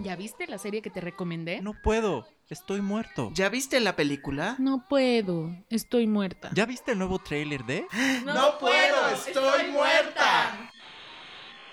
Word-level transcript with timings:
¿Ya 0.00 0.14
viste 0.14 0.46
la 0.46 0.58
serie 0.58 0.80
que 0.80 0.90
te 0.90 1.00
recomendé? 1.00 1.60
No 1.60 1.74
puedo, 1.82 2.24
estoy 2.48 2.80
muerto. 2.80 3.30
¿Ya 3.34 3.48
viste 3.48 3.80
la 3.80 3.96
película? 3.96 4.54
No 4.60 4.86
puedo, 4.88 5.50
estoy 5.70 6.06
muerta. 6.06 6.50
¿Ya 6.54 6.66
viste 6.66 6.92
el 6.92 6.98
nuevo 6.98 7.18
tráiler 7.18 7.64
de? 7.64 7.84
No, 8.24 8.58
puedo, 8.58 9.08
estoy 9.12 9.72
muerta. 9.72 10.70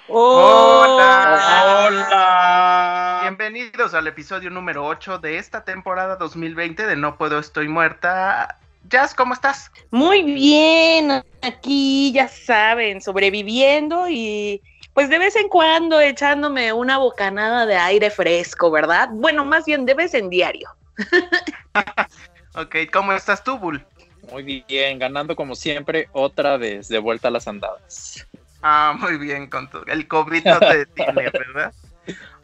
Hola. 0.08 1.88
Hola. 1.88 3.20
Bienvenidos 3.22 3.94
al 3.94 4.08
episodio 4.08 4.50
número 4.50 4.86
8 4.88 5.20
de 5.20 5.38
esta 5.38 5.64
temporada 5.64 6.16
2020 6.16 6.88
de 6.88 6.96
No 6.96 7.18
Puedo 7.18 7.38
Estoy 7.38 7.68
Muerta. 7.68 8.60
Jazz, 8.88 9.14
¿cómo 9.16 9.34
estás? 9.34 9.72
Muy 9.90 10.22
bien, 10.22 11.24
aquí 11.42 12.12
ya 12.12 12.28
saben, 12.28 13.02
sobreviviendo 13.02 14.08
y 14.10 14.62
pues 14.96 15.10
de 15.10 15.20
vez 15.20 15.36
en 15.36 15.50
cuando 15.50 16.00
echándome 16.00 16.72
una 16.72 16.98
bocanada 16.98 17.66
de 17.66 17.76
aire 17.76 18.10
fresco, 18.10 18.72
¿verdad? 18.72 19.10
Bueno, 19.12 19.44
más 19.44 19.66
bien 19.66 19.86
de 19.86 19.94
vez 19.94 20.14
en 20.14 20.30
diario. 20.30 20.70
ok, 22.56 22.76
¿cómo 22.94 23.12
estás 23.12 23.44
tú, 23.44 23.60
Bull? 23.60 23.86
Muy 24.32 24.64
bien, 24.66 24.98
ganando 24.98 25.36
como 25.36 25.54
siempre, 25.54 26.08
otra 26.14 26.56
vez, 26.56 26.88
de 26.88 27.00
vuelta 27.00 27.28
a 27.28 27.32
las 27.32 27.46
andadas. 27.46 28.26
Ah, 28.62 28.96
muy 28.98 29.18
bien, 29.18 29.50
con 29.50 29.70
tu... 29.70 29.84
el 29.86 30.08
COVID 30.08 30.46
no 30.46 30.60
te 30.60 30.78
detiene, 30.78 31.30
¿verdad? 31.34 31.74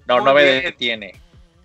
No, 0.05 0.19
no 0.19 0.33
me 0.33 0.43
detiene. 0.43 1.13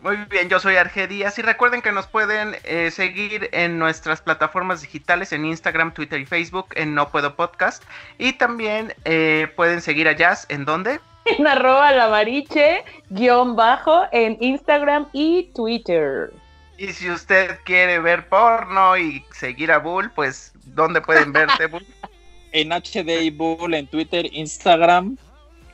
Muy 0.06 0.19
bien, 0.30 0.48
yo 0.48 0.60
soy 0.60 0.77
Arge 0.77 1.09
Díaz 1.09 1.37
y 1.41 1.42
recuerden 1.42 1.83
que 1.83 1.91
nos 1.91 2.06
pueden 2.06 2.55
eh, 2.62 2.92
seguir 2.92 3.48
en 3.51 3.77
nuestras 3.77 4.20
plataformas 4.20 4.80
digitales 4.80 5.32
en 5.32 5.45
Instagram, 5.45 5.92
Twitter 5.92 6.20
y 6.20 6.27
Facebook 6.27 6.69
en 6.77 6.95
No 6.95 7.09
Puedo 7.09 7.34
Podcast 7.34 7.82
y 8.16 8.34
también 8.34 8.95
eh, 9.05 9.48
pueden 9.56 9.80
seguir 9.80 10.06
a 10.06 10.12
Jazz 10.12 10.46
en 10.48 10.65
dónde? 10.65 11.01
En 11.24 11.45
arroba 11.45 11.91
lavariche 11.91 12.84
guion 13.10 13.56
bajo 13.56 14.05
en 14.12 14.37
Instagram 14.41 15.09
y 15.12 15.51
Twitter. 15.56 16.32
Y 16.79 16.93
si 16.93 17.10
usted 17.10 17.59
quiere 17.65 17.98
ver 17.98 18.29
porno 18.29 18.96
y 18.96 19.24
seguir 19.32 19.73
a 19.73 19.79
Bull, 19.79 20.12
pues 20.12 20.52
¿dónde 20.66 21.01
pueden 21.01 21.32
verte 21.32 21.66
Bull? 21.66 21.84
en 22.52 22.71
HD 22.71 23.37
Bull 23.37 23.74
en 23.74 23.88
Twitter, 23.88 24.24
Instagram 24.30 25.18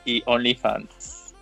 y 0.05 0.23
OnlyFans. 0.25 1.35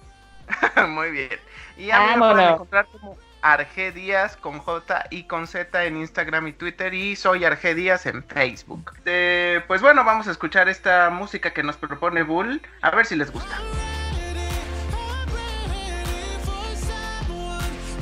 Muy 0.89 1.11
bien. 1.11 1.50
Y 1.77 1.91
a 1.91 1.99
mí 2.01 2.07
me 2.13 2.17
pueden 2.17 2.49
encontrar 2.53 2.85
como 2.91 3.17
Arge 3.41 3.91
Díaz 3.91 4.37
con 4.37 4.59
J 4.59 5.05
y 5.09 5.23
con 5.23 5.47
Z 5.47 5.85
en 5.85 5.97
Instagram 5.97 6.47
y 6.47 6.53
Twitter 6.53 6.93
y 6.93 7.15
soy 7.15 7.43
Arge 7.43 7.73
Díaz 7.73 8.05
en 8.05 8.23
Facebook. 8.23 8.91
pues 9.67 9.81
bueno, 9.81 10.03
vamos 10.03 10.27
a 10.27 10.31
escuchar 10.31 10.69
esta 10.69 11.09
música 11.09 11.51
que 11.51 11.63
nos 11.63 11.77
propone 11.77 12.23
Bull, 12.23 12.61
a 12.81 12.91
ver 12.91 13.05
si 13.05 13.15
les 13.15 13.31
gusta. 13.31 13.57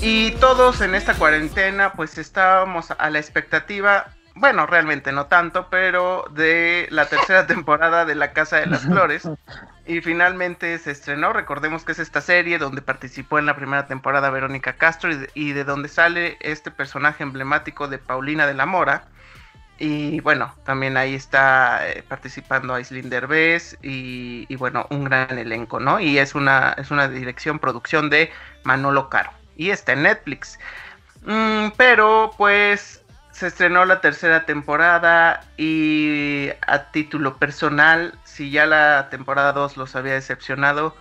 Y 0.02 0.32
todos 0.32 0.80
en 0.82 0.96
esta 0.96 1.14
cuarentena 1.14 1.94
pues 1.94 2.18
estábamos 2.18 2.92
a 2.92 3.10
la 3.10 3.20
expectativa 3.20 4.14
bueno, 4.40 4.66
realmente 4.66 5.12
no 5.12 5.26
tanto, 5.26 5.68
pero 5.70 6.26
de 6.32 6.88
la 6.92 7.08
tercera 7.08 7.46
temporada 7.48 8.06
de 8.06 8.16
La 8.16 8.32
Casa 8.32 8.58
de 8.58 8.68
las 8.68 8.86
Flores. 8.86 9.30
Y 9.86 10.02
finalmente 10.02 10.78
se 10.78 10.92
estrenó, 10.92 11.34
recordemos 11.34 11.84
que 11.84 11.92
es 11.92 12.00
esta 12.00 12.22
serie 12.22 12.58
donde 12.58 12.82
participó 12.82 13.38
en 13.38 13.46
la 13.46 13.56
primera 13.56 13.88
temporada 13.88 14.30
Verónica 14.30 14.74
Castro 14.74 15.12
y 15.34 15.52
de, 15.52 15.64
donde 15.64 15.90
sale 15.90 16.38
este 16.40 16.72
personaje 16.72 17.24
emblemático 17.24 17.88
de 17.88 17.98
Paulina 17.98 18.48
de 18.48 18.54
la 18.54 18.66
Mora. 18.66 19.04
Y 19.78 20.20
bueno, 20.22 20.54
también 20.66 20.96
ahí 20.96 21.16
está 21.16 21.88
eh, 21.90 22.04
participando 22.08 22.74
Aislinn 22.74 23.10
Derbez 23.10 23.78
y, 23.82 24.46
y, 24.48 24.56
bueno, 24.56 24.88
un 24.90 25.06
gran 25.06 25.38
elenco, 25.38 25.80
¿no? 25.80 26.00
Y 26.00 26.18
es 26.18 26.36
una, 26.36 26.76
es 26.78 26.92
una 26.92 27.08
dirección, 27.08 27.60
producción 27.60 28.10
de 28.10 28.32
Manolo 28.64 29.10
Caro. 29.10 29.32
Y 29.56 29.70
está 29.70 29.94
en 29.94 30.04
Netflix. 30.04 30.60
Mm, 31.26 31.70
pero 31.78 32.32
pues 32.38 33.04
se 33.40 33.48
estrenó 33.48 33.86
la 33.86 34.02
tercera 34.02 34.46
temporada 34.46 35.46
y 35.56 36.50
a 36.68 36.92
título 36.92 37.38
personal, 37.38 38.14
si 38.26 38.52
ya 38.52 38.66
la 38.66 39.08
temporada 39.10 39.54
2 39.54 39.78
los 39.78 39.96
había 39.96 40.12
decepcionado, 40.12 40.94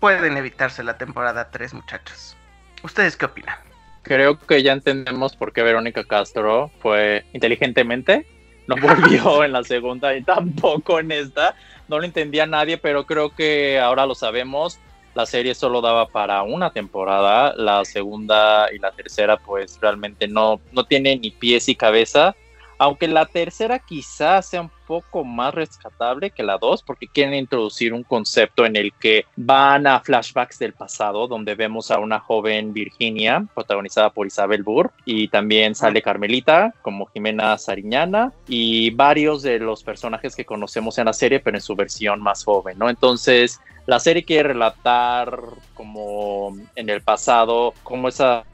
pueden 0.00 0.36
evitarse 0.36 0.82
la 0.82 0.98
temporada 0.98 1.52
3, 1.52 1.74
muchachos. 1.74 2.36
¿Ustedes 2.82 3.16
qué 3.16 3.26
opinan? 3.26 3.56
Creo 4.02 4.36
que 4.36 4.64
ya 4.64 4.72
entendemos 4.72 5.36
por 5.36 5.52
qué 5.52 5.62
Verónica 5.62 6.02
Castro 6.02 6.72
fue 6.80 7.24
inteligentemente, 7.32 8.26
no 8.66 8.74
volvió 8.74 9.44
en 9.44 9.52
la 9.52 9.62
segunda 9.62 10.12
y 10.16 10.24
tampoco 10.24 10.98
en 10.98 11.12
esta. 11.12 11.54
No 11.86 12.00
lo 12.00 12.04
entendía 12.04 12.46
nadie, 12.46 12.78
pero 12.78 13.06
creo 13.06 13.30
que 13.30 13.78
ahora 13.78 14.06
lo 14.06 14.16
sabemos 14.16 14.80
la 15.14 15.26
serie 15.26 15.54
solo 15.54 15.80
daba 15.80 16.08
para 16.08 16.42
una 16.42 16.70
temporada, 16.70 17.54
la 17.56 17.84
segunda 17.84 18.68
y 18.74 18.78
la 18.78 18.90
tercera 18.92 19.36
pues 19.36 19.78
realmente 19.80 20.28
no, 20.28 20.60
no 20.72 20.84
tiene 20.84 21.16
ni 21.16 21.30
pies 21.30 21.68
y 21.68 21.74
cabeza, 21.74 22.34
aunque 22.78 23.08
la 23.08 23.26
tercera 23.26 23.78
quizás 23.78 24.46
sea 24.48 24.60
un 24.62 24.70
poco 24.86 25.24
más 25.24 25.54
rescatable 25.54 26.30
que 26.30 26.42
la 26.42 26.58
2 26.58 26.82
porque 26.82 27.08
quieren 27.08 27.34
introducir 27.34 27.92
un 27.92 28.02
concepto 28.02 28.66
en 28.66 28.76
el 28.76 28.92
que 28.92 29.24
van 29.36 29.86
a 29.86 30.00
flashbacks 30.00 30.58
del 30.58 30.72
pasado 30.74 31.26
donde 31.26 31.54
vemos 31.54 31.90
a 31.90 31.98
una 31.98 32.20
joven 32.20 32.72
Virginia 32.72 33.46
protagonizada 33.54 34.10
por 34.10 34.26
Isabel 34.26 34.62
Burr 34.62 34.92
y 35.04 35.28
también 35.28 35.74
sale 35.74 36.02
Carmelita 36.02 36.74
como 36.82 37.06
Jimena 37.06 37.56
Sariñana 37.56 38.32
y 38.48 38.90
varios 38.90 39.42
de 39.42 39.58
los 39.58 39.82
personajes 39.82 40.36
que 40.36 40.44
conocemos 40.44 40.98
en 40.98 41.06
la 41.06 41.12
serie 41.12 41.40
pero 41.40 41.56
en 41.56 41.62
su 41.62 41.74
versión 41.74 42.20
más 42.20 42.44
joven, 42.44 42.78
¿no? 42.78 42.90
Entonces 42.90 43.60
la 43.86 44.00
serie 44.00 44.24
quiere 44.24 44.48
relatar 44.50 45.38
como 45.74 46.56
en 46.74 46.88
el 46.88 47.02
pasado, 47.02 47.74
cómo 47.82 48.08
esas 48.08 48.44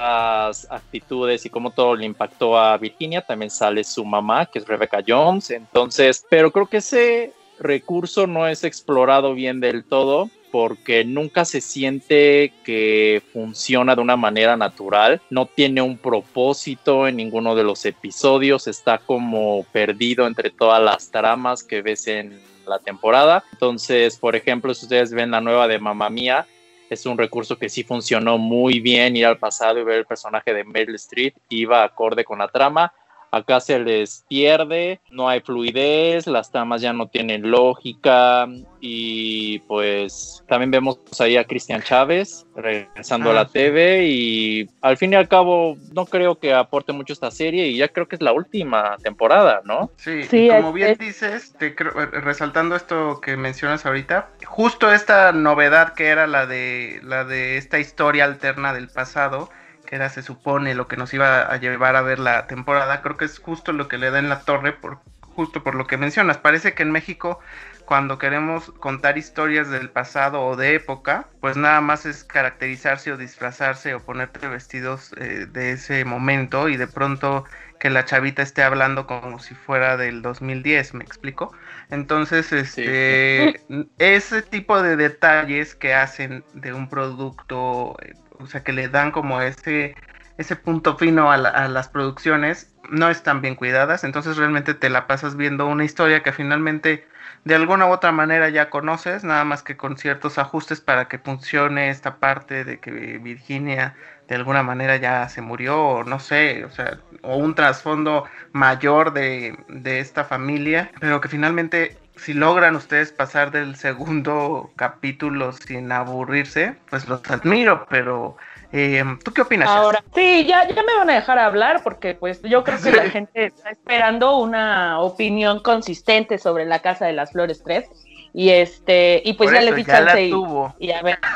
actitudes 0.71 1.47
y 1.47 1.51
cómo 1.51 1.71
todo 1.71 1.95
le 1.95 2.07
impactó 2.07 2.59
a 2.59 2.77
Virginia. 2.79 3.23
También 3.23 3.51
sale 3.51 3.85
su 3.85 4.05
mamá, 4.05 4.47
que 4.47 4.59
es 4.59 4.67
Rebecca 4.67 5.03
Jones. 5.07 5.51
Entonces, 5.51 6.25
pero 6.29 6.51
creo 6.51 6.67
que 6.67 6.79
ese 6.79 7.33
recurso 7.59 8.27
no 8.27 8.49
es 8.49 8.65
explorado 8.65 9.35
bien 9.35 9.61
del 9.61 9.85
todo 9.85 10.31
porque 10.51 11.05
nunca 11.05 11.45
se 11.45 11.61
siente 11.61 12.53
que 12.65 13.23
funciona 13.33 13.95
de 13.95 14.03
una 14.03 14.17
manera 14.17 14.57
natural, 14.57 15.21
no 15.31 15.47
tiene 15.47 15.81
un 15.81 15.97
propósito 15.97 17.07
en 17.07 17.17
ninguno 17.17 17.55
de 17.55 17.62
los 17.62 17.85
episodios, 17.87 18.67
está 18.67 18.99
como 18.99 19.65
perdido 19.73 20.27
entre 20.27 20.51
todas 20.51 20.83
las 20.83 21.11
tramas 21.11 21.62
que 21.62 21.83
ves 21.83 22.09
en 22.09 22.41
la 22.70 22.78
temporada. 22.78 23.44
Entonces, 23.53 24.16
por 24.16 24.34
ejemplo, 24.34 24.72
si 24.72 24.86
ustedes 24.86 25.12
ven 25.12 25.31
la 25.31 25.42
nueva 25.42 25.69
de 25.69 25.78
Mamma 25.78 26.08
Mía, 26.08 26.47
es 26.88 27.04
un 27.06 27.19
recurso 27.19 27.56
que 27.56 27.69
sí 27.69 27.84
funcionó 27.84 28.38
muy 28.38 28.81
bien 28.81 29.16
ir 29.16 29.26
al 29.26 29.38
pasado 29.38 29.78
y 29.78 29.84
ver 29.84 29.98
el 29.98 30.06
personaje 30.06 30.54
de 30.54 30.64
Meryl 30.64 30.94
Streep, 30.94 31.36
iba 31.50 31.84
acorde 31.84 32.25
con 32.25 32.38
la 32.38 32.48
trama 32.48 32.92
acá 33.31 33.61
se 33.61 33.79
les 33.79 34.25
pierde, 34.29 35.01
no 35.11 35.29
hay 35.29 35.41
fluidez, 35.41 36.27
las 36.27 36.51
tramas 36.51 36.81
ya 36.81 36.93
no 36.93 37.09
tienen 37.09 37.51
lógica 37.51 38.49
y 38.81 39.59
pues 39.61 40.43
también 40.49 40.71
vemos 40.71 40.99
ahí 41.21 41.37
a 41.37 41.45
Cristian 41.45 41.83
Chávez 41.83 42.47
regresando 42.57 43.31
a 43.31 43.35
la 43.35 43.41
ah, 43.43 43.49
TV 43.49 44.07
y 44.07 44.69
al 44.81 44.97
fin 44.97 45.13
y 45.13 45.17
al 45.17 45.29
cabo 45.29 45.77
no 45.93 46.07
creo 46.07 46.39
que 46.39 46.55
aporte 46.55 46.93
mucho 46.93 47.13
esta 47.13 47.31
serie 47.31 47.69
y 47.69 47.77
ya 47.77 47.89
creo 47.89 48.09
que 48.09 48.17
es 48.17 48.23
la 48.23 48.33
última 48.33 48.97
temporada, 49.03 49.62
¿no? 49.65 49.91
Sí, 49.97 50.49
como 50.49 50.73
bien 50.73 50.97
dices, 50.99 51.55
te 51.59 51.75
resaltando 51.79 52.75
esto 52.75 53.21
que 53.21 53.37
mencionas 53.37 53.87
ahorita, 53.87 54.31
justo 54.45 54.93
esta 54.93 55.33
novedad 55.33 55.95
que 55.95 56.07
era 56.07 56.27
la 56.27 56.47
de 56.47 57.01
la 57.03 57.25
de 57.25 57.57
esta 57.57 57.79
historia 57.79 58.25
alterna 58.25 58.73
del 58.73 58.89
pasado 58.89 59.51
que 59.91 59.97
era 59.97 60.09
se 60.09 60.23
supone 60.23 60.77
lo 60.77 60.87
que 60.87 60.97
nos 60.97 61.12
iba 61.12 61.43
a 61.43 61.56
llevar 61.56 61.97
a 61.97 62.03
ver 62.03 62.21
la 62.21 62.47
temporada, 62.47 63.03
creo 63.03 63.17
que 63.17 63.25
es 63.25 63.41
justo 63.41 63.73
lo 63.73 63.89
que 63.89 63.99
le 63.99 64.12
da 64.12 64.21
en 64.21 64.28
la 64.28 64.43
torre, 64.43 64.73
por, 64.73 65.01
justo 65.21 65.65
por 65.65 65.75
lo 65.75 65.89
que 65.89 65.97
mencionas. 65.97 66.39
Parece 66.39 66.75
que 66.75 66.84
en 66.84 66.93
México 66.93 67.41
cuando 67.87 68.19
queremos 68.19 68.71
contar 68.79 69.19
historias 69.19 69.69
del 69.69 69.91
pasado 69.91 70.45
o 70.45 70.55
de 70.55 70.77
época, 70.77 71.27
pues 71.41 71.56
nada 71.56 71.81
más 71.81 72.06
es 72.06 72.23
caracterizarse 72.23 73.11
o 73.11 73.17
disfrazarse 73.17 73.93
o 73.97 73.99
ponerte 73.99 74.47
vestidos 74.47 75.12
eh, 75.17 75.49
de 75.50 75.73
ese 75.73 76.05
momento 76.05 76.69
y 76.69 76.76
de 76.76 76.87
pronto 76.87 77.44
que 77.81 77.91
la 77.91 78.05
chavita 78.05 78.43
esté 78.43 78.62
hablando 78.62 79.09
como 79.09 79.41
si 79.41 79.56
fuera 79.56 79.97
del 79.97 80.23
2010, 80.23 80.94
¿me 80.94 81.03
explico? 81.03 81.53
Entonces, 81.91 82.53
este, 82.53 83.61
ese 83.99 84.43
tipo 84.43 84.81
de 84.81 84.94
detalles 84.94 85.75
que 85.75 85.93
hacen 85.93 86.44
de 86.55 86.73
un 86.73 86.88
producto 86.88 87.97
eh, 88.03 88.14
o 88.40 88.46
sea, 88.46 88.62
que 88.62 88.72
le 88.72 88.88
dan 88.88 89.12
como 89.12 89.40
ese, 89.40 89.94
ese 90.38 90.56
punto 90.56 90.96
fino 90.96 91.31
a, 91.31 91.37
las 91.37 91.88
producciones, 91.88 92.75
no 92.90 93.08
están 93.08 93.40
bien 93.40 93.54
cuidadas, 93.54 94.04
entonces 94.04 94.37
realmente 94.37 94.75
te 94.75 94.90
la 94.90 95.06
pasas 95.06 95.37
viendo 95.37 95.66
una 95.66 95.84
historia 95.84 96.22
que 96.22 96.32
finalmente 96.32 97.06
de 97.44 97.54
alguna 97.54 97.87
u 97.87 97.90
otra 97.90 98.12
manera 98.12 98.48
ya 98.50 98.69
conoces, 98.70 99.25
nada 99.25 99.44
más 99.44 99.62
que 99.62 99.76
con 99.76 99.96
ciertos 99.96 100.38
ajustes 100.38 100.81
para 100.81 101.08
que 101.08 101.19
funcione 101.19 101.90
esta 101.90 102.16
parte 102.16 102.64
de 102.64 102.81
que 102.81 102.90
Virginia 103.19 103.94
de 104.28 104.37
alguna 104.37 104.62
manera 104.62 104.96
ya 104.96 105.28
se 105.28 105.40
murió, 105.40 105.81
o 105.82 106.04
no 106.04 106.20
sé, 106.20 106.64
o 106.64 106.70
sea, 106.70 106.98
o 107.22 107.37
un 107.37 107.54
trasfondo 107.54 108.26
mayor 108.52 109.12
de, 109.12 109.58
de 109.69 109.98
esta 109.98 110.25
familia, 110.25 110.92
pero 111.00 111.20
que 111.20 111.28
finalmente 111.28 111.98
si 112.20 112.34
logran 112.34 112.76
ustedes 112.76 113.12
pasar 113.12 113.50
del 113.50 113.76
segundo 113.76 114.70
capítulo 114.76 115.52
sin 115.52 115.90
aburrirse, 115.93 116.76
pues 116.90 117.08
los 117.08 117.28
admiro, 117.31 117.87
pero 117.90 118.37
eh, 118.72 119.02
¿tú 119.25 119.32
qué 119.32 119.43
opinas? 119.43 119.69
Ahora, 119.69 120.02
sí, 120.14 120.46
ya, 120.46 120.69
ya 120.69 120.82
me 120.82 120.94
van 120.96 121.11
a 121.11 121.14
dejar 121.14 121.38
hablar 121.38 121.82
porque 121.82 122.14
pues 122.14 122.40
yo 122.43 122.62
creo 122.62 122.81
que 122.81 122.93
la 122.93 123.08
gente 123.11 123.46
está 123.46 123.70
esperando 123.70 124.37
una 124.38 125.00
opinión 125.00 125.61
consistente 125.61 126.38
sobre 126.38 126.64
la 126.67 126.78
Casa 126.81 127.06
de 127.06 127.12
las 127.14 127.32
Flores 127.32 127.62
3 127.64 127.88
y 128.32 128.50
este 128.50 129.20
y 129.25 129.32
pues 129.34 129.49
Por 129.49 129.55
ya 129.55 129.62
le 129.62 129.73
di 129.73 129.84
chance 129.84 130.23
y- 130.23 130.32
y 130.78 130.93
a 130.93 131.02
ver. 131.02 131.19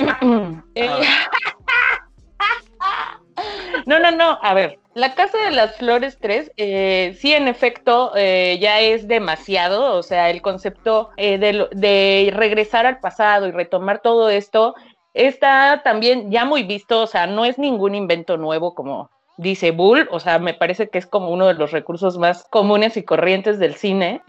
Eh, 0.74 1.04
No, 3.86 3.98
no, 3.98 4.10
no, 4.10 4.38
a 4.42 4.54
ver, 4.54 4.79
la 4.94 5.14
Casa 5.14 5.38
de 5.38 5.52
las 5.52 5.76
Flores 5.76 6.18
3, 6.20 6.52
eh, 6.56 7.16
sí, 7.18 7.32
en 7.32 7.46
efecto, 7.46 8.12
eh, 8.16 8.58
ya 8.60 8.80
es 8.80 9.06
demasiado, 9.06 9.96
o 9.96 10.02
sea, 10.02 10.30
el 10.30 10.42
concepto 10.42 11.10
eh, 11.16 11.38
de, 11.38 11.68
de 11.72 12.32
regresar 12.34 12.86
al 12.86 12.98
pasado 12.98 13.46
y 13.46 13.52
retomar 13.52 14.00
todo 14.02 14.28
esto 14.28 14.74
está 15.14 15.82
también 15.84 16.30
ya 16.30 16.44
muy 16.44 16.64
visto, 16.64 17.02
o 17.02 17.06
sea, 17.06 17.26
no 17.26 17.44
es 17.44 17.58
ningún 17.58 17.94
invento 17.94 18.36
nuevo 18.36 18.74
como 18.74 19.10
dice 19.36 19.70
Bull, 19.70 20.08
o 20.10 20.20
sea, 20.20 20.38
me 20.38 20.54
parece 20.54 20.90
que 20.90 20.98
es 20.98 21.06
como 21.06 21.30
uno 21.30 21.46
de 21.46 21.54
los 21.54 21.70
recursos 21.70 22.18
más 22.18 22.44
comunes 22.50 22.96
y 22.96 23.04
corrientes 23.04 23.58
del 23.58 23.74
cine. 23.74 24.20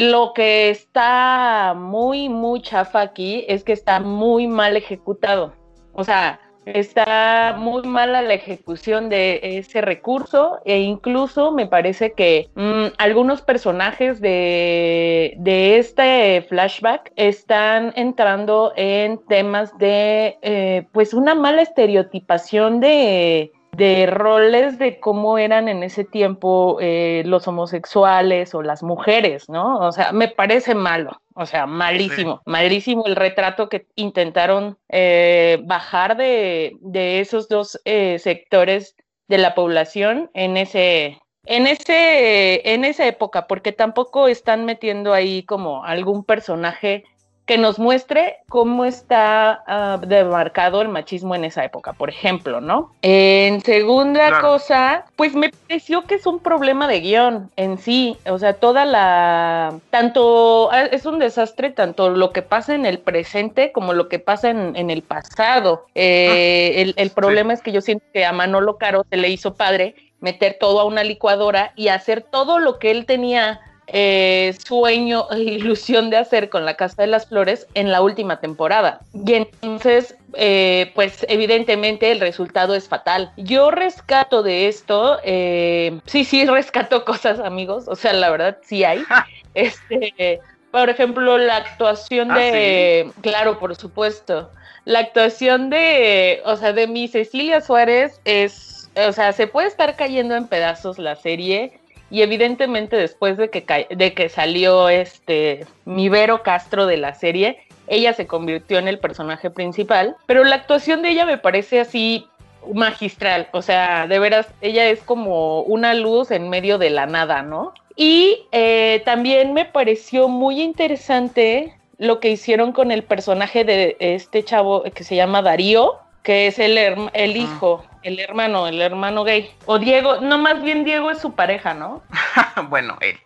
Lo 0.00 0.32
que 0.32 0.70
está 0.70 1.74
muy, 1.76 2.30
muy 2.30 2.62
chafa 2.62 3.02
aquí 3.02 3.44
es 3.46 3.62
que 3.62 3.74
está 3.74 4.00
muy 4.00 4.46
mal 4.46 4.74
ejecutado. 4.78 5.52
O 5.92 6.02
sea, 6.02 6.40
está 6.66 7.54
muy 7.58 7.82
mala 7.82 8.22
la 8.22 8.34
ejecución 8.34 9.08
de 9.08 9.40
ese 9.42 9.80
recurso 9.80 10.58
e 10.64 10.80
incluso 10.80 11.52
me 11.52 11.66
parece 11.66 12.12
que 12.12 12.48
mm, 12.54 12.94
algunos 12.98 13.42
personajes 13.42 14.20
de, 14.20 15.34
de 15.38 15.78
este 15.78 16.42
flashback 16.48 17.12
están 17.16 17.92
entrando 17.96 18.72
en 18.76 19.18
temas 19.26 19.76
de 19.78 20.38
eh, 20.42 20.86
pues 20.92 21.14
una 21.14 21.34
mala 21.34 21.62
estereotipación 21.62 22.80
de 22.80 23.52
de 23.76 24.06
roles 24.06 24.78
de 24.78 25.00
cómo 25.00 25.38
eran 25.38 25.68
en 25.68 25.82
ese 25.82 26.04
tiempo 26.04 26.78
eh, 26.80 27.22
los 27.26 27.48
homosexuales 27.48 28.54
o 28.54 28.62
las 28.62 28.82
mujeres, 28.82 29.48
¿no? 29.48 29.78
O 29.78 29.92
sea, 29.92 30.12
me 30.12 30.28
parece 30.28 30.74
malo, 30.74 31.20
o 31.34 31.46
sea, 31.46 31.66
malísimo, 31.66 32.42
malísimo 32.46 33.06
el 33.06 33.16
retrato 33.16 33.68
que 33.68 33.86
intentaron 33.96 34.78
eh, 34.88 35.58
bajar 35.64 36.16
de, 36.16 36.76
de 36.80 37.20
esos 37.20 37.48
dos 37.48 37.80
eh, 37.84 38.18
sectores 38.18 38.96
de 39.28 39.38
la 39.38 39.54
población 39.54 40.30
en 40.34 40.56
ese... 40.56 41.20
En, 41.46 41.66
ese, 41.66 42.72
en 42.72 42.86
esa 42.86 43.06
época, 43.06 43.46
porque 43.46 43.72
tampoco 43.72 44.28
están 44.28 44.64
metiendo 44.64 45.12
ahí 45.12 45.42
como 45.42 45.84
algún 45.84 46.24
personaje 46.24 47.04
que 47.46 47.58
nos 47.58 47.78
muestre 47.78 48.38
cómo 48.48 48.86
está 48.86 49.62
ah, 49.66 49.98
demarcado 50.06 50.80
el 50.80 50.88
machismo 50.88 51.34
en 51.34 51.44
esa 51.44 51.62
época, 51.64 51.92
por 51.92 52.08
ejemplo, 52.08 52.60
¿no? 52.62 52.92
En 53.02 53.60
segunda 53.60 54.28
Claro. 54.28 54.40
cosa, 54.48 55.04
pues 55.16 55.34
me 55.34 55.50
pareció 55.50 56.04
que 56.04 56.14
es 56.14 56.26
un 56.26 56.38
problema 56.38 56.88
de 56.88 57.00
guion 57.00 57.50
en 57.56 57.76
sí, 57.76 58.16
o 58.26 58.38
sea, 58.38 58.54
toda 58.54 58.86
la, 58.86 59.74
tanto, 59.90 60.70
ah, 60.72 60.84
es 60.84 61.04
un 61.04 61.18
desastre 61.18 61.70
tanto 61.70 62.08
lo 62.08 62.32
que 62.32 62.40
pasa 62.40 62.74
en 62.74 62.86
el 62.86 62.98
presente 62.98 63.72
como 63.72 63.92
lo 63.92 64.08
que 64.08 64.18
pasa 64.18 64.48
en, 64.48 64.74
en 64.74 64.88
el 64.88 65.02
pasado. 65.02 65.84
Eh, 65.94 66.74
el, 66.76 66.94
el 66.96 67.10
problema 67.10 67.52
es 67.52 67.60
que 67.60 67.72
yo 67.72 67.82
siento 67.82 68.06
que 68.14 68.24
a 68.24 68.32
Manolo 68.32 68.78
Caro 68.78 69.04
se 69.10 69.18
le 69.18 69.28
hizo 69.28 69.54
padre 69.54 69.94
meter 70.20 70.56
todo 70.58 70.80
a 70.80 70.84
una 70.84 71.04
licuadora 71.04 71.72
y 71.76 71.88
hacer 71.88 72.22
todo 72.22 72.58
lo 72.58 72.78
que 72.78 72.90
él 72.90 73.04
tenía 73.04 73.60
eh, 73.96 74.56
sueño 74.66 75.28
e 75.30 75.38
ilusión 75.38 76.10
de 76.10 76.16
hacer 76.16 76.50
con 76.50 76.64
la 76.64 76.74
Casa 76.74 77.02
de 77.02 77.06
las 77.06 77.26
Flores 77.26 77.68
en 77.74 77.92
la 77.92 78.02
última 78.02 78.40
temporada. 78.40 78.98
Y 79.12 79.34
entonces, 79.34 80.16
eh, 80.32 80.90
pues 80.96 81.24
evidentemente 81.28 82.10
el 82.10 82.18
resultado 82.18 82.74
es 82.74 82.88
fatal. 82.88 83.30
Yo 83.36 83.70
rescato 83.70 84.42
de 84.42 84.66
esto, 84.66 85.20
eh, 85.22 86.00
sí, 86.06 86.24
sí, 86.24 86.44
rescato 86.44 87.04
cosas, 87.06 87.38
amigos, 87.38 87.84
o 87.86 87.94
sea, 87.94 88.12
la 88.14 88.30
verdad 88.30 88.58
sí 88.64 88.82
hay. 88.82 89.04
este, 89.54 90.40
por 90.72 90.90
ejemplo, 90.90 91.38
la 91.38 91.58
actuación 91.58 92.32
Ah, 92.32 92.38
de, 92.38 93.12
claro, 93.20 93.60
por 93.60 93.76
supuesto, 93.76 94.50
la 94.86 94.98
actuación 94.98 95.70
de, 95.70 96.42
o 96.44 96.56
sea, 96.56 96.72
de 96.72 96.88
mi 96.88 97.06
Cecilia 97.06 97.60
Suárez 97.60 98.20
es, 98.24 98.90
o 98.96 99.12
sea, 99.12 99.32
se 99.32 99.46
puede 99.46 99.68
estar 99.68 99.94
cayendo 99.94 100.34
en 100.34 100.48
pedazos 100.48 100.98
la 100.98 101.14
serie 101.14 101.78
y 102.14 102.22
evidentemente 102.22 102.96
después 102.96 103.36
de 103.36 103.50
que, 103.50 103.88
de 103.90 104.14
que 104.14 104.28
salió 104.28 104.88
este 104.88 105.66
mi 105.84 106.08
Vero 106.08 106.44
Castro 106.44 106.86
de 106.86 106.96
la 106.96 107.12
serie, 107.12 107.58
ella 107.88 108.12
se 108.12 108.28
convirtió 108.28 108.78
en 108.78 108.86
el 108.86 109.00
personaje 109.00 109.50
principal, 109.50 110.14
pero 110.26 110.44
la 110.44 110.54
actuación 110.54 111.02
de 111.02 111.08
ella 111.08 111.26
me 111.26 111.38
parece 111.38 111.80
así 111.80 112.28
magistral, 112.72 113.48
o 113.50 113.62
sea, 113.62 114.06
de 114.06 114.20
veras, 114.20 114.46
ella 114.60 114.88
es 114.88 115.00
como 115.02 115.62
una 115.62 115.92
luz 115.92 116.30
en 116.30 116.48
medio 116.48 116.78
de 116.78 116.90
la 116.90 117.06
nada, 117.06 117.42
¿no? 117.42 117.74
Y 117.96 118.46
eh, 118.52 119.02
también 119.04 119.52
me 119.52 119.64
pareció 119.64 120.28
muy 120.28 120.62
interesante 120.62 121.74
lo 121.98 122.20
que 122.20 122.30
hicieron 122.30 122.70
con 122.70 122.92
el 122.92 123.02
personaje 123.02 123.64
de 123.64 123.96
este 123.98 124.44
chavo 124.44 124.84
que 124.84 125.02
se 125.02 125.16
llama 125.16 125.42
Darío, 125.42 125.96
que 126.22 126.46
es 126.46 126.60
el, 126.60 126.78
el 126.78 127.36
hijo, 127.36 127.84
el 128.04 128.20
hermano, 128.20 128.68
el 128.68 128.80
hermano 128.80 129.24
gay. 129.24 129.50
O 129.66 129.78
Diego, 129.78 130.20
no, 130.20 130.38
más 130.38 130.62
bien 130.62 130.84
Diego 130.84 131.10
es 131.10 131.18
su 131.18 131.32
pareja, 131.32 131.74
¿no? 131.74 132.02
bueno, 132.68 132.96
él. 133.00 133.18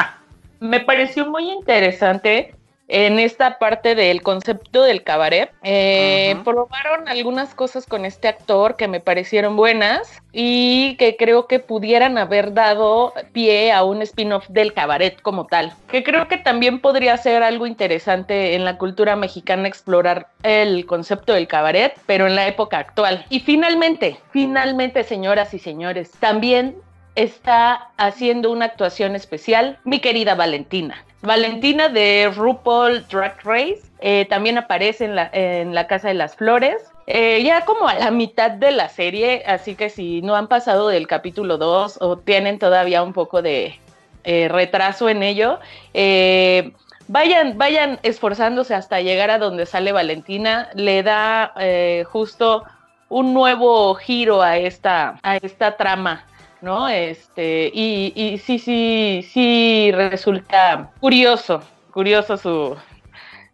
me 0.60 0.80
pareció 0.80 1.26
muy 1.26 1.50
interesante 1.50 2.54
en 2.90 3.20
esta 3.20 3.58
parte 3.58 3.94
del 3.94 4.20
concepto 4.22 4.82
del 4.82 5.04
cabaret. 5.04 5.52
Eh. 5.62 6.36
Probaron 6.44 7.08
algunas 7.08 7.54
cosas 7.54 7.86
con 7.86 8.04
este 8.04 8.26
actor 8.28 8.76
que 8.76 8.88
me 8.88 9.00
parecieron 9.00 9.56
buenas 9.56 10.20
y 10.32 10.96
que 10.96 11.16
creo 11.16 11.46
que 11.46 11.60
pudieran 11.60 12.18
haber 12.18 12.52
dado 12.52 13.14
pie 13.32 13.72
a 13.72 13.84
un 13.84 14.02
spin-off 14.02 14.48
del 14.48 14.74
cabaret 14.74 15.20
como 15.22 15.46
tal. 15.46 15.72
Que 15.88 16.02
creo 16.02 16.26
que 16.26 16.36
también 16.36 16.80
podría 16.80 17.16
ser 17.16 17.44
algo 17.44 17.66
interesante 17.66 18.54
en 18.54 18.64
la 18.64 18.76
cultura 18.76 19.14
mexicana 19.14 19.68
explorar 19.68 20.28
el 20.42 20.84
concepto 20.86 21.32
del 21.32 21.46
cabaret, 21.46 21.94
pero 22.06 22.26
en 22.26 22.34
la 22.34 22.48
época 22.48 22.78
actual. 22.78 23.24
Y 23.30 23.40
finalmente, 23.40 24.18
finalmente, 24.32 25.04
señoras 25.04 25.54
y 25.54 25.60
señores, 25.60 26.10
también 26.18 26.76
está 27.14 27.90
haciendo 27.96 28.50
una 28.50 28.66
actuación 28.66 29.16
especial 29.16 29.78
mi 29.84 30.00
querida 30.00 30.34
Valentina. 30.34 31.04
Valentina 31.22 31.88
de 31.88 32.32
RuPaul 32.34 33.06
Drag 33.08 33.36
Race 33.44 33.82
eh, 34.00 34.26
también 34.30 34.56
aparece 34.56 35.04
en 35.04 35.16
la, 35.16 35.28
en 35.32 35.74
la 35.74 35.86
Casa 35.86 36.08
de 36.08 36.14
las 36.14 36.34
Flores. 36.34 36.82
eh, 37.06 37.42
ya 37.42 37.64
como 37.64 37.88
a 37.88 37.94
la 37.94 38.10
mitad 38.10 38.52
de 38.52 38.70
la 38.70 38.88
serie, 38.88 39.42
así 39.46 39.74
que 39.74 39.90
si 39.90 40.22
no 40.22 40.36
han 40.36 40.46
pasado 40.48 40.88
del 40.88 41.06
capítulo 41.06 41.58
2 41.58 41.98
o 42.00 42.18
tienen 42.18 42.58
todavía 42.58 43.02
un 43.02 43.12
poco 43.12 43.42
de 43.42 43.78
eh, 44.24 44.48
retraso 44.48 45.08
en 45.08 45.22
ello, 45.22 45.58
vayan, 47.08 47.58
vayan 47.58 47.98
esforzándose 48.02 48.74
hasta 48.74 49.00
llegar 49.00 49.30
a 49.30 49.38
donde 49.38 49.66
sale 49.66 49.92
Valentina, 49.92 50.70
le 50.74 51.02
da 51.02 51.52
justo 52.06 52.64
un 53.08 53.34
nuevo 53.34 53.94
giro 53.96 54.40
a 54.40 54.56
esta, 54.56 55.18
a 55.22 55.36
esta 55.36 55.76
trama. 55.76 56.24
¿No? 56.62 56.88
Este, 56.88 57.70
y, 57.72 58.12
y 58.14 58.38
sí, 58.38 58.58
sí, 58.58 59.26
sí 59.30 59.90
resulta 59.92 60.90
curioso, 61.00 61.62
curioso 61.92 62.36
su, 62.36 62.76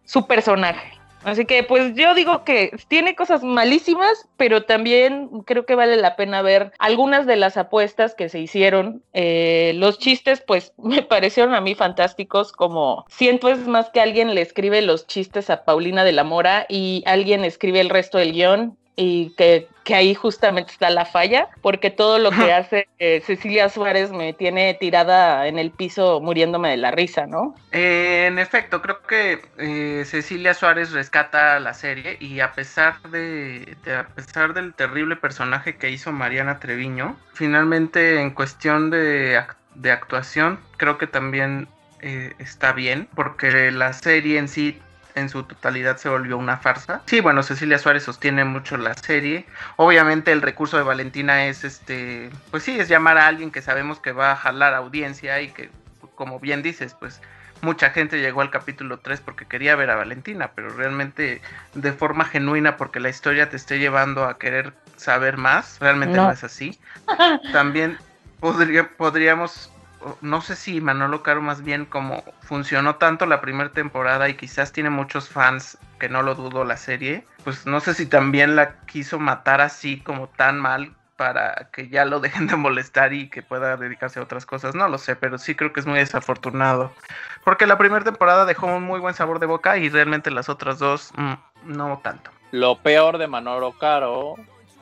su 0.05 0.27
personaje. 0.27 0.97
Así 1.27 1.45
que 1.45 1.63
pues 1.63 1.93
yo 1.95 2.13
digo 2.13 2.45
que 2.45 2.71
tiene 2.87 3.13
cosas 3.13 3.43
malísimas, 3.43 4.29
pero 4.37 4.63
también 4.63 5.27
creo 5.45 5.65
que 5.65 5.75
vale 5.75 5.97
la 5.97 6.15
pena 6.15 6.41
ver 6.41 6.71
algunas 6.79 7.25
de 7.25 7.35
las 7.35 7.57
apuestas 7.57 8.15
que 8.15 8.29
se 8.29 8.39
hicieron. 8.39 9.03
Eh, 9.11 9.73
los 9.75 9.99
chistes 9.99 10.39
pues 10.39 10.71
me 10.77 11.01
parecieron 11.01 11.53
a 11.53 11.59
mí 11.59 11.75
fantásticos, 11.75 12.53
como 12.53 13.05
siento 13.09 13.49
es 13.49 13.67
más 13.67 13.89
que 13.89 13.99
alguien 13.99 14.35
le 14.35 14.41
escribe 14.41 14.81
los 14.81 15.05
chistes 15.07 15.49
a 15.49 15.65
Paulina 15.65 16.05
de 16.05 16.13
la 16.13 16.23
Mora 16.23 16.65
y 16.69 17.03
alguien 17.05 17.43
escribe 17.43 17.81
el 17.81 17.89
resto 17.89 18.17
del 18.17 18.31
guion 18.31 18.77
y 18.99 19.29
que, 19.37 19.69
que 19.83 19.93
ahí 19.95 20.15
justamente 20.15 20.71
está 20.73 20.89
la 20.89 21.05
falla, 21.05 21.47
porque 21.61 21.91
todo 21.91 22.17
lo 22.17 22.31
que 22.31 22.51
hace 22.51 22.87
eh, 22.99 23.21
Cecilia 23.25 23.69
Suárez 23.69 24.11
me 24.11 24.33
tiene 24.33 24.73
tirada 24.73 25.47
en 25.47 25.59
el 25.59 25.69
piso 25.71 26.19
muriéndome 26.19 26.71
de 26.71 26.77
la 26.77 26.89
risa, 26.91 27.27
¿no? 27.27 27.55
Eh, 27.71 28.25
en 28.27 28.39
efecto, 28.39 28.81
creo 28.81 29.03
que 29.03 29.39
eh, 29.59 30.03
Cecilia 30.05 30.55
Suárez 30.55 30.91
rescata 30.91 31.59
la 31.59 31.73
serie 31.75 32.17
y 32.19 32.39
a 32.39 32.53
pesar 32.53 32.99
de, 33.11 33.77
de- 33.85 33.95
a 33.95 34.07
pesar 34.07 34.53
del 34.55 34.73
terrible 34.73 35.15
personaje 35.15 35.77
que 35.77 35.91
hizo 35.91 36.11
Mariana 36.11 36.59
Treviño, 36.59 37.15
finalmente 37.33 38.19
en 38.19 38.31
cuestión 38.31 38.89
de, 38.89 39.39
de 39.75 39.91
actuación 39.91 40.59
creo 40.77 40.97
que 40.97 41.05
también 41.07 41.67
eh, 42.01 42.33
está 42.39 42.73
bien 42.73 43.07
porque 43.15 43.71
la 43.71 43.93
serie 43.93 44.39
en 44.39 44.47
sí 44.47 44.79
en 45.17 45.29
su 45.29 45.43
totalidad 45.43 45.97
se 45.97 46.09
volvió 46.09 46.37
una 46.37 46.57
farsa. 46.57 47.01
Sí, 47.05 47.19
bueno, 47.21 47.43
Cecilia 47.43 47.77
Suárez 47.79 48.03
sostiene 48.03 48.43
mucho 48.45 48.77
la 48.77 48.93
serie. 48.93 49.45
Obviamente 49.75 50.31
el 50.31 50.41
recurso 50.41 50.77
de 50.77 50.83
Valentina 50.83 51.45
es 51.45 51.63
este, 51.63 52.29
pues 52.51 52.63
sí, 52.63 52.79
es 52.79 52.87
llamar 52.87 53.17
a 53.17 53.27
alguien 53.27 53.51
que 53.51 53.61
sabemos 53.61 53.99
que 53.99 54.11
va 54.11 54.31
a 54.31 54.35
jalar 54.35 54.73
audiencia 54.73 55.41
y 55.41 55.49
que, 55.49 55.69
como 56.15 56.39
bien 56.39 56.61
dices, 56.61 56.95
pues 56.99 57.21
mucha 57.61 57.89
gente 57.89 58.19
llegó 58.21 58.41
al 58.41 58.51
capítulo 58.51 58.99
3 58.99 59.19
porque 59.21 59.45
quería 59.45 59.75
ver 59.75 59.89
a 59.89 59.95
Valentina, 59.95 60.51
pero 60.53 60.69
realmente 60.69 61.41
de 61.73 61.93
forma 61.93 62.23
genuina 62.25 62.77
porque 62.77 62.99
la 62.99 63.09
historia 63.09 63.49
te 63.49 63.57
esté 63.57 63.79
llevando 63.79 64.25
a 64.25 64.37
querer 64.37 64.73
saber 64.95 65.37
más, 65.37 65.77
realmente 65.79 66.17
no, 66.17 66.25
No. 66.25 66.31
es 66.31 66.43
así. 66.43 66.79
También 67.51 67.97
podría, 68.39 68.87
podríamos, 68.89 69.71
no 70.21 70.41
sé 70.41 70.55
si 70.55 70.81
Manolo 70.81 71.23
Caro 71.23 71.41
más 71.41 71.63
bien 71.63 71.85
como 71.85 72.23
funcionó 72.41 72.95
tanto 72.95 73.25
la 73.25 73.41
primera 73.41 73.71
temporada 73.71 74.29
y 74.29 74.35
quizás 74.35 74.71
tiene 74.71 74.89
muchos 74.89 75.29
fans 75.29 75.77
que 75.99 76.09
no 76.09 76.21
lo 76.21 76.35
dudo 76.35 76.63
la 76.63 76.77
serie, 76.77 77.25
pues 77.43 77.65
no 77.65 77.79
sé 77.79 77.93
si 77.93 78.05
también 78.05 78.55
la 78.55 78.79
quiso 78.85 79.19
matar 79.19 79.61
así 79.61 79.99
como 79.99 80.27
tan 80.27 80.59
mal 80.59 80.93
para 81.15 81.69
que 81.73 81.89
ya 81.89 82.05
lo 82.05 82.19
dejen 82.21 82.47
de 82.47 82.55
molestar 82.55 83.13
y 83.13 83.29
que 83.29 83.41
pueda 83.41 83.75
dedicarse 83.75 84.19
a 84.19 84.23
otras 84.23 84.45
cosas, 84.45 84.75
no 84.75 84.87
lo 84.87 84.97
sé, 84.97 85.15
pero 85.15 85.37
sí 85.37 85.55
creo 85.55 85.73
que 85.73 85.79
es 85.79 85.85
muy 85.85 85.99
desafortunado, 85.99 86.93
porque 87.43 87.67
la 87.67 87.77
primera 87.77 88.05
temporada 88.05 88.45
dejó 88.45 88.67
un 88.67 88.83
muy 88.83 88.99
buen 88.99 89.15
sabor 89.15 89.39
de 89.39 89.47
boca 89.47 89.77
y 89.77 89.89
realmente 89.89 90.31
las 90.31 90.47
otras 90.47 90.79
dos 90.79 91.11
mm, 91.15 91.33
no 91.65 91.99
tanto. 92.03 92.31
Lo 92.51 92.77
peor 92.77 93.17
de 93.17 93.27
Manolo 93.27 93.73
Caro, 93.73 94.35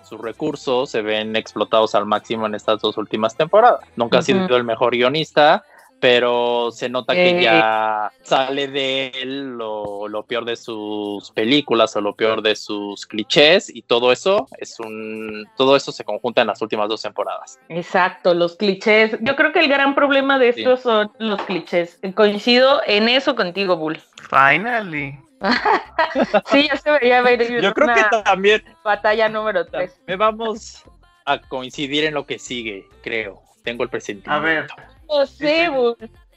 sus 0.05 0.21
recursos 0.21 0.89
se 0.89 1.01
ven 1.01 1.35
explotados 1.35 1.95
al 1.95 2.05
máximo 2.05 2.45
en 2.45 2.55
estas 2.55 2.81
dos 2.81 2.97
últimas 2.97 3.35
temporadas. 3.35 3.79
Nunca 3.95 4.19
ha 4.19 4.21
sido 4.21 4.55
el 4.55 4.63
mejor 4.63 4.91
guionista, 4.95 5.63
pero 5.99 6.71
se 6.71 6.89
nota 6.89 7.13
que 7.13 7.39
Eh. 7.39 7.41
ya 7.43 8.11
sale 8.21 8.67
de 8.67 9.07
él 9.21 9.57
lo, 9.57 10.07
lo 10.07 10.23
peor 10.23 10.43
de 10.45 10.55
sus 10.57 11.31
películas 11.31 11.95
o 11.95 12.01
lo 12.01 12.13
peor 12.15 12.41
de 12.41 12.55
sus 12.55 13.05
clichés 13.07 13.73
y 13.73 13.81
todo 13.81 14.11
eso 14.11 14.45
es 14.57 14.79
un 14.79 15.45
todo 15.55 15.75
eso 15.75 15.91
se 15.91 16.03
conjunta 16.03 16.41
en 16.41 16.47
las 16.47 16.61
últimas 16.61 16.89
dos 16.89 17.01
temporadas. 17.01 17.59
Exacto, 17.69 18.33
los 18.33 18.55
clichés. 18.57 19.17
Yo 19.21 19.35
creo 19.35 19.51
que 19.53 19.59
el 19.61 19.69
gran 19.69 19.95
problema 19.95 20.37
de 20.37 20.53
Sí. 20.53 20.59
estos 20.61 20.81
son 20.81 21.11
los 21.17 21.41
clichés. 21.43 21.97
Coincido 22.13 22.81
en 22.85 23.07
eso 23.09 23.35
contigo, 23.35 23.77
Bull. 23.77 23.97
Finally. 24.29 25.17
Sí, 26.51 26.67
ya 26.67 26.77
se 26.77 26.91
veía 26.91 27.21
venir 27.21 27.61
Yo 27.61 27.73
creo 27.73 27.93
que 27.93 28.03
también 28.23 28.63
batalla 28.83 29.29
número 29.29 29.65
3. 29.65 30.01
me 30.07 30.15
vamos 30.15 30.83
a 31.25 31.39
coincidir 31.39 32.05
en 32.05 32.13
lo 32.13 32.25
que 32.25 32.39
sigue, 32.39 32.87
creo. 33.01 33.41
Tengo 33.63 33.83
el 33.83 33.89
presentimiento. 33.89 34.31
A 34.31 34.39
ver, 34.39 34.67
No 35.09 35.25
sé. 35.25 35.69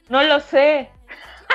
No 0.08 0.22
lo 0.22 0.40
sé. 0.40 0.88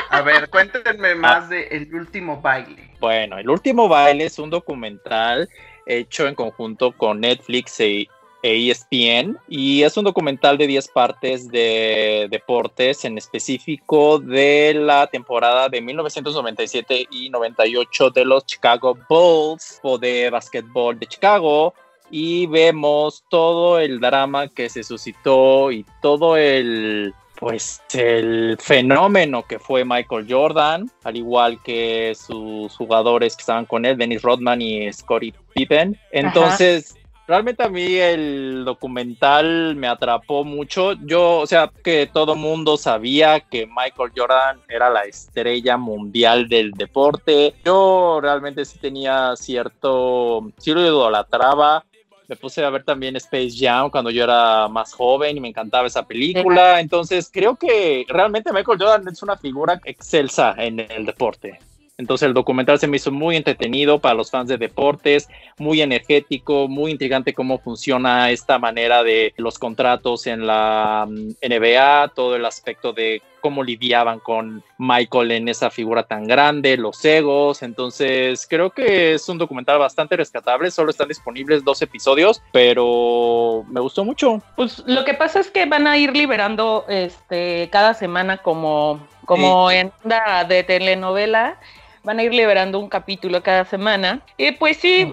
a 0.09 0.21
ver, 0.21 0.49
cuéntenme 0.49 1.15
más 1.15 1.49
de 1.49 1.67
El 1.67 1.93
último 1.93 2.39
baile. 2.41 2.91
Bueno, 2.99 3.37
El 3.37 3.49
último 3.49 3.87
baile 3.87 4.25
es 4.25 4.37
un 4.39 4.49
documental 4.49 5.49
hecho 5.85 6.27
en 6.27 6.35
conjunto 6.35 6.91
con 6.91 7.19
Netflix 7.19 7.79
e 7.79 8.07
ESPN 8.43 9.37
y 9.47 9.83
es 9.83 9.95
un 9.97 10.03
documental 10.03 10.57
de 10.57 10.67
10 10.67 10.89
partes 10.89 11.47
de 11.47 12.27
deportes, 12.29 13.05
en 13.05 13.17
específico 13.17 14.19
de 14.19 14.73
la 14.75 15.07
temporada 15.07 15.69
de 15.69 15.81
1997 15.81 17.07
y 17.09 17.29
98 17.29 18.09
de 18.09 18.25
los 18.25 18.45
Chicago 18.45 18.97
Bulls 19.09 19.79
o 19.81 19.97
de 19.97 20.29
básquetbol 20.29 20.99
de 20.99 21.07
Chicago 21.07 21.73
y 22.11 22.45
vemos 22.47 23.23
todo 23.29 23.79
el 23.79 23.99
drama 23.99 24.47
que 24.49 24.69
se 24.69 24.83
suscitó 24.83 25.71
y 25.71 25.85
todo 26.01 26.37
el 26.37 27.13
pues 27.39 27.81
el 27.93 28.57
fenómeno 28.59 29.43
que 29.43 29.59
fue 29.59 29.83
Michael 29.83 30.27
Jordan, 30.29 30.89
al 31.03 31.17
igual 31.17 31.61
que 31.61 32.13
sus 32.15 32.73
jugadores 32.77 33.35
que 33.35 33.41
estaban 33.41 33.65
con 33.65 33.85
él, 33.85 33.97
Dennis 33.97 34.21
Rodman 34.21 34.61
y 34.61 34.93
Scottie 34.93 35.33
Pippen. 35.53 35.97
Entonces, 36.11 36.95
realmente 37.27 37.63
a 37.63 37.69
mí 37.69 37.95
el 37.95 38.63
documental 38.65 39.75
me 39.75 39.87
atrapó 39.87 40.43
mucho. 40.43 40.93
Yo, 40.93 41.39
o 41.39 41.47
sea, 41.47 41.71
que 41.83 42.09
todo 42.11 42.35
mundo 42.35 42.77
sabía 42.77 43.39
que 43.39 43.65
Michael 43.67 44.11
Jordan 44.15 44.61
era 44.67 44.89
la 44.89 45.01
estrella 45.03 45.77
mundial 45.77 46.47
del 46.47 46.71
deporte. 46.71 47.53
Yo 47.65 48.19
realmente 48.21 48.65
sí 48.65 48.77
tenía 48.79 49.35
cierto, 49.35 50.51
sí 50.57 50.71
lo 50.73 50.81
idolatraba. 50.81 51.85
Me 52.27 52.37
puse 52.37 52.63
a 52.63 52.69
ver 52.69 52.83
también 52.83 53.15
Space 53.17 53.53
Jam 53.57 53.89
cuando 53.89 54.09
yo 54.09 54.23
era 54.23 54.67
más 54.69 54.93
joven 54.93 55.35
y 55.35 55.39
me 55.41 55.49
encantaba 55.49 55.87
esa 55.87 56.07
película. 56.07 56.79
Entonces 56.79 57.29
creo 57.31 57.55
que 57.55 58.05
realmente 58.07 58.53
Michael 58.53 58.79
Jordan 58.79 59.07
es 59.09 59.21
una 59.21 59.37
figura 59.37 59.79
excelsa 59.83 60.55
en 60.57 60.79
el 60.79 61.05
deporte. 61.05 61.59
Entonces 61.97 62.27
el 62.27 62.33
documental 62.33 62.79
se 62.79 62.87
me 62.87 62.97
hizo 62.97 63.11
muy 63.11 63.35
entretenido 63.35 63.99
para 63.99 64.15
los 64.15 64.31
fans 64.31 64.49
de 64.49 64.57
deportes, 64.57 65.29
muy 65.59 65.81
energético, 65.81 66.67
muy 66.67 66.91
intrigante 66.91 67.33
cómo 67.33 67.59
funciona 67.59 68.31
esta 68.31 68.57
manera 68.57 69.03
de 69.03 69.33
los 69.37 69.59
contratos 69.59 70.25
en 70.25 70.47
la 70.47 71.05
mm, 71.07 71.33
NBA, 71.47 72.11
todo 72.15 72.35
el 72.35 72.45
aspecto 72.45 72.93
de 72.93 73.21
cómo 73.41 73.61
lidiaban 73.61 74.19
con 74.19 74.63
Michael 74.77 75.31
en 75.31 75.49
esa 75.49 75.69
figura 75.69 76.03
tan 76.03 76.25
grande, 76.25 76.77
los 76.77 77.03
egos. 77.05 77.61
Entonces 77.61 78.47
creo 78.49 78.71
que 78.71 79.13
es 79.13 79.29
un 79.29 79.37
documental 79.37 79.77
bastante 79.77 80.15
rescatable, 80.15 80.71
solo 80.71 80.89
están 80.89 81.09
disponibles 81.09 81.63
dos 81.63 81.81
episodios, 81.81 82.41
pero 82.51 83.65
me 83.69 83.81
gustó 83.81 84.03
mucho. 84.03 84.41
Pues 84.55 84.81
lo 84.87 85.03
que 85.03 85.13
pasa 85.13 85.41
es 85.41 85.51
que 85.51 85.65
van 85.65 85.85
a 85.85 85.97
ir 85.97 86.15
liberando 86.15 86.85
este 86.87 87.69
cada 87.71 87.93
semana 87.93 88.37
como, 88.37 89.05
como 89.25 89.71
en 89.71 89.91
onda 90.03 90.43
de 90.43 90.63
telenovela. 90.63 91.59
Van 92.03 92.19
a 92.19 92.23
ir 92.23 92.33
liberando 92.33 92.79
un 92.79 92.89
capítulo 92.89 93.41
cada 93.41 93.65
semana. 93.65 94.21
Y 94.37 94.51
pues 94.51 94.77
sí, 94.77 95.11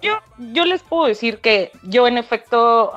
yo, 0.00 0.18
yo 0.38 0.64
les 0.64 0.82
puedo 0.82 1.06
decir 1.06 1.38
que 1.38 1.70
yo 1.84 2.08
en 2.08 2.18
efecto, 2.18 2.92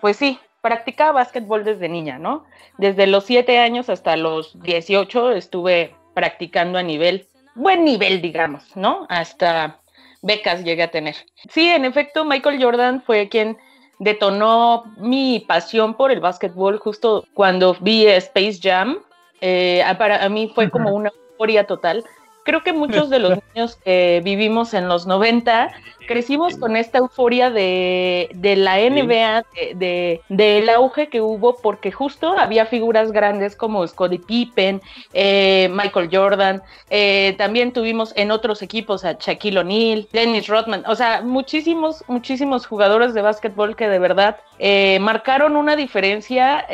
pues 0.00 0.18
sí, 0.18 0.38
practicaba 0.60 1.12
básquetbol 1.12 1.64
desde 1.64 1.88
niña, 1.88 2.18
¿no? 2.18 2.44
Desde 2.78 3.06
los 3.06 3.24
7 3.24 3.58
años 3.58 3.88
hasta 3.88 4.16
los 4.16 4.60
18 4.62 5.32
estuve 5.32 5.94
practicando 6.14 6.78
a 6.78 6.82
nivel, 6.82 7.26
buen 7.54 7.84
nivel, 7.84 8.20
digamos, 8.20 8.76
¿no? 8.76 9.06
Hasta 9.08 9.80
becas 10.22 10.64
llegué 10.64 10.82
a 10.82 10.90
tener. 10.90 11.16
Sí, 11.50 11.68
en 11.68 11.84
efecto, 11.84 12.24
Michael 12.24 12.62
Jordan 12.62 13.02
fue 13.02 13.28
quien 13.28 13.58
detonó 13.98 14.84
mi 14.96 15.40
pasión 15.40 15.94
por 15.94 16.10
el 16.10 16.20
básquetbol 16.20 16.78
justo 16.78 17.24
cuando 17.34 17.76
vi 17.80 18.06
Space 18.06 18.58
Jam. 18.62 18.98
Eh, 19.46 19.84
para 19.98 20.24
a 20.24 20.28
mí 20.30 20.50
fue 20.54 20.70
como 20.70 20.88
una 20.96 21.10
euforia 21.30 21.66
total. 21.66 22.02
Creo 22.44 22.62
que 22.62 22.72
muchos 22.72 23.08
de 23.10 23.18
los 23.18 23.38
niños 23.54 23.76
que 23.84 24.20
vivimos 24.24 24.72
en 24.74 24.88
los 24.88 25.06
90 25.06 25.70
crecimos 26.06 26.56
con 26.58 26.76
esta 26.76 26.98
euforia 26.98 27.50
de, 27.50 28.28
de 28.34 28.56
la 28.56 28.78
NBA, 28.78 29.44
de, 29.54 29.74
de- 29.74 30.20
del 30.28 30.68
auge 30.68 31.08
que 31.08 31.20
hubo, 31.22 31.56
porque 31.62 31.90
justo 31.90 32.34
había 32.38 32.66
figuras 32.66 33.12
grandes 33.12 33.56
como 33.56 33.86
Scottie 33.86 34.18
Pippen, 34.18 34.82
eh, 35.14 35.68
Michael 35.72 36.10
Jordan, 36.12 36.62
eh, 36.90 37.34
también 37.38 37.72
tuvimos 37.72 38.12
en 38.16 38.30
otros 38.30 38.60
equipos 38.60 39.04
a 39.06 39.14
Shaquille 39.14 39.60
O'Neal, 39.60 40.06
Dennis 40.12 40.46
Rodman, 40.48 40.84
o 40.86 40.94
sea, 40.94 41.22
muchísimos, 41.22 42.04
muchísimos 42.08 42.66
jugadores 42.66 43.14
de 43.14 43.22
básquetbol 43.22 43.74
que 43.76 43.88
de 43.88 43.98
verdad 43.98 44.36
eh, 44.58 44.98
marcaron 45.00 45.56
una 45.56 45.76
diferencia. 45.76 46.66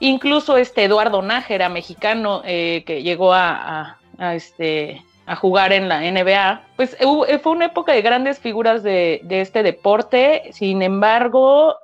Incluso 0.00 0.56
este 0.56 0.84
Eduardo 0.84 1.22
Nájera, 1.22 1.68
mexicano, 1.68 2.42
eh, 2.44 2.82
que 2.86 3.02
llegó 3.02 3.32
a- 3.32 3.98
a, 4.18 4.34
este 4.34 5.02
a 5.30 5.36
jugar 5.36 5.72
en 5.72 5.88
la 5.88 6.04
NBA, 6.04 6.62
pues 6.76 6.96
hubo- 7.04 7.24
fue 7.40 7.52
una 7.52 7.66
época 7.66 7.92
de 7.92 8.02
grandes 8.02 8.40
figuras 8.40 8.82
de, 8.82 9.20
de 9.22 9.42
este 9.42 9.62
deporte. 9.62 10.50
Sin 10.52 10.82
embargo, 10.82 11.76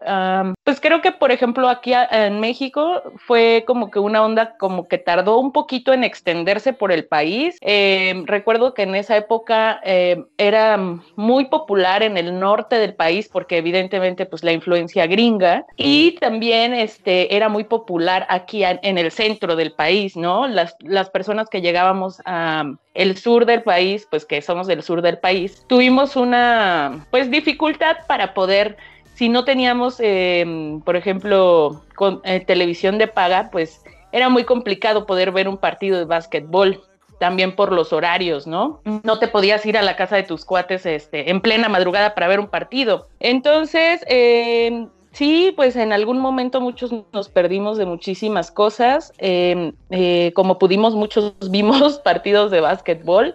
pues 0.64 0.80
creo 0.80 1.00
que, 1.00 1.12
por 1.12 1.30
ejemplo, 1.30 1.68
aquí 1.68 1.92
a- 1.92 2.08
en 2.26 2.40
México 2.40 3.02
fue 3.26 3.62
como 3.66 3.90
que 3.90 4.00
una 4.00 4.24
onda 4.24 4.56
como 4.58 4.88
que 4.88 4.98
tardó 4.98 5.38
un 5.38 5.52
poquito 5.52 5.92
en 5.92 6.02
extenderse 6.02 6.72
por 6.72 6.90
el 6.90 7.04
país. 7.06 7.56
Eh, 7.60 8.22
recuerdo 8.26 8.74
que 8.74 8.82
en 8.82 8.96
esa 8.96 9.16
época 9.16 9.80
eh, 9.84 10.24
era 10.38 10.76
muy 11.14 11.44
popular 11.44 12.02
en 12.02 12.16
el 12.16 12.40
norte 12.40 12.76
del 12.80 12.94
país 12.94 13.28
porque 13.32 13.58
evidentemente 13.58 14.26
pues 14.26 14.42
la 14.42 14.52
influencia 14.52 15.06
gringa 15.06 15.64
y 15.76 16.12
también 16.18 16.74
este 16.74 17.36
era 17.36 17.48
muy 17.48 17.62
popular 17.64 18.26
aquí 18.28 18.64
en 18.64 18.98
el 18.98 19.12
centro 19.12 19.54
del 19.54 19.72
país, 19.72 20.16
¿no? 20.16 20.48
Las, 20.48 20.74
las 20.80 21.10
personas 21.10 21.48
que 21.48 21.60
llegábamos 21.60 22.20
a 22.24 22.64
el 22.96 23.16
sur 23.16 23.46
del 23.46 23.62
país, 23.62 24.06
pues 24.10 24.24
que 24.24 24.42
somos 24.42 24.66
del 24.66 24.82
sur 24.82 25.02
del 25.02 25.18
país, 25.18 25.64
tuvimos 25.68 26.16
una 26.16 27.06
pues 27.10 27.30
dificultad 27.30 27.96
para 28.06 28.34
poder 28.34 28.76
si 29.14 29.30
no 29.30 29.44
teníamos, 29.44 29.96
eh, 29.98 30.78
por 30.84 30.94
ejemplo, 30.94 31.82
con, 31.94 32.20
eh, 32.24 32.40
televisión 32.40 32.98
de 32.98 33.08
paga, 33.08 33.48
pues 33.50 33.82
era 34.12 34.28
muy 34.28 34.44
complicado 34.44 35.06
poder 35.06 35.32
ver 35.32 35.48
un 35.48 35.56
partido 35.56 35.98
de 35.98 36.04
básquetbol 36.04 36.82
también 37.18 37.56
por 37.56 37.72
los 37.72 37.94
horarios, 37.94 38.46
¿no? 38.46 38.82
No 38.84 39.18
te 39.18 39.28
podías 39.28 39.64
ir 39.64 39.78
a 39.78 39.82
la 39.82 39.96
casa 39.96 40.16
de 40.16 40.22
tus 40.22 40.44
cuates 40.44 40.84
este, 40.84 41.30
en 41.30 41.40
plena 41.40 41.70
madrugada 41.70 42.14
para 42.14 42.28
ver 42.28 42.40
un 42.40 42.48
partido. 42.48 43.08
Entonces, 43.20 44.04
eh, 44.06 44.86
sí, 45.16 45.52
pues 45.56 45.76
en 45.76 45.92
algún 45.92 46.18
momento 46.18 46.60
muchos 46.60 46.92
nos 47.12 47.28
perdimos 47.28 47.78
de 47.78 47.86
muchísimas 47.86 48.50
cosas. 48.50 49.12
Eh, 49.18 49.72
eh, 49.90 50.32
como 50.34 50.58
pudimos, 50.58 50.94
muchos 50.94 51.34
vimos 51.50 51.98
partidos 51.98 52.50
de 52.50 52.60
básquetbol. 52.60 53.34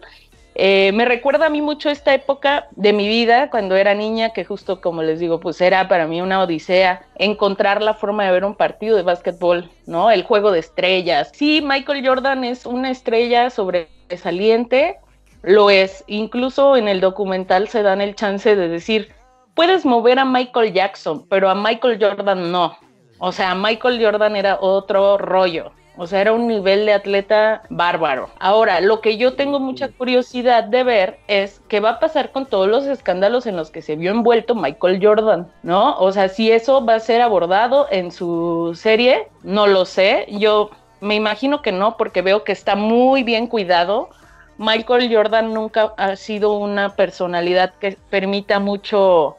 Eh, 0.53 0.91
me 0.93 1.05
recuerda 1.05 1.45
a 1.45 1.49
mí 1.49 1.61
mucho 1.61 1.89
esta 1.89 2.13
época 2.13 2.67
de 2.75 2.91
mi 2.93 3.07
vida 3.07 3.49
cuando 3.49 3.75
era 3.77 3.95
niña, 3.95 4.31
que 4.31 4.43
justo 4.43 4.81
como 4.81 5.01
les 5.01 5.19
digo, 5.19 5.39
pues 5.39 5.61
era 5.61 5.87
para 5.87 6.07
mí 6.07 6.21
una 6.21 6.41
odisea 6.41 7.05
encontrar 7.15 7.81
la 7.81 7.93
forma 7.93 8.25
de 8.25 8.31
ver 8.31 8.43
un 8.43 8.55
partido 8.55 8.97
de 8.97 9.03
básquetbol, 9.03 9.69
¿no? 9.87 10.11
El 10.11 10.23
juego 10.23 10.51
de 10.51 10.59
estrellas. 10.59 11.31
Sí, 11.33 11.61
Michael 11.63 12.05
Jordan 12.05 12.43
es 12.43 12.65
una 12.65 12.91
estrella 12.91 13.49
sobresaliente, 13.49 14.97
lo 15.41 15.69
es. 15.69 16.03
Incluso 16.07 16.75
en 16.75 16.89
el 16.89 16.99
documental 16.99 17.69
se 17.69 17.81
dan 17.81 18.01
el 18.01 18.15
chance 18.15 18.55
de 18.55 18.67
decir, 18.67 19.13
puedes 19.53 19.85
mover 19.85 20.19
a 20.19 20.25
Michael 20.25 20.73
Jackson, 20.73 21.25
pero 21.29 21.49
a 21.49 21.55
Michael 21.55 21.97
Jordan 22.01 22.51
no. 22.51 22.77
O 23.19 23.31
sea, 23.31 23.53
Michael 23.53 24.03
Jordan 24.03 24.35
era 24.35 24.57
otro 24.59 25.17
rollo. 25.17 25.71
O 25.97 26.07
sea, 26.07 26.21
era 26.21 26.31
un 26.31 26.47
nivel 26.47 26.85
de 26.85 26.93
atleta 26.93 27.63
bárbaro. 27.69 28.29
Ahora, 28.39 28.79
lo 28.79 29.01
que 29.01 29.17
yo 29.17 29.35
tengo 29.35 29.59
mucha 29.59 29.89
curiosidad 29.89 30.63
de 30.63 30.83
ver 30.83 31.19
es 31.27 31.61
qué 31.67 31.79
va 31.79 31.91
a 31.91 31.99
pasar 31.99 32.31
con 32.31 32.45
todos 32.45 32.67
los 32.67 32.85
escándalos 32.85 33.45
en 33.45 33.57
los 33.57 33.71
que 33.71 33.81
se 33.81 33.97
vio 33.97 34.11
envuelto 34.11 34.55
Michael 34.55 34.99
Jordan, 35.05 35.51
¿no? 35.63 35.97
O 35.99 36.11
sea, 36.11 36.29
si 36.29 36.51
eso 36.51 36.83
va 36.83 36.95
a 36.95 36.99
ser 36.99 37.21
abordado 37.21 37.87
en 37.91 38.11
su 38.11 38.71
serie, 38.73 39.27
no 39.43 39.67
lo 39.67 39.85
sé. 39.85 40.25
Yo 40.29 40.71
me 41.01 41.15
imagino 41.15 41.61
que 41.61 41.73
no, 41.73 41.97
porque 41.97 42.21
veo 42.21 42.43
que 42.43 42.53
está 42.53 42.75
muy 42.75 43.23
bien 43.23 43.47
cuidado. 43.47 44.09
Michael 44.57 45.13
Jordan 45.13 45.53
nunca 45.53 45.93
ha 45.97 46.15
sido 46.15 46.53
una 46.53 46.95
personalidad 46.95 47.73
que 47.79 47.97
permita 48.09 48.59
mucho 48.59 49.37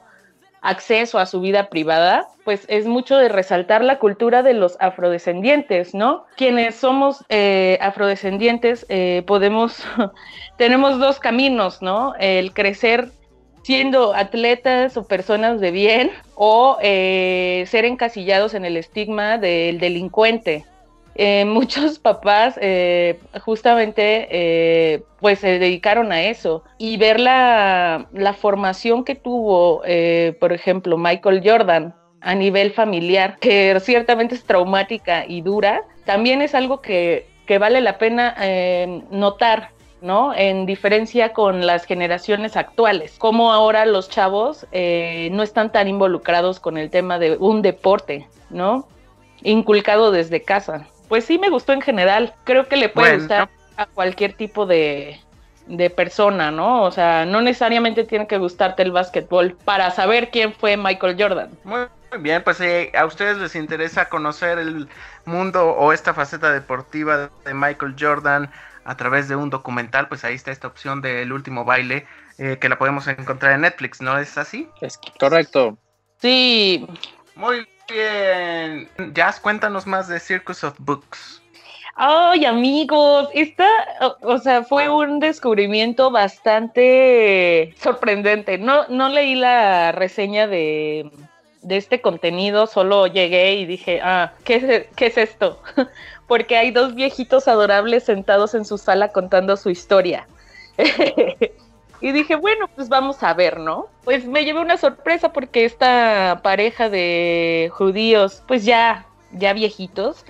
acceso 0.62 1.18
a 1.18 1.26
su 1.26 1.40
vida 1.40 1.68
privada, 1.68 2.28
pues 2.44 2.64
es 2.68 2.86
mucho 2.86 3.16
de 3.18 3.28
resaltar 3.28 3.82
la 3.82 3.98
cultura 3.98 4.42
de 4.42 4.54
los 4.54 4.76
afrodescendientes, 4.80 5.94
¿no? 5.94 6.24
Quienes 6.36 6.76
somos 6.76 7.24
eh, 7.28 7.78
afrodescendientes 7.80 8.86
eh, 8.88 9.22
podemos, 9.26 9.84
tenemos 10.56 10.98
dos 10.98 11.18
caminos, 11.18 11.82
¿no? 11.82 12.14
El 12.18 12.52
crecer 12.52 13.10
siendo 13.62 14.14
atletas 14.14 14.96
o 14.96 15.06
personas 15.06 15.60
de 15.60 15.70
bien 15.70 16.10
o 16.34 16.78
eh, 16.80 17.64
ser 17.68 17.84
encasillados 17.84 18.54
en 18.54 18.64
el 18.64 18.76
estigma 18.76 19.38
del 19.38 19.78
delincuente, 19.78 20.64
eh, 21.14 21.44
muchos 21.44 21.98
papás 21.98 22.58
eh, 22.60 23.20
justamente 23.44 24.28
eh, 24.30 25.02
pues 25.20 25.40
se 25.40 25.58
dedicaron 25.58 26.10
a 26.10 26.22
eso 26.22 26.64
y 26.78 26.96
ver 26.96 27.20
la, 27.20 28.06
la 28.12 28.32
formación 28.32 29.04
que 29.04 29.14
tuvo, 29.14 29.82
por 30.40 30.52
ejemplo, 30.52 30.96
Michael 30.96 31.42
Jordan 31.44 31.94
a 32.20 32.34
nivel 32.34 32.72
familiar, 32.72 33.36
que 33.40 33.78
ciertamente 33.80 34.34
es 34.34 34.44
traumática 34.44 35.24
y 35.26 35.42
dura, 35.42 35.82
también 36.04 36.40
es 36.40 36.54
algo 36.54 36.80
que, 36.80 37.26
que 37.46 37.58
vale 37.58 37.80
la 37.80 37.98
pena 37.98 38.34
notar. 39.10 39.70
¿no? 40.00 40.34
En 40.34 40.66
diferencia 40.66 41.32
con 41.32 41.64
las 41.64 41.84
generaciones 41.84 42.56
actuales, 42.56 43.14
como 43.20 43.52
ahora 43.52 43.86
los 43.86 44.08
chavos 44.08 44.66
no 44.72 45.42
están 45.44 45.70
tan 45.70 45.86
involucrados 45.86 46.58
con 46.58 46.76
el 46.76 46.90
tema 46.90 47.20
de 47.20 47.36
un 47.36 47.62
deporte, 47.62 48.26
¿no? 48.50 48.88
Inculcado 49.44 50.10
desde 50.10 50.42
casa 50.42 50.88
pues 51.12 51.26
sí 51.26 51.38
me 51.38 51.50
gustó 51.50 51.74
en 51.74 51.82
general. 51.82 52.32
Creo 52.44 52.68
que 52.68 52.78
le 52.78 52.88
puede 52.88 53.18
gustar 53.18 53.50
a 53.76 53.84
cualquier 53.84 54.32
tipo 54.32 54.64
de, 54.64 55.20
persona, 55.94 56.50
¿no? 56.50 56.84
O 56.84 56.90
sea, 56.90 57.26
no 57.26 57.42
necesariamente 57.42 58.04
tiene 58.04 58.26
que 58.26 58.38
gustarte 58.38 58.82
el 58.82 58.92
básquetbol 58.92 59.54
para 59.62 59.90
saber 59.90 60.30
quién 60.30 60.54
fue 60.54 60.78
Michael 60.78 61.16
Jordan. 61.18 61.50
Muy 61.64 61.86
bien, 62.18 62.42
pues 62.42 62.56
si 62.56 62.96
a 62.96 63.04
ustedes 63.04 63.36
les 63.36 63.54
interesa 63.56 64.08
conocer 64.08 64.58
el 64.58 64.88
mundo 65.26 65.72
o 65.72 65.92
esta 65.92 66.14
faceta 66.14 66.50
deportiva 66.50 67.28
de 67.44 67.52
Michael 67.52 67.94
Jordan 68.00 68.50
a 68.86 68.96
través 68.96 69.28
de 69.28 69.36
un 69.36 69.50
documental, 69.50 70.08
pues 70.08 70.24
ahí 70.24 70.34
está 70.34 70.50
esta 70.50 70.68
opción 70.68 71.02
del 71.02 71.30
último 71.34 71.66
baile 71.66 72.06
eh, 72.38 72.56
que 72.58 72.70
la 72.70 72.78
podemos 72.78 73.06
encontrar 73.06 73.52
en 73.52 73.60
Netflix, 73.60 74.00
¿no 74.00 74.16
es 74.16 74.38
así? 74.38 74.66
Es 74.80 74.98
correcto. 75.20 75.76
Sí. 76.22 76.86
Muy 77.34 77.68
bien. 77.92 78.88
Jazz, 79.14 79.38
cuéntanos 79.38 79.86
más 79.86 80.08
de 80.08 80.18
Circus 80.18 80.64
of 80.64 80.74
Books. 80.78 81.42
Ay, 81.94 82.46
amigos, 82.46 83.28
esta, 83.34 83.68
o, 84.22 84.38
sea, 84.38 84.62
fue 84.62 84.88
un 84.88 85.20
descubrimiento 85.20 86.10
bastante 86.10 87.74
sorprendente. 87.78 88.56
No, 88.56 88.88
no 88.88 89.10
leí 89.10 89.34
la 89.34 89.92
reseña 89.92 90.46
de, 90.46 91.10
este 91.68 92.00
contenido, 92.00 92.66
solo 92.66 93.06
llegué 93.06 93.54
y 93.56 93.66
dije, 93.66 94.00
ah, 94.02 94.32
¿qué 94.44 94.88
¿qué 94.96 95.06
es 95.06 95.18
esto? 95.18 95.62
Porque 96.26 96.56
hay 96.56 96.70
dos 96.70 96.94
viejitos 96.94 97.46
adorables 97.46 98.04
sentados 98.04 98.54
en 98.54 98.64
su 98.64 98.78
sala 98.78 99.08
contando 99.08 99.56
su 99.58 99.68
historia. 99.68 100.26
Y 102.02 102.10
dije, 102.10 102.34
bueno, 102.34 102.68
pues 102.74 102.88
vamos 102.88 103.22
a 103.22 103.32
ver, 103.32 103.60
¿no? 103.60 103.86
Pues 104.02 104.26
me 104.26 104.44
llevé 104.44 104.60
una 104.60 104.76
sorpresa 104.76 105.32
porque 105.32 105.64
esta 105.64 106.40
pareja 106.42 106.90
de 106.90 107.70
judíos, 107.72 108.42
pues 108.48 108.64
ya, 108.64 109.06
ya 109.30 109.52
viejitos, 109.52 110.26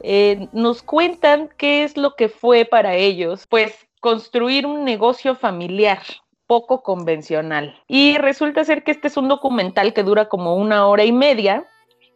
eh, 0.00 0.46
nos 0.52 0.82
cuentan 0.82 1.50
qué 1.58 1.82
es 1.82 1.96
lo 1.96 2.14
que 2.14 2.28
fue 2.28 2.64
para 2.64 2.94
ellos, 2.94 3.48
pues 3.48 3.88
construir 3.98 4.66
un 4.66 4.84
negocio 4.84 5.34
familiar 5.34 6.00
poco 6.46 6.84
convencional. 6.84 7.82
Y 7.88 8.18
resulta 8.18 8.62
ser 8.62 8.84
que 8.84 8.92
este 8.92 9.08
es 9.08 9.16
un 9.16 9.26
documental 9.26 9.92
que 9.92 10.04
dura 10.04 10.28
como 10.28 10.54
una 10.54 10.86
hora 10.86 11.04
y 11.04 11.10
media, 11.10 11.66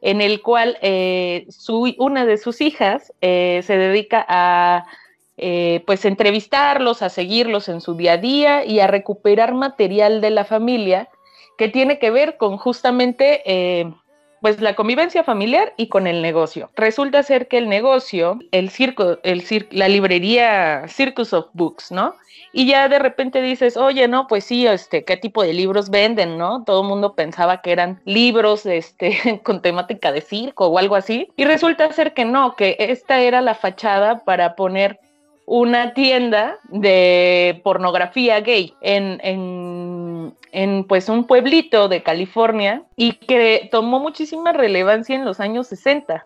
en 0.02 0.20
el 0.20 0.40
cual 0.40 0.78
eh, 0.82 1.46
su, 1.48 1.92
una 1.98 2.24
de 2.26 2.38
sus 2.38 2.60
hijas 2.60 3.12
eh, 3.20 3.60
se 3.64 3.76
dedica 3.76 4.24
a 4.28 4.86
eh, 5.42 5.82
pues 5.86 6.04
entrevistarlos, 6.04 7.02
a 7.02 7.08
seguirlos 7.08 7.68
en 7.68 7.80
su 7.80 7.94
día 7.94 8.12
a 8.12 8.16
día 8.18 8.64
y 8.64 8.80
a 8.80 8.86
recuperar 8.86 9.54
material 9.54 10.20
de 10.20 10.30
la 10.30 10.44
familia 10.44 11.08
que 11.56 11.68
tiene 11.68 11.98
que 11.98 12.10
ver 12.10 12.36
con 12.36 12.58
justamente 12.58 13.42
eh, 13.46 13.90
pues 14.40 14.60
la 14.60 14.74
convivencia 14.74 15.24
familiar 15.24 15.72
y 15.76 15.88
con 15.88 16.06
el 16.06 16.22
negocio. 16.22 16.70
Resulta 16.76 17.22
ser 17.22 17.48
que 17.48 17.58
el 17.58 17.68
negocio, 17.68 18.38
el 18.52 18.70
circo, 18.70 19.18
el 19.22 19.44
la 19.70 19.88
librería 19.88 20.84
Circus 20.88 21.32
of 21.32 21.46
Books, 21.52 21.90
¿no? 21.90 22.14
Y 22.52 22.66
ya 22.66 22.88
de 22.88 22.98
repente 22.98 23.40
dices, 23.40 23.76
oye, 23.76 24.08
no, 24.08 24.26
pues 24.26 24.44
sí, 24.44 24.66
este, 24.66 25.04
¿qué 25.04 25.16
tipo 25.16 25.42
de 25.42 25.52
libros 25.52 25.88
venden, 25.88 26.36
no? 26.36 26.64
Todo 26.64 26.82
el 26.82 26.88
mundo 26.88 27.14
pensaba 27.14 27.62
que 27.62 27.72
eran 27.72 28.00
libros, 28.04 28.66
este, 28.66 29.40
con 29.44 29.62
temática 29.62 30.12
de 30.12 30.20
circo 30.20 30.66
o 30.66 30.78
algo 30.78 30.96
así. 30.96 31.28
Y 31.36 31.44
resulta 31.44 31.90
ser 31.92 32.12
que 32.12 32.24
no, 32.24 32.56
que 32.56 32.76
esta 32.78 33.20
era 33.20 33.40
la 33.40 33.54
fachada 33.54 34.24
para 34.24 34.56
poner 34.56 34.98
una 35.50 35.94
tienda 35.94 36.60
de 36.68 37.60
pornografía 37.64 38.40
gay 38.40 38.72
en, 38.80 39.20
en, 40.52 40.84
pues 40.84 41.08
un 41.08 41.24
pueblito 41.24 41.88
de 41.88 42.04
California 42.04 42.84
y 42.94 43.14
que 43.14 43.68
tomó 43.72 43.98
muchísima 43.98 44.52
relevancia 44.52 45.16
en 45.16 45.24
los 45.24 45.40
años 45.40 45.66
60, 45.66 46.24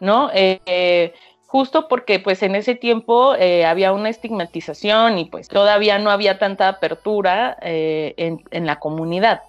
¿no? 0.00 0.30
Eh, 0.34 1.14
justo 1.46 1.86
porque 1.86 2.18
pues 2.18 2.42
en 2.42 2.56
ese 2.56 2.74
tiempo 2.74 3.36
eh, 3.36 3.64
había 3.64 3.92
una 3.92 4.08
estigmatización 4.08 5.18
y 5.18 5.26
pues 5.26 5.46
todavía 5.46 6.00
no 6.00 6.10
había 6.10 6.40
tanta 6.40 6.66
apertura 6.66 7.56
eh, 7.62 8.14
en, 8.16 8.42
en, 8.50 8.66
la 8.66 8.80
comunidad. 8.80 9.42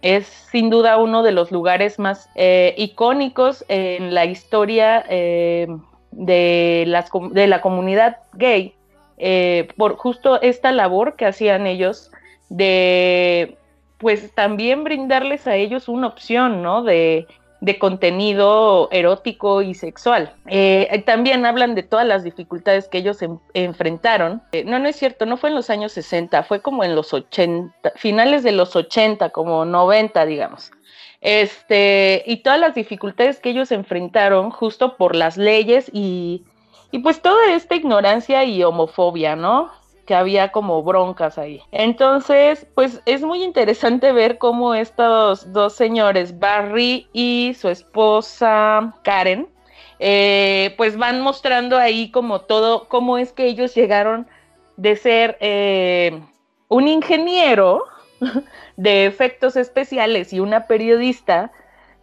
Es 0.00 0.28
sin 0.28 0.70
duda 0.70 0.96
uno 0.96 1.24
de 1.24 1.32
los 1.32 1.50
lugares 1.50 1.98
más 1.98 2.30
icónicos 2.76 3.64
en 3.66 4.14
la 4.14 4.26
historia 4.26 5.04
de, 6.12 6.84
las, 6.86 7.10
de 7.32 7.46
la 7.46 7.60
comunidad 7.60 8.18
gay 8.34 8.74
eh, 9.18 9.68
por 9.76 9.96
justo 9.96 10.40
esta 10.40 10.72
labor 10.72 11.14
que 11.16 11.26
hacían 11.26 11.66
ellos 11.66 12.10
de 12.48 13.56
pues 13.98 14.34
también 14.34 14.82
brindarles 14.82 15.46
a 15.46 15.56
ellos 15.56 15.88
una 15.88 16.06
opción, 16.06 16.62
¿no? 16.62 16.82
De, 16.82 17.26
de 17.60 17.78
contenido 17.78 18.88
erótico 18.90 19.60
y 19.60 19.74
sexual. 19.74 20.32
Eh, 20.46 21.02
también 21.04 21.44
hablan 21.44 21.74
de 21.74 21.82
todas 21.82 22.06
las 22.06 22.24
dificultades 22.24 22.88
que 22.88 22.98
ellos 22.98 23.18
enfrentaron. 23.52 24.42
Eh, 24.52 24.64
no, 24.64 24.78
no 24.78 24.88
es 24.88 24.96
cierto, 24.96 25.26
no 25.26 25.36
fue 25.36 25.50
en 25.50 25.56
los 25.56 25.68
años 25.68 25.92
60, 25.92 26.42
fue 26.44 26.62
como 26.62 26.82
en 26.82 26.94
los 26.94 27.12
80, 27.12 27.92
finales 27.96 28.42
de 28.42 28.52
los 28.52 28.74
80, 28.74 29.28
como 29.30 29.66
90, 29.66 30.24
digamos. 30.24 30.70
Este, 31.20 32.22
y 32.26 32.38
todas 32.38 32.58
las 32.58 32.74
dificultades 32.74 33.40
que 33.40 33.50
ellos 33.50 33.72
enfrentaron 33.72 34.50
justo 34.50 34.96
por 34.96 35.14
las 35.14 35.36
leyes 35.36 35.90
y, 35.92 36.44
y 36.90 37.00
pues 37.00 37.20
toda 37.20 37.52
esta 37.52 37.74
ignorancia 37.74 38.44
y 38.44 38.62
homofobia, 38.62 39.36
¿no? 39.36 39.70
que 40.10 40.16
había 40.16 40.50
como 40.50 40.82
broncas 40.82 41.38
ahí. 41.38 41.62
Entonces, 41.70 42.66
pues 42.74 43.00
es 43.06 43.22
muy 43.22 43.44
interesante 43.44 44.10
ver 44.10 44.38
cómo 44.38 44.74
estos 44.74 45.52
dos 45.52 45.74
señores, 45.74 46.36
Barry 46.36 47.06
y 47.12 47.54
su 47.56 47.68
esposa 47.68 48.92
Karen, 49.04 49.48
eh, 50.00 50.74
pues 50.76 50.96
van 50.96 51.20
mostrando 51.20 51.76
ahí 51.78 52.10
como 52.10 52.40
todo, 52.40 52.88
cómo 52.88 53.18
es 53.18 53.32
que 53.32 53.44
ellos 53.44 53.72
llegaron 53.72 54.26
de 54.76 54.96
ser 54.96 55.36
eh, 55.40 56.20
un 56.66 56.88
ingeniero 56.88 57.84
de 58.76 59.06
efectos 59.06 59.56
especiales 59.56 60.32
y 60.32 60.40
una 60.40 60.66
periodista 60.66 61.52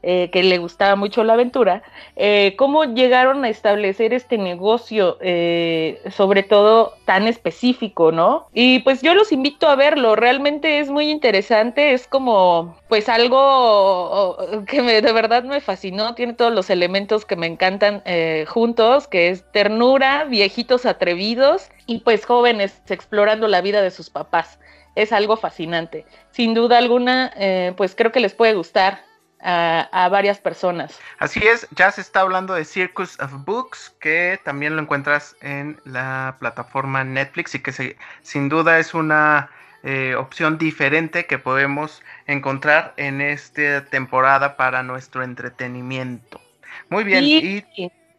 eh, 0.04 0.30
que 0.32 0.44
le 0.44 0.60
gustaba 0.60 0.96
mucho 0.96 1.24
la 1.24 1.34
aventura, 1.34 1.82
eh, 2.16 2.56
cómo 2.56 2.84
llegaron 2.84 3.44
a 3.44 3.50
establecer 3.50 4.14
este 4.14 4.38
negocio, 4.38 5.18
eh, 5.22 6.00
sobre 6.16 6.44
todo 6.44 6.94
tan 7.06 7.28
específico, 7.28 8.12
¿no? 8.12 8.48
Y 8.54 8.80
pues 8.80 9.02
yo 9.02 9.16
los 9.16 9.32
invito 9.32 9.68
a 9.68 9.76
verlo, 9.76 10.16
realmente 10.16 10.78
es 10.80 10.92
muy 10.92 11.10
interesante, 11.10 11.94
es 11.94 12.08
como 12.08 12.78
pues 12.88 13.10
algo 13.10 14.38
que 14.68 14.84
de 14.84 15.12
verdad 15.12 15.44
me 15.44 15.62
fascinó, 15.62 16.14
tiene 16.14 16.34
todos 16.34 16.54
los 16.54 16.70
elementos 16.70 17.26
que 17.26 17.36
me 17.36 17.48
encantan 17.48 18.04
juntos, 18.48 19.08
que 19.08 19.30
es 19.30 19.52
ternura, 19.52 20.26
viejitos 20.26 20.86
atrevidos 20.86 21.70
y 21.88 22.02
pues 22.02 22.24
jóvenes 22.26 22.82
explorando 22.88 23.48
la 23.48 23.62
vida 23.62 23.82
de 23.82 23.90
sus 23.90 24.12
papás. 24.12 24.60
Es 24.98 25.14
algo 25.14 25.38
fascinante. 25.38 26.06
Sin 26.32 26.54
duda 26.54 26.78
alguna, 26.78 27.32
pues 27.78 27.96
creo 27.96 28.12
que 28.12 28.20
les 28.20 28.34
puede 28.34 28.56
gustar 28.56 29.04
a, 29.42 30.10
varias 30.10 30.40
personas. 30.40 31.00
Así 31.20 31.40
es, 31.46 31.68
ya 31.76 31.92
se 31.92 32.02
está 32.02 32.22
hablando 32.22 32.54
de 32.54 32.66
Circus 32.66 33.20
of 33.20 33.32
Books, 33.46 33.96
que 34.00 34.40
también 34.44 34.76
lo 34.76 34.82
encuentras 34.82 35.36
en 35.42 35.80
la 35.86 36.38
plataforma 36.40 37.04
Netflix 37.04 37.56
y 37.56 37.60
que 37.62 37.98
sin 38.22 38.50
duda 38.50 38.80
es 38.80 38.94
una 38.94 39.50
eh, 39.84 40.16
opción 40.16 40.58
diferente 40.58 41.26
que 41.26 41.38
podemos 41.38 42.02
encontrar 42.26 42.94
en 42.98 43.22
esta 43.22 43.86
temporada 43.86 44.58
para 44.58 44.84
nuestro 44.84 45.24
entretenimiento. 45.24 46.42
Muy 46.90 47.04
bien, 47.04 47.24
y, 47.24 47.64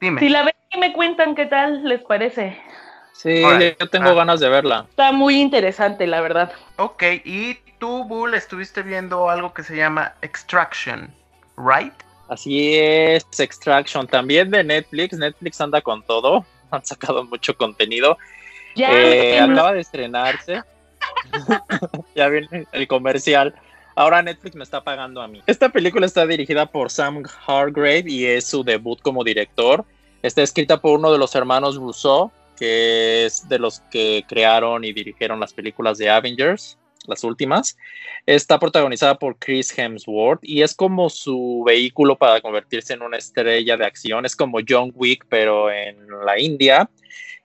dime. 0.00 0.20
Si 0.20 0.28
la 0.28 0.44
ven 0.44 0.54
y 0.70 0.78
me 0.78 0.92
cuentan 0.92 1.34
qué 1.34 1.46
tal 1.46 1.84
les 1.84 2.02
parece. 2.02 2.58
Sí, 3.18 3.42
yo 3.42 3.88
tengo 3.88 4.10
ah. 4.10 4.14
ganas 4.14 4.38
de 4.38 4.48
verla. 4.48 4.86
Está 4.88 5.10
muy 5.10 5.40
interesante, 5.40 6.06
la 6.06 6.20
verdad. 6.20 6.52
Ok, 6.76 7.02
y 7.24 7.54
tú, 7.80 8.04
Bull, 8.04 8.34
estuviste 8.34 8.82
viendo 8.82 9.28
algo 9.28 9.52
que 9.52 9.64
se 9.64 9.76
llama 9.76 10.14
Extraction, 10.22 11.12
¿right? 11.56 11.92
Así 12.28 12.76
es, 12.76 13.26
Extraction, 13.40 14.06
también 14.06 14.52
de 14.52 14.62
Netflix. 14.62 15.18
Netflix 15.18 15.60
anda 15.60 15.80
con 15.80 16.04
todo, 16.04 16.46
han 16.70 16.84
sacado 16.84 17.24
mucho 17.24 17.56
contenido. 17.56 18.16
Ya, 18.76 18.92
eh, 18.92 19.40
acaba 19.40 19.72
de 19.72 19.80
estrenarse. 19.80 20.62
ya 22.14 22.28
viene 22.28 22.68
el 22.70 22.86
comercial. 22.86 23.52
Ahora 23.96 24.22
Netflix 24.22 24.54
me 24.54 24.62
está 24.62 24.84
pagando 24.84 25.20
a 25.20 25.26
mí. 25.26 25.42
Esta 25.48 25.70
película 25.70 26.06
está 26.06 26.24
dirigida 26.24 26.66
por 26.66 26.88
Sam 26.88 27.24
Hargrave 27.48 28.04
y 28.06 28.26
es 28.26 28.46
su 28.46 28.62
debut 28.62 29.00
como 29.02 29.24
director. 29.24 29.84
Está 30.22 30.42
escrita 30.42 30.80
por 30.80 31.00
uno 31.00 31.10
de 31.10 31.18
los 31.18 31.34
hermanos 31.34 31.74
Rousseau, 31.74 32.30
que 32.58 33.26
es 33.26 33.48
de 33.48 33.58
los 33.58 33.80
que 33.90 34.24
crearon 34.28 34.84
y 34.84 34.92
dirigieron 34.92 35.40
las 35.40 35.52
películas 35.52 35.98
de 35.98 36.10
Avengers 36.10 36.78
las 37.08 37.24
últimas. 37.24 37.76
Está 38.26 38.58
protagonizada 38.58 39.18
por 39.18 39.38
Chris 39.38 39.76
Hemsworth 39.76 40.40
y 40.42 40.62
es 40.62 40.74
como 40.74 41.08
su 41.08 41.64
vehículo 41.66 42.16
para 42.16 42.40
convertirse 42.40 42.92
en 42.94 43.02
una 43.02 43.16
estrella 43.16 43.76
de 43.76 43.86
acción. 43.86 44.26
Es 44.26 44.36
como 44.36 44.58
John 44.66 44.92
Wick, 44.94 45.26
pero 45.28 45.70
en 45.70 45.96
la 46.24 46.38
India. 46.38 46.88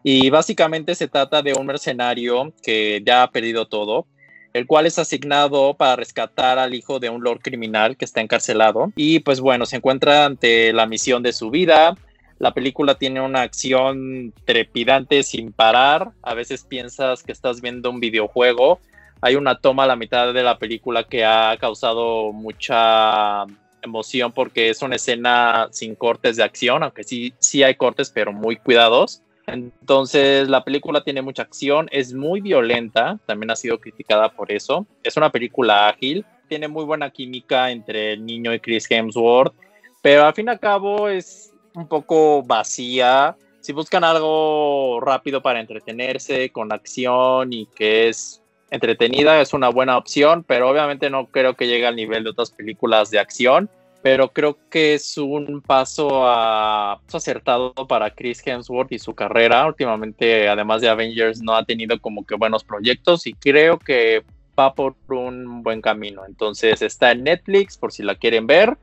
Y 0.03 0.29
básicamente 0.29 0.95
se 0.95 1.07
trata 1.07 1.41
de 1.41 1.53
un 1.53 1.65
mercenario 1.65 2.53
que 2.61 3.01
ya 3.05 3.23
ha 3.23 3.31
perdido 3.31 3.67
todo, 3.67 4.05
el 4.51 4.67
cual 4.67 4.85
es 4.85 4.99
asignado 4.99 5.75
para 5.75 5.95
rescatar 5.95 6.59
al 6.59 6.73
hijo 6.73 6.99
de 6.99 7.09
un 7.09 7.23
lord 7.23 7.39
criminal 7.41 7.95
que 7.95 8.03
está 8.03 8.19
encarcelado. 8.19 8.91
Y 8.97 9.19
pues 9.19 9.39
bueno, 9.39 9.65
se 9.65 9.77
encuentra 9.77 10.25
ante 10.25 10.73
la 10.73 10.85
misión 10.85 11.23
de 11.23 11.31
su 11.31 11.49
vida. 11.49 11.95
La 12.43 12.53
película 12.53 12.95
tiene 12.95 13.21
una 13.21 13.41
acción 13.41 14.33
trepidante 14.43 15.23
sin 15.23 15.53
parar. 15.53 16.11
A 16.21 16.33
veces 16.33 16.63
piensas 16.63 17.23
que 17.23 17.31
estás 17.31 17.61
viendo 17.61 17.89
un 17.89 17.99
videojuego 17.99 18.79
hay 19.25 19.35
una 19.35 19.57
toma 19.57 19.85
a 19.85 19.87
la 19.87 19.95
mitad 19.95 20.33
de 20.33 20.43
la 20.43 20.57
película 20.57 21.05
que 21.05 21.23
ha 21.23 21.55
causado 21.57 22.33
mucha 22.33 23.45
emoción 23.81 24.33
porque 24.33 24.69
es 24.69 24.81
una 24.81 24.97
escena 24.97 25.69
sin 25.71 25.95
cortes 25.95 26.35
de 26.35 26.43
acción, 26.43 26.83
aunque 26.83 27.05
sí, 27.05 27.33
sí 27.39 27.63
hay 27.63 27.75
cortes, 27.75 28.09
pero 28.09 28.33
muy 28.33 28.57
cuidados. 28.57 29.21
Entonces, 29.47 30.49
la 30.49 30.65
película 30.65 31.05
tiene 31.05 31.21
mucha 31.21 31.43
acción, 31.43 31.87
es 31.93 32.13
muy 32.13 32.41
violenta, 32.41 33.17
también 33.25 33.51
ha 33.51 33.55
sido 33.55 33.79
criticada 33.79 34.27
por 34.27 34.51
eso. 34.51 34.85
Es 35.03 35.15
una 35.15 35.31
película 35.31 35.87
ágil, 35.87 36.25
tiene 36.49 36.67
muy 36.67 36.83
buena 36.83 37.09
química 37.09 37.71
entre 37.71 38.11
el 38.11 38.25
niño 38.25 38.53
y 38.53 38.59
Chris 38.59 38.91
Hemsworth, 38.91 39.53
pero 40.01 40.25
al 40.25 40.33
fin 40.33 40.47
y 40.47 40.49
al 40.49 40.59
cabo 40.59 41.07
es 41.07 41.52
un 41.75 41.87
poco 41.87 42.43
vacía. 42.43 43.35
Si 43.61 43.73
buscan 43.73 44.03
algo 44.03 44.99
rápido 45.01 45.41
para 45.41 45.59
entretenerse, 45.59 46.49
con 46.49 46.71
acción 46.71 47.53
y 47.53 47.65
que 47.67 48.09
es 48.09 48.41
entretenida, 48.71 49.39
es 49.39 49.53
una 49.53 49.69
buena 49.69 49.97
opción, 49.97 50.43
pero 50.43 50.69
obviamente 50.69 51.09
no 51.09 51.27
creo 51.27 51.55
que 51.55 51.67
llegue 51.67 51.85
al 51.85 51.95
nivel 51.95 52.23
de 52.23 52.31
otras 52.31 52.51
películas 52.51 53.09
de 53.09 53.19
acción. 53.19 53.69
Pero 54.01 54.33
creo 54.33 54.57
que 54.69 54.95
es 54.95 55.17
un 55.17 55.61
paso 55.61 56.27
acertado 56.27 57.73
para 57.87 58.09
Chris 58.09 58.45
Hemsworth 58.45 58.91
y 58.91 58.99
su 58.99 59.15
carrera. 59.15 59.65
Últimamente, 59.65 60.49
además 60.49 60.81
de 60.81 60.89
Avengers, 60.89 61.41
no 61.41 61.55
ha 61.55 61.63
tenido 61.63 61.97
como 62.01 62.25
que 62.25 62.35
buenos 62.35 62.65
proyectos 62.65 63.25
y 63.27 63.33
creo 63.33 63.79
que 63.79 64.23
va 64.59 64.73
por 64.73 64.95
un 65.07 65.63
buen 65.63 65.81
camino. 65.81 66.25
Entonces 66.25 66.81
está 66.81 67.11
en 67.11 67.23
Netflix 67.23 67.77
por 67.77 67.93
si 67.93 68.03
la 68.03 68.15
quieren 68.15 68.45
ver 68.45 68.77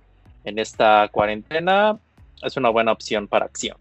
en 0.45 0.59
esta 0.59 1.09
cuarentena. 1.13 1.99
Es 2.43 2.57
una 2.57 2.71
buena 2.71 2.93
opción 2.93 3.29
para 3.29 3.47
acción. 3.47 3.77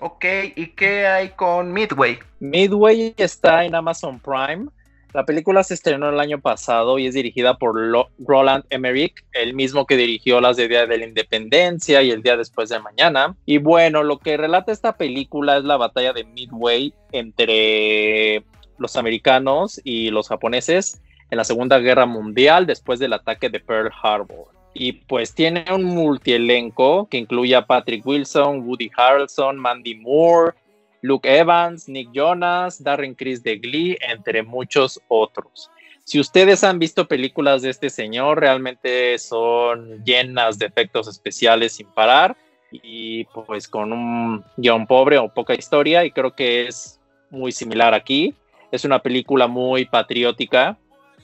Ok, 0.00 0.24
¿y 0.56 0.66
qué 0.68 1.06
hay 1.06 1.28
con 1.30 1.72
Midway? 1.72 2.18
Midway 2.40 3.14
está 3.16 3.64
en 3.64 3.74
Amazon 3.74 4.18
Prime. 4.18 4.66
La 5.14 5.24
película 5.24 5.62
se 5.62 5.74
estrenó 5.74 6.08
el 6.08 6.18
año 6.18 6.40
pasado 6.40 6.98
y 6.98 7.06
es 7.06 7.14
dirigida 7.14 7.58
por 7.58 7.76
Roland 8.18 8.64
Emmerich, 8.70 9.24
el 9.32 9.52
mismo 9.54 9.86
que 9.86 9.96
dirigió 9.96 10.40
las 10.40 10.56
de 10.56 10.68
Día 10.68 10.86
de 10.86 10.98
la 10.98 11.04
Independencia 11.04 12.02
y 12.02 12.10
el 12.10 12.22
Día 12.22 12.36
Después 12.36 12.70
de 12.70 12.80
Mañana. 12.80 13.36
Y 13.44 13.58
bueno, 13.58 14.02
lo 14.02 14.18
que 14.18 14.38
relata 14.38 14.72
esta 14.72 14.96
película 14.96 15.58
es 15.58 15.64
la 15.64 15.76
batalla 15.76 16.14
de 16.14 16.24
Midway 16.24 16.94
entre 17.12 18.42
los 18.78 18.96
americanos 18.96 19.80
y 19.84 20.10
los 20.10 20.28
japoneses 20.28 21.02
en 21.30 21.36
la 21.36 21.44
Segunda 21.44 21.78
Guerra 21.78 22.06
Mundial 22.06 22.66
después 22.66 22.98
del 22.98 23.12
ataque 23.12 23.50
de 23.50 23.60
Pearl 23.60 23.92
Harbor. 24.02 24.61
Y 24.74 24.92
pues 24.92 25.34
tiene 25.34 25.64
un 25.72 25.84
multielenco 25.84 27.06
que 27.08 27.18
incluye 27.18 27.54
a 27.54 27.66
Patrick 27.66 28.06
Wilson, 28.06 28.66
Woody 28.66 28.90
Harrelson, 28.96 29.56
Mandy 29.56 29.96
Moore, 29.96 30.54
Luke 31.02 31.28
Evans, 31.28 31.88
Nick 31.88 32.10
Jonas, 32.12 32.82
Darren 32.82 33.14
Chris 33.14 33.42
de 33.42 33.58
Glee, 33.58 33.98
entre 34.08 34.42
muchos 34.42 35.00
otros. 35.08 35.70
Si 36.04 36.18
ustedes 36.18 36.64
han 36.64 36.78
visto 36.78 37.06
películas 37.06 37.62
de 37.62 37.70
este 37.70 37.90
señor, 37.90 38.40
realmente 38.40 39.18
son 39.18 40.02
llenas 40.04 40.58
de 40.58 40.66
efectos 40.66 41.06
especiales 41.06 41.74
sin 41.74 41.86
parar 41.88 42.36
y 42.70 43.24
pues 43.24 43.68
con 43.68 43.92
un 43.92 44.44
guion 44.56 44.86
pobre 44.86 45.18
o 45.18 45.28
poca 45.28 45.54
historia 45.54 46.04
y 46.04 46.10
creo 46.10 46.34
que 46.34 46.66
es 46.66 47.00
muy 47.30 47.52
similar 47.52 47.94
aquí. 47.94 48.34
Es 48.70 48.84
una 48.84 49.00
película 49.00 49.46
muy 49.46 49.84
patriótica, 49.84 50.78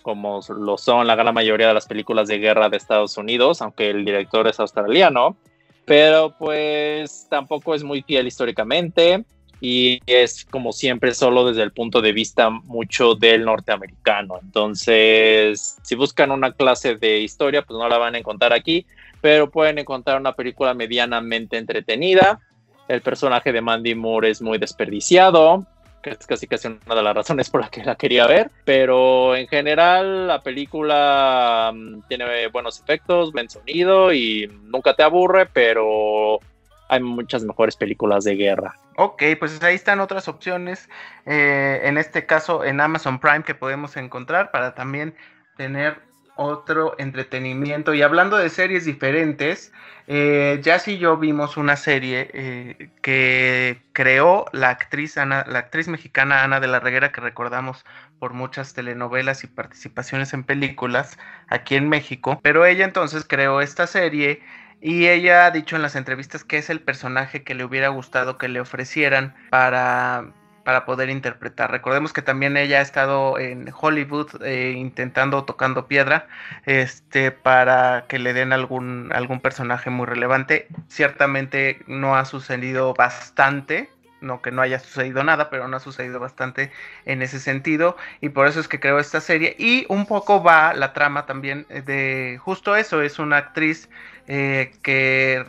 como 0.09 0.41
lo 0.59 0.79
son 0.79 1.07
la 1.07 1.17
gran 1.17 1.35
mayoría 1.35 1.69
de 1.69 1.75
las 1.75 1.85
películas 1.85 2.29
de 2.29 2.39
guerra 2.39 2.71
de 2.71 2.79
Estados 2.79 3.19
Unidos, 3.19 3.61
aunque 3.61 3.91
el 3.91 4.07
director 4.07 4.49
es 4.49 4.59
australiano, 4.59 5.37
pero 5.85 6.35
pues 6.39 7.27
tampoco 7.29 7.75
es 7.75 7.85
muy 7.85 8.01
fiel 8.01 8.27
históricamente 8.27 9.23
y 9.61 10.01
es 10.07 10.47
como 10.47 10.73
siempre 10.73 11.13
solo 11.13 11.45
desde 11.47 11.63
el 11.63 11.73
punto 11.73 12.01
de 12.01 12.13
vista 12.13 12.49
mucho 12.49 13.17
del 13.17 13.45
norteamericano. 13.45 14.39
Entonces, 14.43 15.77
si 15.83 15.95
buscan 15.95 16.31
una 16.31 16.53
clase 16.53 16.95
de 16.95 17.19
historia, 17.19 17.61
pues 17.61 17.79
no 17.79 17.87
la 17.87 17.99
van 17.99 18.15
a 18.15 18.19
encontrar 18.19 18.55
aquí, 18.55 18.87
pero 19.21 19.51
pueden 19.51 19.79
encontrar 19.79 20.19
una 20.19 20.33
película 20.33 20.73
medianamente 20.73 21.59
entretenida. 21.59 22.41
El 22.89 23.03
personaje 23.03 23.53
de 23.53 23.61
Mandy 23.61 23.95
Moore 23.95 24.31
es 24.31 24.41
muy 24.41 24.57
desperdiciado, 24.57 25.67
que 26.03 26.11
es 26.11 26.27
casi 26.27 26.47
casi 26.47 26.69
una 26.69 26.95
de 26.95 27.03
las 27.03 27.15
razones 27.15 27.51
por 27.51 27.61
las 27.61 27.71
que 27.71 27.85
la 27.85 27.97
quería 27.97 28.27
ver, 28.27 28.51
pero 28.65 29.35
en 29.37 29.49
general 29.49 30.27
la 30.27 30.43
película 30.43 31.73
mm, 31.75 32.03
tiene 32.09 32.49
buenos 32.49 32.81
efectos, 32.81 33.33
buen 33.33 33.49
sonido 33.49 34.13
y 34.13 34.51
nunca 34.65 34.95
te 34.95 35.03
aburre, 35.03 35.47
pero 35.47 36.41
hay 36.89 37.01
muchas 37.01 37.45
mejores 37.45 37.77
películas 37.77 38.25
de 38.25 38.35
guerra. 38.35 38.75
Ok, 38.97 39.23
pues 39.39 39.63
ahí 39.63 39.75
están 39.75 40.01
otras 40.01 40.27
opciones, 40.27 40.89
eh, 41.27 41.81
en 41.85 41.99
este 41.99 42.27
caso 42.27 42.65
en 42.65 42.81
Amazon 42.81 43.21
Prime 43.21 43.45
que 43.45 43.55
podemos 43.55 43.97
encontrar 43.97 44.51
para 44.51 44.75
también 44.75 45.15
tener 45.57 46.08
otro 46.39 46.95
entretenimiento. 46.99 47.95
Y 47.95 48.03
hablando 48.03 48.39
de 48.39 48.49
series 48.49 48.85
diferentes, 48.85 49.73
eh, 50.07 50.63
y 50.87 50.99
yo 50.99 51.17
vimos 51.17 51.57
una 51.57 51.77
serie 51.77 52.31
eh, 52.33 52.91
que 53.03 53.83
creó 53.93 54.47
la 54.53 54.71
actriz, 54.71 55.19
Ana, 55.19 55.45
la 55.49 55.59
actriz 55.59 55.89
mexicana 55.89 56.45
Ana 56.45 56.61
de 56.61 56.69
la 56.69 56.81
Reguera, 56.81 57.11
que 57.11 57.21
recordamos 57.21 57.85
por 58.21 58.35
muchas 58.35 58.73
telenovelas 58.73 59.43
y 59.43 59.49
participaciones 59.49 60.33
en 60.33 60.45
películas 60.45 61.19
aquí 61.49 61.75
en 61.75 61.89
México. 61.89 62.39
Pero 62.43 62.65
ella 62.65 62.85
entonces 62.85 63.27
creó 63.29 63.61
esta 63.61 63.89
serie 63.89 64.41
y 64.81 65.09
ella 65.09 65.47
ha 65.47 65.51
dicho 65.51 65.75
en 65.75 65.83
las 65.83 65.97
entrevistas 65.97 66.45
que 66.45 66.59
es 66.59 66.71
el 66.71 66.81
personaje 66.81 67.43
que 67.43 67.57
le 67.57 67.65
hubiera 67.65 67.89
gustado 67.89 68.39
que 68.39 68.47
le 68.47 68.61
ofrecieran 68.61 69.35
para, 69.51 70.33
para 70.69 70.85
poder 70.85 71.09
interpretar. 71.09 71.71
Recordemos 71.71 72.13
que 72.13 72.21
también 72.21 72.59
ella 72.59 72.81
ha 72.81 72.83
estado 72.83 73.39
en 73.39 73.73
Hollywood 73.75 74.43
eh, 74.43 74.75
intentando 74.77 75.45
tocando 75.45 75.87
piedra 75.87 76.27
este, 76.67 77.31
para 77.31 78.05
que 78.07 78.19
le 78.19 78.35
den 78.35 78.53
algún, 78.53 79.11
algún 79.15 79.41
personaje 79.41 79.89
muy 79.89 80.05
relevante. 80.05 80.69
Ciertamente 80.89 81.81
no 81.87 82.17
ha 82.17 82.27
sucedido 82.27 82.93
bastante, 82.93 83.89
no 84.21 84.43
que 84.43 84.51
no 84.51 84.61
haya 84.61 84.79
sucedido 84.79 85.25
nada, 85.25 85.49
pero 85.49 85.69
no 85.69 85.79
ha 85.79 85.81
sucedido 85.81 86.21
bastante 86.21 86.71
en 87.07 87.23
ese 87.23 87.41
sentido 87.41 87.97
y 88.21 88.29
por 88.29 88.47
eso 88.47 88.61
es 88.61 88.69
que 88.69 88.79
creo 88.79 88.99
esta 88.99 89.23
serie 89.23 89.57
y 89.59 89.87
un 89.89 90.05
poco 90.05 90.43
va 90.43 90.75
la 90.75 90.93
trama 90.93 91.25
también 91.25 91.65
de 91.71 92.39
justo 92.43 92.77
eso, 92.77 93.01
es 93.01 93.19
una 93.19 93.39
actriz 93.39 93.89
eh, 94.27 94.73
que, 94.83 95.43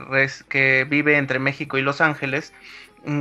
que 0.48 0.86
vive 0.90 1.18
entre 1.18 1.40
México 1.40 1.78
y 1.78 1.82
Los 1.82 2.00
Ángeles 2.00 2.54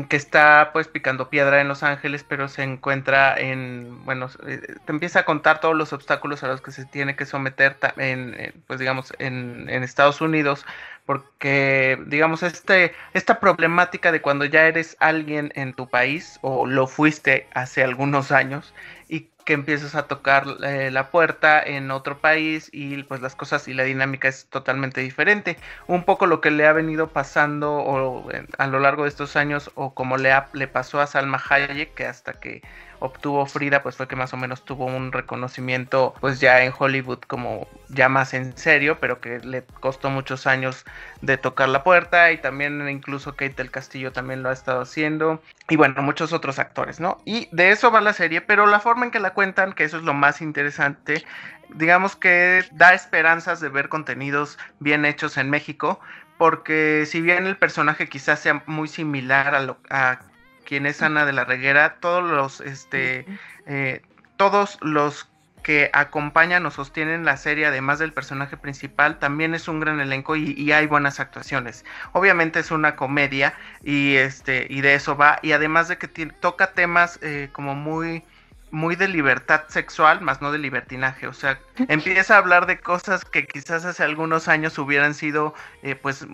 que 0.08 0.16
está 0.16 0.70
pues 0.72 0.88
picando 0.88 1.30
piedra 1.30 1.60
en 1.60 1.68
Los 1.68 1.82
Ángeles, 1.82 2.24
pero 2.28 2.48
se 2.48 2.62
encuentra 2.62 3.38
en, 3.38 4.04
bueno, 4.04 4.28
eh, 4.46 4.60
te 4.84 4.92
empieza 4.92 5.20
a 5.20 5.24
contar 5.24 5.60
todos 5.60 5.76
los 5.76 5.92
obstáculos 5.92 6.42
a 6.42 6.48
los 6.48 6.60
que 6.60 6.72
se 6.72 6.84
tiene 6.84 7.16
que 7.16 7.26
someter 7.26 7.76
en, 7.96 8.54
pues 8.66 8.80
digamos, 8.80 9.12
en, 9.18 9.66
en 9.68 9.82
Estados 9.82 10.20
Unidos 10.20 10.66
porque 11.06 11.98
digamos 12.06 12.42
este 12.42 12.92
esta 13.14 13.40
problemática 13.40 14.12
de 14.12 14.20
cuando 14.20 14.44
ya 14.44 14.66
eres 14.66 14.94
alguien 15.00 15.52
en 15.54 15.72
tu 15.72 15.88
país 15.88 16.38
o 16.42 16.66
lo 16.66 16.86
fuiste 16.86 17.46
hace 17.54 17.82
algunos 17.82 18.30
años 18.30 18.74
y 19.08 19.28
que 19.48 19.54
empiezas 19.54 19.94
a 19.94 20.06
tocar 20.06 20.44
eh, 20.62 20.90
la 20.90 21.10
puerta 21.10 21.62
en 21.62 21.90
otro 21.90 22.18
país 22.18 22.68
y 22.70 23.02
pues 23.04 23.22
las 23.22 23.34
cosas 23.34 23.66
y 23.66 23.72
la 23.72 23.84
dinámica 23.84 24.28
es 24.28 24.46
totalmente 24.50 25.00
diferente. 25.00 25.56
Un 25.86 26.04
poco 26.04 26.26
lo 26.26 26.42
que 26.42 26.50
le 26.50 26.66
ha 26.66 26.74
venido 26.74 27.08
pasando 27.14 27.72
o, 27.76 28.28
a 28.58 28.66
lo 28.66 28.78
largo 28.78 29.04
de 29.04 29.08
estos 29.08 29.36
años 29.36 29.70
o 29.74 29.94
como 29.94 30.18
le, 30.18 30.34
le 30.52 30.68
pasó 30.68 31.00
a 31.00 31.06
Salma 31.06 31.42
Hayek 31.48 31.94
que 31.94 32.04
hasta 32.04 32.34
que 32.34 32.60
obtuvo 33.00 33.46
Frida, 33.46 33.82
pues 33.82 33.96
fue 33.96 34.08
que 34.08 34.16
más 34.16 34.32
o 34.32 34.36
menos 34.36 34.64
tuvo 34.64 34.86
un 34.86 35.12
reconocimiento, 35.12 36.14
pues 36.20 36.40
ya 36.40 36.62
en 36.62 36.72
Hollywood 36.76 37.20
como 37.20 37.68
ya 37.88 38.08
más 38.08 38.34
en 38.34 38.56
serio, 38.56 38.98
pero 39.00 39.20
que 39.20 39.38
le 39.40 39.64
costó 39.80 40.10
muchos 40.10 40.46
años 40.46 40.84
de 41.20 41.36
tocar 41.36 41.68
la 41.68 41.84
puerta 41.84 42.32
y 42.32 42.38
también 42.38 42.88
incluso 42.88 43.32
Kate 43.32 43.54
del 43.54 43.70
Castillo 43.70 44.12
también 44.12 44.42
lo 44.42 44.50
ha 44.50 44.52
estado 44.52 44.80
haciendo 44.80 45.42
y 45.68 45.76
bueno, 45.76 46.02
muchos 46.02 46.32
otros 46.32 46.58
actores, 46.58 47.00
¿no? 47.00 47.18
Y 47.24 47.48
de 47.52 47.70
eso 47.70 47.90
va 47.90 48.00
la 48.00 48.12
serie, 48.12 48.40
pero 48.40 48.66
la 48.66 48.80
forma 48.80 49.04
en 49.04 49.10
que 49.10 49.20
la 49.20 49.34
cuentan, 49.34 49.72
que 49.72 49.84
eso 49.84 49.98
es 49.98 50.02
lo 50.02 50.14
más 50.14 50.40
interesante, 50.40 51.24
digamos 51.70 52.16
que 52.16 52.64
da 52.72 52.94
esperanzas 52.94 53.60
de 53.60 53.68
ver 53.68 53.88
contenidos 53.88 54.58
bien 54.80 55.04
hechos 55.04 55.36
en 55.36 55.50
México, 55.50 56.00
porque 56.38 57.04
si 57.06 57.20
bien 57.20 57.46
el 57.46 57.56
personaje 57.56 58.08
quizás 58.08 58.40
sea 58.40 58.62
muy 58.66 58.88
similar 58.88 59.54
a, 59.54 59.60
lo, 59.60 59.76
a 59.90 60.20
quien 60.68 60.84
es 60.84 61.00
Ana 61.00 61.24
de 61.24 61.32
la 61.32 61.46
Reguera, 61.46 61.96
todos 61.98 62.22
los, 62.22 62.60
este, 62.60 63.24
eh, 63.64 64.02
todos 64.36 64.76
los 64.82 65.26
que 65.62 65.88
acompañan 65.94 66.66
o 66.66 66.70
sostienen 66.70 67.24
la 67.24 67.38
serie, 67.38 67.64
además 67.64 67.98
del 67.98 68.12
personaje 68.12 68.58
principal, 68.58 69.18
también 69.18 69.54
es 69.54 69.66
un 69.66 69.80
gran 69.80 69.98
elenco 69.98 70.36
y, 70.36 70.70
hay 70.72 70.86
buenas 70.86 71.20
actuaciones. 71.20 71.86
Obviamente 72.12 72.60
es 72.60 72.70
una 72.70 72.96
comedia 72.96 73.54
y 73.82 74.16
este 74.16 74.66
y 74.68 74.82
de 74.82 74.92
eso 74.92 75.16
va 75.16 75.38
y 75.42 75.52
además 75.52 75.88
de 75.88 75.96
que 75.96 76.06
toca 76.06 76.72
temas 76.72 77.18
eh, 77.22 77.48
como 77.52 77.74
muy 77.74 78.22
muy 78.70 78.94
de 78.94 79.08
libertad 79.08 79.62
sexual, 79.68 80.20
más 80.20 80.42
no 80.42 80.52
de 80.52 80.58
libertinaje. 80.58 81.26
O 81.26 81.32
sea, 81.32 81.58
empieza 81.88 82.34
a 82.34 82.38
hablar 82.38 82.66
de 82.66 82.78
cosas 82.78 83.24
que 83.24 83.46
quizás 83.46 83.86
hace 83.86 84.04
algunos 84.04 84.48
años 84.48 84.78
hubieran 84.78 85.14
sido, 85.14 85.54
eh, 85.82 85.94
pues, 85.94 86.26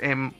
em, 0.00 0.32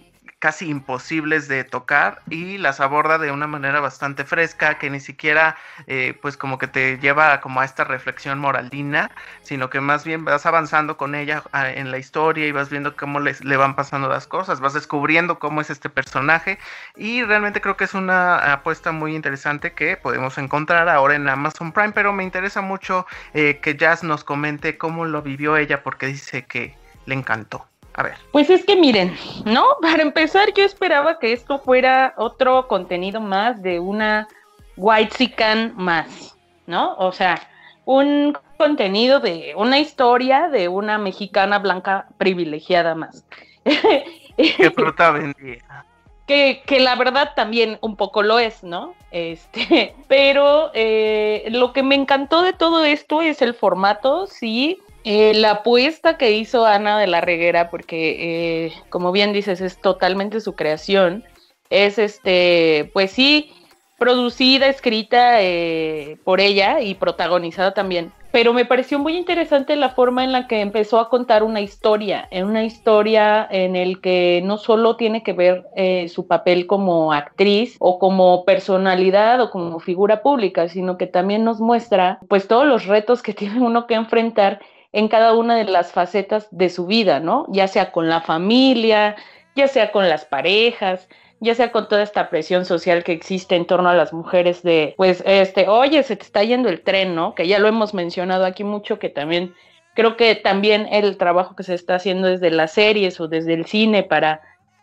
casi 0.42 0.68
imposibles 0.68 1.46
de 1.46 1.62
tocar 1.62 2.20
y 2.28 2.58
las 2.58 2.80
aborda 2.80 3.16
de 3.18 3.30
una 3.30 3.46
manera 3.46 3.78
bastante 3.78 4.24
fresca 4.24 4.76
que 4.76 4.90
ni 4.90 4.98
siquiera 4.98 5.54
eh, 5.86 6.18
pues 6.20 6.36
como 6.36 6.58
que 6.58 6.66
te 6.66 6.98
lleva 6.98 7.40
como 7.40 7.60
a 7.60 7.64
esta 7.64 7.84
reflexión 7.84 8.40
moralina 8.40 9.12
sino 9.42 9.70
que 9.70 9.80
más 9.80 10.04
bien 10.04 10.24
vas 10.24 10.44
avanzando 10.44 10.96
con 10.96 11.14
ella 11.14 11.44
ah, 11.52 11.70
en 11.70 11.92
la 11.92 11.98
historia 11.98 12.44
y 12.48 12.50
vas 12.50 12.70
viendo 12.70 12.96
cómo 12.96 13.20
les, 13.20 13.44
le 13.44 13.56
van 13.56 13.76
pasando 13.76 14.08
las 14.08 14.26
cosas 14.26 14.58
vas 14.58 14.74
descubriendo 14.74 15.38
cómo 15.38 15.60
es 15.60 15.70
este 15.70 15.88
personaje 15.88 16.58
y 16.96 17.22
realmente 17.22 17.60
creo 17.60 17.76
que 17.76 17.84
es 17.84 17.94
una 17.94 18.52
apuesta 18.52 18.90
muy 18.90 19.14
interesante 19.14 19.74
que 19.74 19.96
podemos 19.96 20.38
encontrar 20.38 20.88
ahora 20.88 21.14
en 21.14 21.28
Amazon 21.28 21.70
Prime 21.70 21.92
pero 21.92 22.12
me 22.12 22.24
interesa 22.24 22.62
mucho 22.62 23.06
eh, 23.32 23.60
que 23.62 23.76
Jazz 23.76 24.02
nos 24.02 24.24
comente 24.24 24.76
cómo 24.76 25.04
lo 25.04 25.22
vivió 25.22 25.56
ella 25.56 25.84
porque 25.84 26.06
dice 26.06 26.46
que 26.46 26.74
le 27.06 27.14
encantó 27.14 27.71
a 27.94 28.02
ver. 28.02 28.14
Pues 28.32 28.50
es 28.50 28.64
que 28.64 28.76
miren, 28.76 29.14
¿no? 29.44 29.64
Para 29.82 30.02
empezar, 30.02 30.52
yo 30.54 30.64
esperaba 30.64 31.18
que 31.18 31.32
esto 31.32 31.58
fuera 31.58 32.14
otro 32.16 32.68
contenido 32.68 33.20
más 33.20 33.62
de 33.62 33.80
una 33.80 34.28
White 34.76 35.16
Sican 35.16 35.72
más, 35.76 36.36
¿no? 36.66 36.94
O 36.96 37.12
sea, 37.12 37.40
un 37.84 38.36
contenido 38.56 39.20
de 39.20 39.54
una 39.56 39.78
historia 39.78 40.48
de 40.48 40.68
una 40.68 40.98
mexicana 40.98 41.58
blanca 41.58 42.06
privilegiada 42.16 42.94
más. 42.94 43.24
que 44.36 44.70
fruta 44.70 45.10
vendía. 45.10 45.84
Que, 46.26 46.62
que, 46.64 46.80
la 46.80 46.94
verdad 46.94 47.32
también 47.34 47.78
un 47.80 47.96
poco 47.96 48.22
lo 48.22 48.38
es, 48.38 48.62
¿no? 48.62 48.94
Este, 49.10 49.94
pero 50.08 50.70
eh, 50.72 51.48
lo 51.50 51.72
que 51.72 51.82
me 51.82 51.96
encantó 51.96 52.42
de 52.42 52.52
todo 52.52 52.84
esto 52.84 53.20
es 53.20 53.42
el 53.42 53.54
formato, 53.54 54.26
sí, 54.26 54.78
eh, 55.04 55.34
la 55.34 55.50
apuesta 55.50 56.16
que 56.16 56.32
hizo 56.32 56.64
Ana 56.64 56.98
de 56.98 57.06
la 57.06 57.20
Reguera, 57.20 57.70
porque 57.70 58.66
eh, 58.66 58.72
como 58.88 59.10
bien 59.10 59.32
dices, 59.32 59.60
es 59.60 59.80
totalmente 59.80 60.40
su 60.40 60.54
creación, 60.54 61.24
es 61.70 61.98
este, 61.98 62.90
pues 62.92 63.10
sí, 63.10 63.52
producida, 63.98 64.68
escrita 64.68 65.42
eh, 65.42 66.18
por 66.24 66.40
ella 66.40 66.80
y 66.80 66.94
protagonizada 66.94 67.74
también. 67.74 68.12
Pero 68.30 68.54
me 68.54 68.64
pareció 68.64 68.98
muy 68.98 69.16
interesante 69.16 69.76
la 69.76 69.90
forma 69.90 70.24
en 70.24 70.32
la 70.32 70.46
que 70.46 70.62
empezó 70.62 70.98
a 70.98 71.10
contar 71.10 71.42
una 71.42 71.60
historia, 71.60 72.26
en 72.30 72.46
una 72.46 72.64
historia 72.64 73.46
en 73.50 73.76
el 73.76 74.00
que 74.00 74.40
no 74.42 74.56
solo 74.56 74.96
tiene 74.96 75.22
que 75.22 75.34
ver 75.34 75.66
su 76.08 76.26
papel 76.26 76.66
como 76.66 77.12
actriz 77.12 77.76
o 77.78 77.98
como 77.98 78.46
personalidad 78.46 79.38
o 79.42 79.50
como 79.50 79.80
figura 79.80 80.22
pública, 80.22 80.66
sino 80.68 80.96
que 80.96 81.06
también 81.06 81.44
nos 81.44 81.60
muestra 81.60 82.20
pues 82.26 82.48
todos 82.48 82.66
los 82.66 82.86
retos 82.86 83.22
que 83.22 83.34
tiene 83.34 83.60
uno 83.60 83.86
que 83.86 83.94
enfrentar 83.94 84.60
en 84.92 85.08
cada 85.08 85.34
una 85.34 85.56
de 85.56 85.64
las 85.64 85.92
facetas 85.92 86.48
de 86.50 86.68
su 86.68 86.86
vida, 86.86 87.20
¿no? 87.20 87.46
Ya 87.48 87.68
sea 87.68 87.92
con 87.92 88.08
la 88.08 88.20
familia, 88.20 89.16
ya 89.56 89.68
sea 89.68 89.90
con 89.90 90.08
las 90.08 90.24
parejas, 90.24 91.08
ya 91.40 91.54
sea 91.54 91.72
con 91.72 91.88
toda 91.88 92.02
esta 92.02 92.30
presión 92.30 92.64
social 92.64 93.02
que 93.02 93.12
existe 93.12 93.56
en 93.56 93.66
torno 93.66 93.88
a 93.88 93.94
las 93.94 94.12
mujeres 94.12 94.62
de, 94.62 94.94
pues, 94.96 95.22
este, 95.26 95.68
oye, 95.68 96.02
se 96.02 96.16
te 96.16 96.22
está 96.22 96.44
yendo 96.44 96.68
el 96.68 96.82
tren, 96.82 97.14
¿no? 97.14 97.34
Que 97.34 97.48
ya 97.48 97.58
lo 97.58 97.68
hemos 97.68 97.94
mencionado 97.94 98.44
aquí 98.44 98.64
mucho, 98.64 98.98
que 98.98 99.08
también 99.08 99.54
creo 99.94 100.16
que 100.16 100.34
también 100.34 100.86
el 100.90 101.16
trabajo 101.16 101.56
que 101.56 101.64
se 101.64 101.74
está 101.74 101.96
haciendo 101.96 102.28
desde 102.28 102.50
las 102.50 102.72
series 102.72 103.20
o 103.20 103.28
desde 103.28 103.54
el 103.54 103.66
cine 103.66 104.02
para 104.02 104.40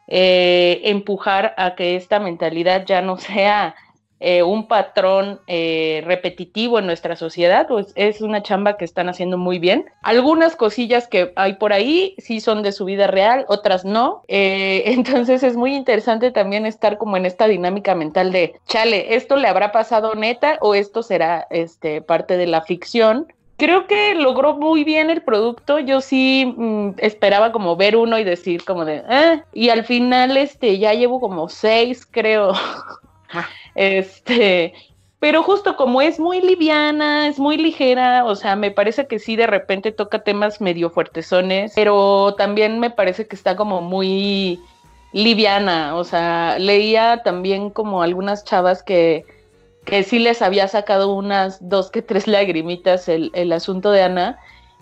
eh, 0.07 0.81
empujar 0.85 1.53
a 1.57 1.75
que 1.75 1.95
esta 1.95 2.19
mentalidad 2.19 2.83
ya 2.85 3.01
no 3.01 3.17
sea 3.17 3.75
eh, 4.19 4.43
un 4.43 4.67
patrón 4.67 5.39
eh, 5.47 6.01
repetitivo 6.05 6.79
en 6.79 6.85
nuestra 6.85 7.15
sociedad, 7.15 7.67
pues 7.67 7.93
es 7.95 8.21
una 8.21 8.43
chamba 8.43 8.77
que 8.77 8.85
están 8.85 9.09
haciendo 9.09 9.37
muy 9.37 9.59
bien. 9.59 9.85
Algunas 10.01 10.55
cosillas 10.55 11.07
que 11.07 11.31
hay 11.35 11.53
por 11.53 11.73
ahí 11.73 12.15
sí 12.17 12.41
son 12.41 12.61
de 12.63 12.71
su 12.71 12.85
vida 12.85 13.07
real, 13.07 13.45
otras 13.47 13.85
no. 13.85 14.23
Eh, 14.27 14.83
entonces 14.87 15.43
es 15.43 15.55
muy 15.55 15.75
interesante 15.75 16.31
también 16.31 16.65
estar 16.65 16.97
como 16.97 17.17
en 17.17 17.25
esta 17.25 17.47
dinámica 17.47 17.95
mental 17.95 18.31
de, 18.31 18.55
chale, 18.67 19.15
¿esto 19.15 19.37
le 19.37 19.47
habrá 19.47 19.71
pasado 19.71 20.15
neta 20.15 20.57
o 20.61 20.75
esto 20.75 21.03
será 21.03 21.47
este, 21.49 22.01
parte 22.01 22.37
de 22.37 22.47
la 22.47 22.61
ficción? 22.61 23.27
creo 23.59 23.87
que 23.87 24.15
logró 24.15 24.55
muy 24.55 24.83
bien 24.83 25.09
el 25.11 25.21
producto. 25.21 25.79
Yo 25.79 26.01
sí 26.01 26.51
mm, 26.57 26.91
esperaba 26.97 27.51
como 27.51 27.75
ver 27.75 27.95
uno 27.95 28.17
y 28.17 28.23
decir 28.23 28.63
como 28.63 28.85
de, 28.85 29.03
eh, 29.07 29.43
y 29.53 29.69
al 29.69 29.83
final 29.83 30.37
este 30.37 30.79
ya 30.79 30.93
llevo 30.93 31.19
como 31.19 31.49
seis, 31.49 32.07
creo. 32.09 32.53
Este, 33.75 34.73
pero 35.19 35.43
justo 35.43 35.75
como 35.75 36.01
es 36.01 36.19
muy 36.19 36.41
liviana, 36.41 37.27
es 37.27 37.39
muy 37.39 37.57
ligera, 37.57 38.25
o 38.25 38.35
sea, 38.35 38.55
me 38.55 38.71
parece 38.71 39.07
que 39.07 39.19
sí 39.19 39.35
de 39.35 39.47
repente 39.47 39.91
toca 39.91 40.23
temas 40.23 40.61
medio 40.61 40.89
fuertezones, 40.89 41.73
pero 41.75 42.35
también 42.37 42.79
me 42.79 42.89
parece 42.89 43.27
que 43.27 43.35
está 43.35 43.55
como 43.55 43.81
muy 43.81 44.59
liviana, 45.11 45.95
o 45.95 46.03
sea, 46.03 46.57
leía 46.57 47.21
también 47.23 47.69
como 47.69 48.01
algunas 48.01 48.45
chavas 48.45 48.81
que, 48.81 49.25
que 49.83 50.03
sí 50.03 50.19
les 50.19 50.41
había 50.41 50.67
sacado 50.67 51.13
unas 51.13 51.67
dos 51.67 51.91
que 51.91 52.01
tres 52.01 52.27
lagrimitas 52.27 53.09
el, 53.09 53.31
el 53.33 53.51
asunto 53.51 53.91
de 53.91 54.03
Ana, 54.03 54.39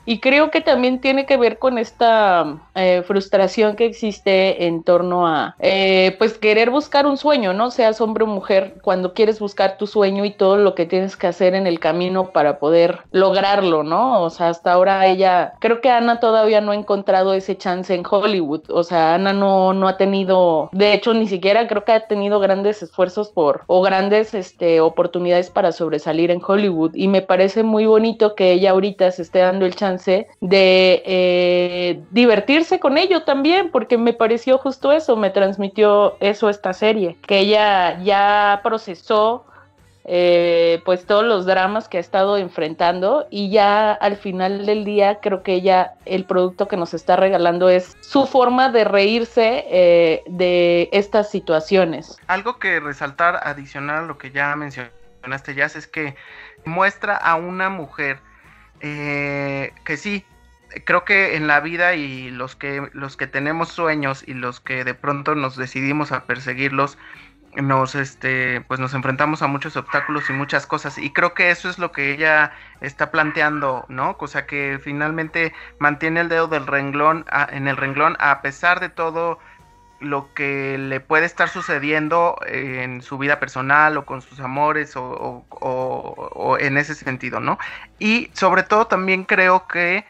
Y 0.08 0.22
creo 0.22 0.52
que 0.52 0.62
también 0.62 1.02
tiene 1.02 1.26
que 1.26 1.36
ver 1.36 1.60
con 1.60 1.78
esta 1.78 2.60
eh, 2.76 3.04
frustración 3.06 3.76
que 3.76 3.86
existe 3.86 4.66
en 4.66 4.82
torno 4.84 5.28
a, 5.28 5.58
eh, 5.60 6.16
pues, 6.18 6.38
querer 6.38 6.70
buscar 6.70 7.06
un 7.06 7.18
sueño, 7.18 7.52
¿no? 7.52 7.72
Seas 7.72 8.00
hombre 8.00 8.24
o 8.24 8.28
mujer, 8.28 8.78
cuando 8.82 9.14
quieres 9.14 9.42
buscar 9.42 9.78
tu 9.78 9.86
sueño 9.86 10.24
y 10.24 10.32
todo 10.32 10.56
lo 10.56 10.76
que 10.76 10.86
tienes 10.86 11.18
que 11.18 11.28
hacer 11.28 11.56
en 11.56 11.68
el 11.68 11.82
camino 11.82 12.32
para 12.32 12.58
poder 12.58 13.00
lograrlo, 13.12 13.84
¿no? 13.84 14.22
O 14.22 14.30
sea, 14.30 14.48
hasta 14.48 14.72
ahora 14.72 15.06
ella, 15.08 15.56
creo 15.60 15.82
que 15.82 15.90
Ana 15.90 16.22
todavía 16.22 16.62
no 16.62 16.72
ha 16.72 16.76
encontrado 16.76 17.34
ese 17.34 17.58
chance 17.58 17.94
en 17.94 18.06
Hollywood. 18.10 18.62
O 18.70 18.86
sea, 18.86 19.16
Ana 19.16 19.34
no, 19.34 19.74
no 19.74 19.90
ha 19.90 19.98
tenido, 19.98 20.70
de 20.72 20.94
hecho, 20.94 21.14
ni 21.14 21.28
siquiera 21.28 21.68
creo 21.68 21.84
que 21.84 21.92
ha 21.92 22.08
tenido 22.08 22.40
grandes 22.40 22.82
esfuerzos 22.82 23.28
por, 23.28 23.66
o 23.68 23.82
grandes 23.82 24.34
este, 24.34 24.80
oportunidades 24.80 25.50
para 25.50 25.74
sobresalir 25.74 26.32
en 26.32 26.40
Hollywood. 26.42 26.92
Y 26.94 27.10
me 27.10 27.22
parece 27.22 27.64
muy 27.64 27.86
bonito 27.86 28.36
que 28.36 28.54
ella 28.54 28.72
ahorita 28.72 29.12
se 29.12 29.24
esté 29.24 29.40
dando 29.40 29.66
el 29.66 29.76
chance 29.76 29.97
de 30.06 30.32
eh, 31.06 32.04
divertirse 32.12 32.80
con 32.80 32.98
ello 32.98 33.24
también, 33.24 33.72
porque 33.72 33.98
me 33.98 34.14
pareció 34.14 34.58
justo 34.58 34.92
eso, 34.92 35.16
me 35.16 35.30
transmitió 35.30 36.18
eso 36.20 36.50
esta 36.50 36.74
serie, 36.74 37.18
que 37.26 37.40
ella 37.40 38.00
ya 38.04 38.62
procesó 38.64 39.46
eh, 40.10 40.82
pues 40.86 41.06
todos 41.06 41.26
los 41.26 41.46
dramas 41.46 41.90
que 41.90 41.98
ha 41.98 42.00
estado 42.00 42.38
enfrentando 42.38 43.28
y 43.30 43.50
ya 43.50 43.92
al 43.92 44.16
final 44.16 44.66
del 44.66 44.86
día 44.86 45.20
creo 45.20 45.44
que 45.44 45.56
ella 45.56 45.96
el 46.06 46.24
producto 46.24 46.70
que 46.70 46.78
nos 46.78 46.94
está 46.94 47.18
regalando 47.18 47.68
es 47.68 47.98
su 48.00 48.26
forma 48.26 48.70
de 48.70 48.86
reírse 48.86 49.66
eh, 49.70 50.24
de 50.28 50.88
estas 50.94 51.30
situaciones. 51.30 52.18
Algo 52.28 52.58
que 52.58 52.80
resaltar 52.80 53.42
adicional 53.44 54.06
a 54.06 54.08
lo 54.08 54.18
que 54.18 54.32
ya 54.32 54.56
mencionaste 54.56 55.56
Jazz 55.56 55.76
es 55.76 55.88
que 55.88 56.16
muestra 56.64 57.18
a 57.18 57.36
una 57.36 57.70
mujer 57.70 58.20
eh, 58.82 59.74
que 59.84 59.98
sí, 59.98 60.26
creo 60.86 61.06
que 61.06 61.36
en 61.36 61.48
la 61.48 61.60
vida 61.60 61.96
y 61.96 62.30
los 62.32 62.56
que, 62.56 62.90
los 62.94 63.18
que 63.18 63.28
tenemos 63.28 63.70
sueños 63.70 64.24
y 64.28 64.34
los 64.34 64.60
que 64.60 64.84
de 64.84 64.94
pronto 64.94 65.36
nos 65.36 65.56
decidimos 65.58 66.12
a 66.12 66.26
perseguirlos, 66.26 66.98
nos 67.56 67.96
este 67.96 68.62
pues 68.62 68.80
nos 68.80 68.94
enfrentamos 68.94 69.42
a 69.42 69.48
muchos 69.48 69.78
obstáculos 69.78 70.30
y 70.30 70.34
muchas 70.34 70.68
cosas. 70.68 70.98
Y 70.98 71.12
creo 71.12 71.34
que 71.34 71.50
eso 71.50 71.70
es 71.70 71.80
lo 71.80 71.92
que 71.92 72.12
ella 72.14 72.52
está 72.82 73.12
planteando 73.12 73.86
no 73.90 74.18
cosa 74.18 74.46
que 74.46 74.80
finalmente 74.84 75.54
mantiene 75.80 76.22
el 76.22 76.30
dedo 76.30 76.48
del 76.48 76.68
renglón 76.68 77.26
en 77.50 77.68
el 77.68 77.78
renglón 77.78 78.16
a 78.20 78.42
pesar 78.42 78.80
de 78.80 78.90
todo 78.90 79.40
lo 80.00 80.34
que 80.34 80.78
le 80.78 81.00
puede 81.00 81.26
estar 81.26 81.50
sucediendo 81.50 82.38
en 82.46 83.02
su 83.02 83.18
vida 83.18 83.40
personal 83.40 83.98
o 83.98 84.06
con 84.06 84.22
sus 84.22 84.40
amores 84.40 84.94
o, 84.96 86.58
en 86.60 86.78
ese 86.78 86.96
sentido, 86.96 87.40
¿no? 87.40 87.58
Y 88.00 88.30
sobre 88.34 88.64
todo 88.64 88.88
también 88.88 89.24
creo 89.24 89.68
que 89.68 90.06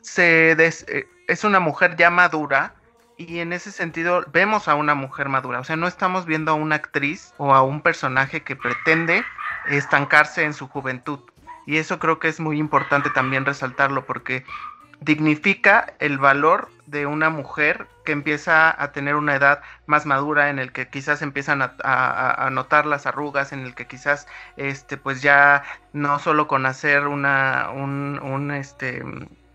se 0.00 0.52
eh, 0.52 1.06
es 1.28 1.44
una 1.44 1.60
mujer 1.60 1.96
ya 1.96 2.10
madura 2.10 2.74
y 3.16 3.38
en 3.40 3.52
ese 3.52 3.72
sentido 3.72 4.24
vemos 4.32 4.68
a 4.68 4.74
una 4.74 4.94
mujer 4.94 5.28
madura, 5.28 5.60
o 5.60 5.64
sea, 5.64 5.76
no 5.76 5.86
estamos 5.86 6.26
viendo 6.26 6.52
a 6.52 6.54
una 6.54 6.76
actriz 6.76 7.32
o 7.38 7.54
a 7.54 7.62
un 7.62 7.80
personaje 7.80 8.42
que 8.42 8.56
pretende 8.56 9.24
estancarse 9.68 10.44
en 10.44 10.52
su 10.52 10.68
juventud. 10.68 11.20
Y 11.66 11.78
eso 11.78 11.98
creo 11.98 12.20
que 12.20 12.28
es 12.28 12.38
muy 12.38 12.58
importante 12.58 13.10
también 13.10 13.44
resaltarlo 13.44 14.06
porque 14.06 14.44
dignifica 15.00 15.94
el 15.98 16.18
valor 16.18 16.70
de 16.86 17.06
una 17.06 17.30
mujer 17.30 17.86
que 18.04 18.12
empieza 18.12 18.82
a 18.82 18.92
tener 18.92 19.16
una 19.16 19.34
edad 19.34 19.60
más 19.86 20.06
madura 20.06 20.50
en 20.50 20.58
el 20.58 20.72
que 20.72 20.88
quizás 20.88 21.22
empiezan 21.22 21.60
a, 21.62 22.48
notar 22.52 22.86
las 22.86 23.06
arrugas, 23.06 23.52
en 23.52 23.60
el 23.60 23.74
que 23.74 23.86
quizás 23.86 24.26
este 24.56 24.96
pues 24.96 25.20
ya 25.20 25.64
no 25.92 26.18
solo 26.18 26.46
con 26.46 26.64
hacer 26.64 27.08
una 27.08 27.70
un, 27.74 28.50
este 28.52 29.02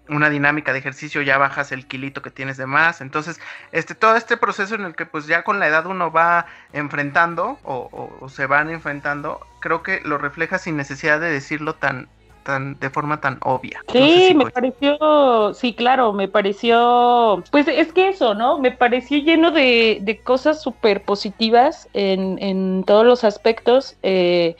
una 0.10 0.30
dinámica 0.30 0.73
de 0.73 0.80
ejercicio 0.80 1.21
ya 1.21 1.38
bajas 1.38 1.71
el 1.71 1.88
kilito 1.88 2.21
que 2.21 2.32
tienes 2.32 2.58
de 2.58 2.65
más. 2.65 2.99
Entonces 2.99 3.39
este 3.71 3.95
todo 3.95 4.15
este 4.17 4.36
proceso 4.36 4.75
en 4.75 4.84
el 4.84 4.95
que 4.95 5.06
pues 5.06 5.25
ya 5.25 5.43
con 5.43 5.60
la 5.60 5.67
edad 5.67 5.86
uno 5.86 6.12
va 6.12 6.45
enfrentando 6.73 7.60
o 7.63 8.27
se 8.30 8.45
van 8.45 8.69
enfrentando 8.69 9.39
creo 9.62 9.84
que 9.84 10.01
lo 10.01 10.17
refleja 10.17 10.60
sin 10.60 10.75
necesidad 10.75 11.21
de 11.21 11.32
decirlo 11.32 11.75
tan 11.75 12.10
tan 12.43 12.80
de 12.80 12.89
forma 12.89 13.21
tan 13.21 13.39
obvia. 13.43 13.84
Sí, 13.91 14.34
me 14.36 14.49
pareció, 14.49 15.54
sí, 15.54 15.73
claro, 15.73 16.13
me 16.13 16.27
pareció, 16.27 17.43
pues 17.51 17.67
es 17.67 17.93
que 17.93 18.10
eso, 18.10 18.34
¿no? 18.34 18.60
Me 18.60 18.71
pareció 18.71 19.17
lleno 19.17 19.51
de, 19.51 19.99
de 20.01 20.19
cosas 20.19 20.62
súper 20.62 21.04
positivas 21.04 21.88
en, 21.93 22.38
en 22.39 22.84
todos 22.86 23.06
los 23.06 23.23
aspectos. 23.23 23.95
Eh, 24.04 24.56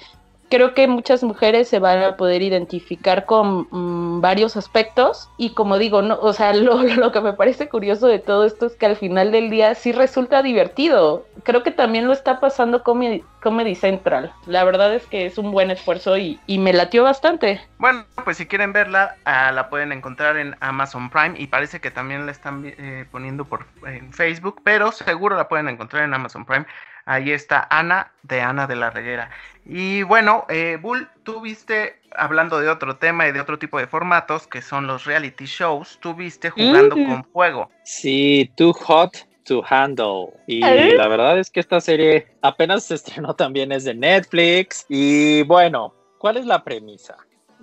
creo 0.52 0.74
que 0.74 0.86
muchas 0.88 1.24
mujeres 1.24 1.70
se 1.70 1.80
van 1.80 2.04
a 2.04 2.17
poder 2.17 2.41
identificar 2.41 3.26
con 3.26 3.67
mm, 3.72 4.22
varios 4.22 4.58
aspectos 4.58 5.30
y 5.38 5.52
como 5.52 5.78
digo, 5.78 6.02
no, 6.02 6.20
o 6.22 6.34
sea, 6.34 6.54
lo, 6.54 6.84
lo, 6.84 7.12
que 7.12 7.22
me 7.22 7.34
parece 7.34 7.70
curioso 7.70 8.08
de 8.08 8.20
todo 8.20 8.46
esto 8.46 8.67
es 8.67 8.76
que 8.76 8.86
al 8.86 8.98
final 8.98 9.32
del 9.32 9.50
día 9.50 9.74
sí 9.74 9.94
resulta 9.94 10.44
divertido. 10.44 11.26
Creo 11.43 11.63
que 11.63 11.71
también 11.71 12.08
lo 12.08 12.13
está 12.13 12.39
pasando 12.39 12.84
Comedy, 12.84 13.23
Comedy 13.41 13.75
Central. 13.75 14.34
La 14.45 14.63
verdad 14.63 14.93
es 14.93 15.06
que 15.08 15.25
es 15.25 15.38
un 15.38 15.51
buen 15.51 15.71
esfuerzo 15.71 16.17
y, 16.17 16.39
y 16.47 16.58
me 16.58 16.73
latió 16.73 17.04
bastante. 17.04 17.62
Bueno, 17.77 18.06
pues 18.23 18.38
si 18.38 18.45
quieren 18.45 18.73
verla, 18.73 19.15
uh, 19.25 19.54
la 19.54 19.69
pueden 19.69 19.91
encontrar 19.91 20.38
en 20.38 20.56
Amazon 20.60 21.10
Prime 21.10 21.34
y 21.38 21.47
parece 21.47 21.80
que 21.80 21.91
también 21.91 22.25
la 22.25 22.32
están 22.32 22.63
eh, 22.65 23.06
poniendo 23.12 23.45
por 23.45 23.65
en 23.86 24.13
Facebook, 24.13 24.62
pero 24.63 24.91
seguro 24.91 25.36
la 25.36 25.47
pueden 25.47 25.69
encontrar 25.69 26.04
en 26.04 26.13
Amazon 26.13 26.45
Prime. 26.45 26.65
Ahí 27.06 27.32
está 27.32 27.67
Ana 27.69 28.12
de 28.23 28.41
Ana 28.41 28.67
de 28.67 28.75
la 28.75 28.91
Reguera. 28.91 29.32
Y 29.65 30.04
bueno, 30.04 30.45
eh, 30.49 30.77
Bull, 30.82 31.10
tú 31.23 31.41
viste, 31.41 31.99
hablando 32.15 32.60
de 32.60 32.69
otro 32.69 32.97
tema 32.97 33.27
y 33.27 33.32
de 33.32 33.41
otro 33.41 33.58
tipo 33.58 33.80
de 33.80 33.88
formatos, 33.88 34.47
que 34.47 34.62
son 34.62 34.88
los 34.88 35.06
reality 35.06 35.45
shows, 35.45 35.99
tú 35.99 36.13
viste 36.13 36.49
jugando 36.49 36.95
mm. 36.95 37.08
con 37.08 37.23
fuego. 37.25 37.69
Sí, 37.84 38.51
Too 38.56 38.73
Hot 38.73 39.31
to 39.52 39.62
Handle. 39.70 40.32
Y 40.48 40.62
la 40.62 41.10
verdad 41.10 41.38
es 41.38 41.50
que 41.50 41.60
esta 41.60 41.82
serie 41.82 42.28
apenas 42.42 42.86
se 42.86 42.96
estrenó 42.96 43.36
también, 43.36 43.74
es 43.74 43.84
de 43.84 43.94
Netflix. 43.94 44.86
Y 44.88 45.44
bueno, 45.44 45.94
¿cuál 46.20 46.38
es 46.38 46.46
la 46.46 46.64
premisa? 46.64 47.18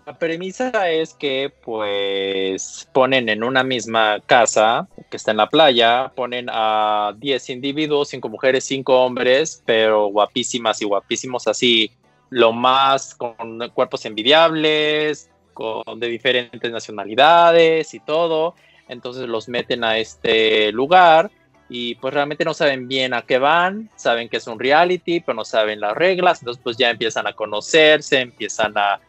La 0.05 0.18
premisa 0.18 0.90
es 0.90 1.14
que 1.14 1.51
pues 1.62 2.88
ponen 2.92 3.31
en 3.31 3.42
una 3.42 3.62
misma 3.62 4.20
casa 4.27 4.87
que 5.11 5.16
está 5.16 5.31
en 5.31 5.38
la 5.38 5.48
playa, 5.48 6.12
ponen 6.14 6.48
a 6.51 7.14
10 7.16 7.51
individuos, 7.51 8.09
5 8.09 8.29
mujeres, 8.29 8.64
5 8.64 9.05
hombres, 9.05 9.62
pero 9.64 10.09
guapísimas 10.09 10.83
y 10.83 10.85
guapísimos 10.85 11.46
así, 11.46 11.90
lo 12.29 12.53
más 12.53 13.14
con 13.14 13.66
cuerpos 13.72 14.05
envidiables, 14.05 15.31
con 15.55 15.98
de 15.98 16.09
diferentes 16.09 16.70
nacionalidades 16.70 17.94
y 17.94 18.01
todo. 18.01 18.55
Entonces 18.88 19.27
los 19.27 19.48
meten 19.48 19.85
a 19.85 19.96
este 19.96 20.70
lugar 20.72 21.31
y 21.68 21.94
pues 21.96 22.14
realmente 22.14 22.44
no 22.44 22.54
saben 22.54 22.88
bien 22.88 23.14
a 23.14 23.22
qué 23.22 23.38
van, 23.38 23.90
saben 23.96 24.28
que 24.28 24.38
es 24.38 24.46
un 24.46 24.59
reality, 24.59 25.20
pero 25.20 25.37
no 25.37 25.44
saben 25.44 25.81
las 25.81 25.94
reglas, 25.94 26.40
entonces 26.40 26.62
pues 26.62 26.76
ya 26.76 26.90
empiezan 26.90 27.26
a 27.26 27.33
conocerse, 27.33 28.20
empiezan 28.20 28.76
a 28.76 29.00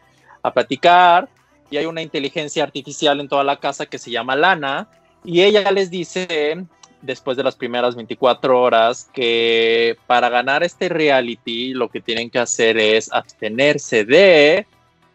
a 0.41 0.53
platicar 0.53 1.27
y 1.69 1.77
hay 1.77 1.85
una 1.85 2.01
inteligencia 2.01 2.63
artificial 2.63 3.19
en 3.19 3.27
toda 3.27 3.43
la 3.43 3.59
casa 3.59 3.85
que 3.85 3.97
se 3.97 4.11
llama 4.11 4.35
Lana 4.35 4.87
y 5.23 5.41
ella 5.41 5.71
les 5.71 5.89
dice 5.89 6.65
después 7.01 7.37
de 7.37 7.43
las 7.43 7.55
primeras 7.55 7.95
24 7.95 8.59
horas 8.59 9.09
que 9.13 9.97
para 10.07 10.29
ganar 10.29 10.63
este 10.63 10.89
reality 10.89 11.73
lo 11.73 11.89
que 11.89 12.01
tienen 12.01 12.29
que 12.29 12.39
hacer 12.39 12.77
es 12.77 13.11
abstenerse 13.11 14.05
de 14.05 14.65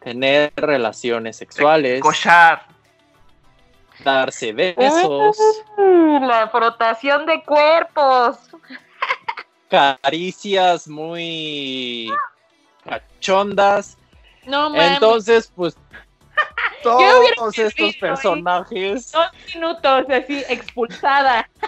tener 0.02 0.52
relaciones 0.56 1.36
sexuales, 1.36 2.00
cochar, 2.00 2.66
darse 4.04 4.52
besos, 4.52 5.36
mm, 5.76 6.24
la 6.24 6.48
frotación 6.48 7.26
de 7.26 7.42
cuerpos, 7.42 8.38
caricias 9.68 10.86
muy 10.86 12.12
cachondas 12.84 13.96
entonces, 14.46 15.52
pues 15.54 15.76
todos 16.82 17.58
estos 17.58 17.96
personajes. 17.96 19.12
Dos 19.12 19.30
minutos 19.54 20.04
así, 20.10 20.44
expulsada. 20.48 21.48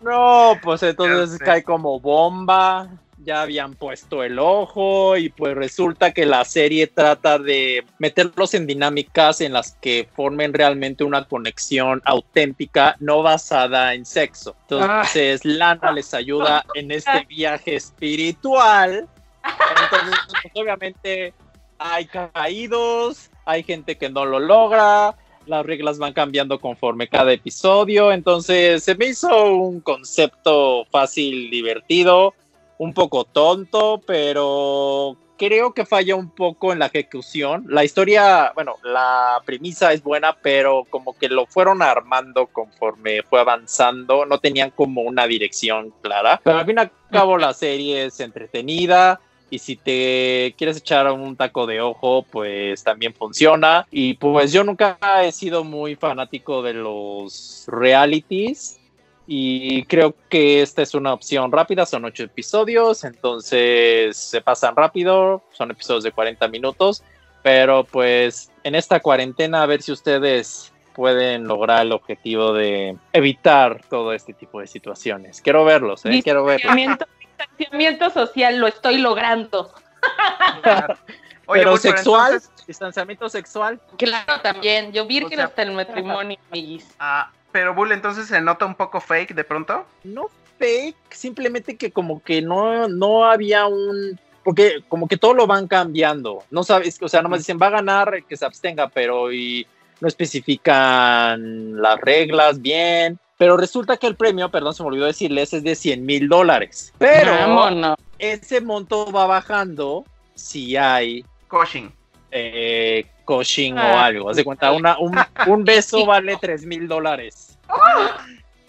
No, 0.00 0.58
pues 0.62 0.82
entonces 0.82 1.38
cae 1.38 1.62
como 1.62 2.00
bomba. 2.00 2.88
Ya 3.26 3.42
habían 3.42 3.74
puesto 3.74 4.22
el 4.22 4.38
ojo 4.38 5.16
y 5.16 5.30
pues 5.30 5.56
resulta 5.56 6.12
que 6.12 6.24
la 6.24 6.44
serie 6.44 6.86
trata 6.86 7.40
de 7.40 7.84
meterlos 7.98 8.54
en 8.54 8.68
dinámicas 8.68 9.40
en 9.40 9.52
las 9.52 9.72
que 9.80 10.08
formen 10.14 10.54
realmente 10.54 11.02
una 11.02 11.24
conexión 11.24 12.00
auténtica, 12.04 12.94
no 13.00 13.24
basada 13.24 13.94
en 13.94 14.06
sexo. 14.06 14.54
Entonces 14.62 15.44
Lana 15.44 15.90
les 15.90 16.14
ayuda 16.14 16.64
en 16.74 16.92
este 16.92 17.24
viaje 17.28 17.74
espiritual. 17.74 19.08
Entonces, 19.44 20.20
pues, 20.30 20.52
obviamente 20.54 21.34
hay 21.78 22.06
caídos, 22.06 23.30
hay 23.44 23.64
gente 23.64 23.98
que 23.98 24.08
no 24.08 24.24
lo 24.24 24.38
logra, 24.38 25.16
las 25.46 25.66
reglas 25.66 25.98
van 25.98 26.12
cambiando 26.12 26.60
conforme 26.60 27.08
cada 27.08 27.32
episodio, 27.32 28.12
entonces 28.12 28.84
se 28.84 28.94
me 28.94 29.06
hizo 29.06 29.52
un 29.52 29.80
concepto 29.80 30.84
fácil, 30.90 31.50
divertido, 31.50 32.34
un 32.78 32.92
poco 32.92 33.24
tonto, 33.24 34.00
pero 34.06 35.16
creo 35.36 35.72
que 35.72 35.86
falla 35.86 36.16
un 36.16 36.30
poco 36.30 36.72
en 36.72 36.78
la 36.78 36.86
ejecución. 36.86 37.64
La 37.68 37.84
historia, 37.84 38.52
bueno, 38.54 38.76
la 38.82 39.40
premisa 39.44 39.92
es 39.92 40.02
buena, 40.02 40.36
pero 40.42 40.84
como 40.88 41.16
que 41.16 41.28
lo 41.28 41.46
fueron 41.46 41.82
armando 41.82 42.46
conforme 42.46 43.22
fue 43.22 43.40
avanzando, 43.40 44.26
no 44.26 44.38
tenían 44.38 44.70
como 44.70 45.02
una 45.02 45.26
dirección 45.26 45.92
clara. 46.02 46.40
Pero 46.42 46.58
al 46.58 46.66
fin 46.66 46.76
y 46.78 46.80
al 46.80 46.90
cabo 47.10 47.38
la 47.38 47.52
serie 47.52 48.06
es 48.06 48.20
entretenida. 48.20 49.20
Y 49.48 49.60
si 49.60 49.76
te 49.76 50.54
quieres 50.58 50.78
echar 50.78 51.10
un 51.12 51.36
taco 51.36 51.66
de 51.66 51.80
ojo, 51.80 52.22
pues 52.22 52.82
también 52.82 53.14
funciona. 53.14 53.86
Y 53.92 54.14
pues 54.14 54.52
yo 54.52 54.64
nunca 54.64 54.98
he 55.22 55.30
sido 55.30 55.62
muy 55.62 55.94
fanático 55.94 56.62
de 56.62 56.74
los 56.74 57.64
realities 57.68 58.80
y 59.26 59.84
creo 59.84 60.14
que 60.28 60.62
esta 60.62 60.82
es 60.82 60.94
una 60.94 61.12
opción 61.12 61.50
rápida, 61.50 61.84
son 61.84 62.04
ocho 62.04 62.22
episodios, 62.22 63.02
entonces 63.04 64.16
se 64.16 64.40
pasan 64.40 64.76
rápido, 64.76 65.42
son 65.52 65.72
episodios 65.72 66.04
de 66.04 66.12
40 66.12 66.46
minutos, 66.48 67.02
pero 67.42 67.84
pues 67.84 68.52
en 68.62 68.76
esta 68.76 69.00
cuarentena 69.00 69.62
a 69.62 69.66
ver 69.66 69.82
si 69.82 69.90
ustedes 69.90 70.72
pueden 70.94 71.46
lograr 71.46 71.82
el 71.82 71.92
objetivo 71.92 72.52
de 72.52 72.96
evitar 73.12 73.82
todo 73.90 74.12
este 74.12 74.32
tipo 74.32 74.60
de 74.60 74.66
situaciones. 74.66 75.40
Quiero 75.40 75.64
verlos, 75.64 76.06
¿eh? 76.06 76.20
quiero 76.22 76.44
verlos. 76.44 76.74
Distanciamiento, 77.38 78.10
social, 78.10 78.58
lo 78.58 78.66
estoy 78.66 78.98
logrando. 78.98 79.74
Oye, 81.46 81.62
pero 81.62 81.76
sexual, 81.76 82.32
entonces, 82.32 82.66
distanciamiento 82.66 83.28
sexual. 83.28 83.80
Claro, 83.98 84.40
también. 84.40 84.92
Yo 84.92 85.06
virgen 85.06 85.34
O 85.34 85.36
sea, 85.36 85.44
hasta 85.44 85.62
el 85.62 85.72
matrimonio, 85.72 86.38
amiguis. 86.50 86.94
ah, 86.98 87.30
pero 87.56 87.72
Bull, 87.72 87.90
entonces 87.92 88.26
se 88.26 88.38
nota 88.42 88.66
un 88.66 88.74
poco 88.74 89.00
fake 89.00 89.34
de 89.34 89.42
pronto. 89.42 89.86
no 90.04 90.28
fake, 90.58 90.94
simplemente 91.08 91.78
que 91.78 91.90
como 91.90 92.22
que 92.22 92.42
no, 92.42 92.86
no 92.86 93.24
había 93.24 93.64
un... 93.66 94.20
Porque 94.44 94.82
como 94.88 95.08
que 95.08 95.16
todo 95.16 95.32
lo 95.32 95.46
van 95.46 95.66
cambiando. 95.66 96.44
No 96.50 96.62
sabes, 96.64 96.98
o 97.00 97.08
sea, 97.08 97.22
nomás 97.22 97.38
dicen, 97.38 97.58
va 97.60 97.68
a 97.68 97.70
ganar 97.70 98.22
que 98.24 98.36
se 98.36 98.44
abstenga, 98.44 98.88
pero 98.90 99.32
y 99.32 99.66
no 100.02 100.06
especifican 100.06 101.80
las 101.80 101.98
reglas 102.02 102.60
bien. 102.60 103.18
Pero 103.38 103.56
resulta 103.56 103.96
que 103.96 104.06
el 104.06 104.16
premio, 104.16 104.50
perdón, 104.50 104.74
se 104.74 104.82
me 104.82 104.90
olvidó 104.90 105.06
decirles, 105.06 105.54
es 105.54 105.64
de 105.64 105.74
100 105.74 106.04
mil 106.04 106.28
dólares. 106.28 106.92
Pero 106.98 107.32
Vámonos. 107.32 107.96
ese 108.18 108.60
monto 108.60 109.10
va 109.10 109.26
bajando 109.26 110.04
si 110.34 110.76
hay 110.76 111.24
Coaching. 111.48 111.88
eh, 112.32 113.06
coaching 113.26 113.74
o 113.74 113.78
Ah. 113.80 114.06
algo. 114.06 114.30
Haz 114.30 114.36
de 114.36 114.44
cuenta, 114.44 114.72
una, 114.72 114.96
un, 114.98 115.14
un 115.46 115.64
beso 115.64 116.06
vale 116.06 116.38
3 116.40 116.64
mil 116.64 116.88
dólares. 116.88 117.58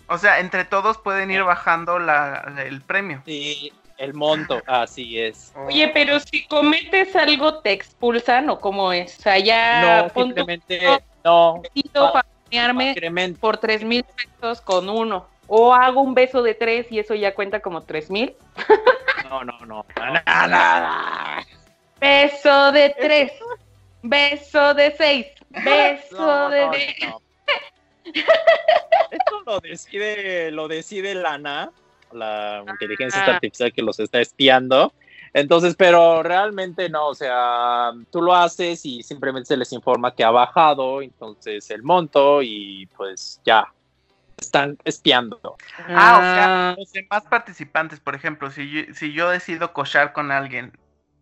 O 0.07 0.17
sea, 0.17 0.39
entre 0.39 0.65
todos 0.65 0.97
pueden 0.97 1.31
ir 1.31 1.43
bajando 1.43 1.99
la, 1.99 2.53
el 2.65 2.81
premio. 2.81 3.21
Sí, 3.25 3.71
el 3.97 4.13
monto, 4.13 4.61
así 4.67 5.19
es. 5.19 5.53
Oye, 5.67 5.89
pero 5.93 6.19
si 6.19 6.45
cometes 6.47 7.15
algo, 7.15 7.59
¿te 7.59 7.71
expulsan 7.71 8.49
o 8.49 8.59
cómo 8.59 8.91
es? 8.91 9.17
O 9.19 9.21
sea, 9.21 9.37
ya 9.39 10.03
no, 10.03 10.21
simplemente 10.23 10.81
no. 11.23 11.61
besito 11.61 12.07
Ah, 12.07 12.11
para 12.13 12.27
Incremento. 12.89 13.39
por 13.41 13.57
tres 13.57 13.83
mil 13.83 14.03
pesos 14.03 14.61
con 14.61 14.87
uno. 14.89 15.27
O 15.47 15.73
hago 15.73 16.01
un 16.01 16.13
beso 16.13 16.41
de 16.41 16.53
tres 16.53 16.87
y 16.91 16.99
eso 16.99 17.13
ya 17.15 17.33
cuenta 17.35 17.59
como 17.61 17.81
tres 17.81 18.09
mil. 18.09 18.33
No, 19.29 19.43
no, 19.43 19.65
no. 19.65 19.85
Nada, 19.97 20.47
nada. 20.47 21.45
Beso 21.99 22.71
de 22.71 22.95
tres. 22.99 23.31
Beso 24.03 24.73
de 24.73 24.95
seis. 24.97 25.27
Beso 25.49 26.17
No, 26.17 26.49
de 26.49 26.95
no. 27.07 27.21
Esto 29.11 29.41
lo 29.45 29.59
decide, 29.59 30.51
lo 30.51 30.67
decide 30.67 31.15
Lana, 31.15 31.71
la 32.11 32.63
inteligencia 32.67 33.21
Ah. 33.25 33.33
artificial 33.35 33.73
que 33.73 33.81
los 33.81 33.99
está 33.99 34.19
espiando. 34.21 34.93
Entonces, 35.33 35.75
pero 35.75 36.23
realmente 36.23 36.89
no, 36.89 37.07
o 37.09 37.15
sea, 37.15 37.91
tú 38.11 38.21
lo 38.21 38.33
haces 38.33 38.85
y 38.85 39.03
simplemente 39.03 39.47
se 39.47 39.57
les 39.57 39.71
informa 39.73 40.15
que 40.15 40.23
ha 40.23 40.31
bajado, 40.31 41.01
entonces 41.01 41.69
el 41.69 41.83
monto 41.83 42.41
y 42.41 42.87
pues 42.95 43.41
ya, 43.45 43.65
están 44.37 44.77
espiando. 44.85 45.57
Ah, 45.89 46.17
o 46.17 46.21
sea, 46.21 46.75
los 46.77 46.91
demás 46.93 47.23
participantes, 47.29 47.99
por 47.99 48.15
ejemplo, 48.15 48.49
si 48.51 48.69
yo, 48.69 48.93
si 48.93 49.11
yo 49.13 49.29
decido 49.29 49.73
cochar 49.73 50.13
con 50.13 50.31
alguien 50.31 50.71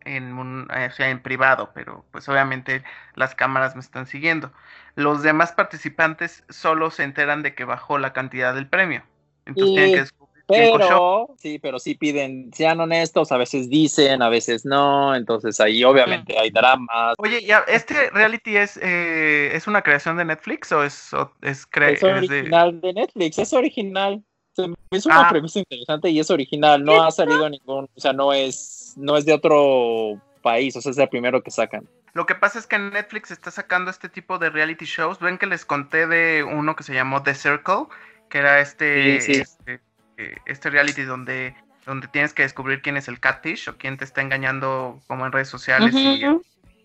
en 0.06 0.38
un, 0.38 0.68
eh, 0.74 0.88
o 0.91 0.91
sea, 0.91 1.10
en 1.10 1.22
privado, 1.22 1.72
pero 1.74 2.06
pues 2.12 2.28
obviamente 2.30 2.84
las 3.16 3.36
cámaras 3.36 3.76
me 3.76 3.82
están 3.82 4.08
siguiendo. 4.08 4.51
Los 4.95 5.24
demás 5.24 5.51
participantes 5.51 6.43
solo 6.49 6.91
se 6.91 7.03
enteran 7.03 7.43
de 7.43 7.53
que 7.56 7.66
bajó 7.66 7.97
la 7.97 8.14
cantidad 8.14 8.53
del 8.56 8.68
premio. 8.70 9.03
Entonces 9.45 9.74
tienen 9.74 9.93
que 9.93 9.99
descubrir. 9.99 10.36
Pero, 10.47 11.30
sí, 11.39 11.58
pero 11.58 11.80
sí 11.80 11.95
piden, 11.95 12.51
sean 12.53 12.80
honestos, 12.80 13.32
a 13.32 13.38
veces 13.38 13.68
dicen, 13.68 14.22
a 14.22 14.30
veces 14.30 14.64
no, 14.64 15.16
entonces 15.16 15.60
ahí 15.60 15.84
obviamente 15.84 16.38
hay 16.38 16.51
dramas. 16.51 17.16
Oye, 17.18 17.43
ya, 17.43 17.64
¿este 17.68 18.12
reality 18.12 18.56
es, 18.56 18.78
eh, 18.78 19.56
es 19.56 19.66
una 19.66 19.82
creación 19.82 20.18
de 20.18 20.26
Netflix 20.26 20.72
o 20.72 20.84
es, 20.84 21.12
o 21.16 21.32
es, 21.41 21.68
cre- 21.70 21.93
Es 21.93 22.01
de- 22.01 22.12
original 22.12 22.80
de 22.80 22.93
Netflix, 22.93 23.39
es 23.39 23.53
original. 23.53 24.24
Se 24.56 24.68
me 24.68 24.76
hizo 24.91 25.10
una 25.10 25.28
Ah. 25.28 25.30
premisa 25.30 25.60
interesante 25.60 26.10
y 26.10 26.20
es 26.20 26.30
original, 26.32 26.84
no 26.84 27.03
ha 27.03 27.12
salido 27.12 27.49
ningún, 27.49 27.89
o 27.93 27.99
sea, 27.99 28.14
no 28.14 28.32
es, 28.34 28.93
no 28.95 29.18
es 29.18 29.26
de 29.26 29.34
otro 29.34 30.22
país, 30.41 30.76
o 30.76 30.82
sea, 30.82 30.91
es 30.91 30.97
el 30.97 31.10
primero 31.10 31.41
que 31.43 31.51
sacan. 31.51 31.88
Lo 32.14 32.26
que 32.26 32.36
pasa 32.36 32.60
es 32.60 32.66
que 32.68 32.80
Netflix 32.80 33.32
está 33.32 33.51
sacando 33.51 33.91
este 33.91 34.08
tipo 34.08 34.38
de 34.39 34.49
reality 34.49 34.86
shows. 34.86 35.20
Ven 35.20 35.38
que 35.38 35.47
les 35.47 35.66
conté 35.66 36.08
de 36.08 36.43
uno 36.45 36.76
que 36.78 36.84
se 36.84 36.93
llamó 36.93 37.22
The 37.24 37.36
Circle, 37.36 37.88
que 38.30 38.38
era 38.38 38.62
este, 38.62 39.20
Sí, 39.20 39.34
sí. 39.34 39.41
este, 39.41 39.82
eh, 40.18 40.36
este 40.45 40.70
reality 40.70 41.01
donde, 41.01 41.53
donde 41.86 42.08
tienes 42.08 42.34
que 42.34 42.43
descubrir 42.43 42.82
quién 42.82 42.95
es 42.95 43.10
el 43.10 43.20
catfish 43.20 43.68
o 43.70 43.78
quién 43.78 43.97
te 43.97 44.06
está 44.06 44.22
engañando 44.22 45.01
como 45.08 45.26
en 45.26 45.34
redes 45.34 45.49
sociales. 45.49 45.93
y- 45.93 46.24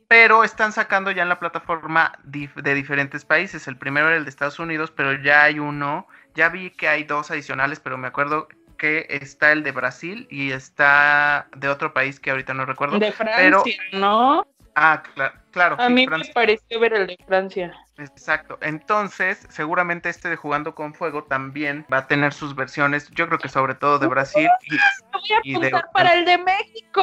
pero 0.08 0.42
están 0.42 0.72
sacando 0.72 1.12
ya 1.12 1.22
en 1.22 1.28
la 1.28 1.38
plataforma 1.38 2.18
de 2.24 2.74
diferentes 2.74 3.24
países. 3.24 3.68
El 3.68 3.76
primero 3.76 4.08
era 4.08 4.16
el 4.16 4.24
de 4.24 4.30
Estados 4.30 4.58
Unidos, 4.58 4.90
pero 4.90 5.12
ya 5.22 5.44
hay 5.44 5.60
uno. 5.60 6.08
Ya 6.40 6.48
vi 6.48 6.70
que 6.70 6.88
hay 6.88 7.04
dos 7.04 7.30
adicionales, 7.30 7.80
pero 7.80 7.98
me 7.98 8.08
acuerdo 8.08 8.48
que 8.78 9.06
está 9.10 9.52
el 9.52 9.62
de 9.62 9.72
Brasil 9.72 10.26
y 10.30 10.52
está 10.52 11.46
de 11.54 11.68
otro 11.68 11.92
país 11.92 12.18
que 12.18 12.30
ahorita 12.30 12.54
no 12.54 12.64
recuerdo. 12.64 12.98
De 12.98 13.12
Francia, 13.12 13.76
¿no? 13.92 14.46
Ah, 14.74 15.02
cla- 15.14 15.34
claro. 15.50 15.76
A 15.78 15.88
sí, 15.88 15.92
mí 15.92 16.06
Francia. 16.06 16.30
me 16.30 16.32
pareció 16.32 16.80
ver 16.80 16.94
el 16.94 17.06
de 17.08 17.18
Francia. 17.26 17.74
Exacto. 17.98 18.56
Entonces, 18.62 19.46
seguramente 19.50 20.08
este 20.08 20.30
de 20.30 20.36
Jugando 20.36 20.74
con 20.74 20.94
Fuego 20.94 21.24
también 21.24 21.84
va 21.92 21.98
a 21.98 22.06
tener 22.06 22.32
sus 22.32 22.54
versiones, 22.54 23.10
yo 23.10 23.26
creo 23.26 23.38
que 23.38 23.50
sobre 23.50 23.74
todo 23.74 23.98
de 23.98 24.06
Brasil. 24.06 24.48
Y 24.62 24.78
Voy 25.12 25.22
a 25.36 25.40
Y 25.42 25.52
de- 25.60 25.66
apuntar 25.66 25.90
para 25.92 26.14
el 26.14 26.24
de 26.24 26.38
México. 26.38 27.02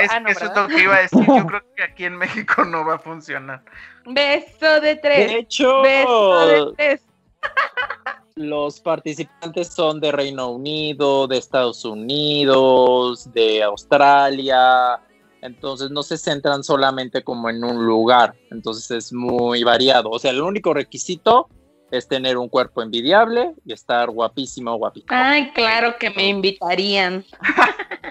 es, 0.00 0.12
Ah, 0.12 0.20
no, 0.20 0.28
eso 0.28 0.44
es 0.44 0.50
¿verdad? 0.50 0.68
lo 0.68 0.76
que 0.76 0.82
iba 0.84 0.94
a 0.94 1.00
decir. 1.00 1.26
Yo 1.26 1.44
creo 1.48 1.62
que 1.74 1.82
aquí 1.82 2.04
en 2.04 2.16
México 2.18 2.64
no 2.64 2.84
va 2.84 2.94
a 2.94 2.98
funcionar. 3.00 3.62
Beso 4.04 4.80
de 4.80 4.94
De 4.94 4.96
tres. 4.98 5.32
hecho, 5.32 5.82
Beso 5.82 6.46
de 6.46 6.74
tres. 6.76 7.02
los 8.36 8.80
participantes 8.80 9.68
son 9.68 9.98
de 9.98 10.12
Reino 10.12 10.50
Unido, 10.50 11.26
de 11.26 11.38
Estados 11.38 11.84
Unidos, 11.86 13.32
de 13.32 13.62
Australia, 13.62 15.00
entonces 15.40 15.90
no 15.90 16.02
se 16.02 16.18
centran 16.18 16.62
solamente 16.62 17.24
como 17.24 17.48
en 17.48 17.64
un 17.64 17.86
lugar, 17.86 18.34
entonces 18.50 18.90
es 18.90 19.12
muy 19.12 19.64
variado. 19.64 20.10
O 20.10 20.18
sea, 20.18 20.32
el 20.32 20.42
único 20.42 20.74
requisito 20.74 21.48
es 21.90 22.08
tener 22.08 22.36
un 22.36 22.50
cuerpo 22.50 22.82
envidiable 22.82 23.54
y 23.64 23.72
estar 23.72 24.10
guapísimo 24.10 24.72
o 24.72 24.76
guapito. 24.76 25.06
Ay, 25.08 25.50
claro 25.52 25.96
que 25.98 26.10
me 26.10 26.28
invitarían. 26.28 27.24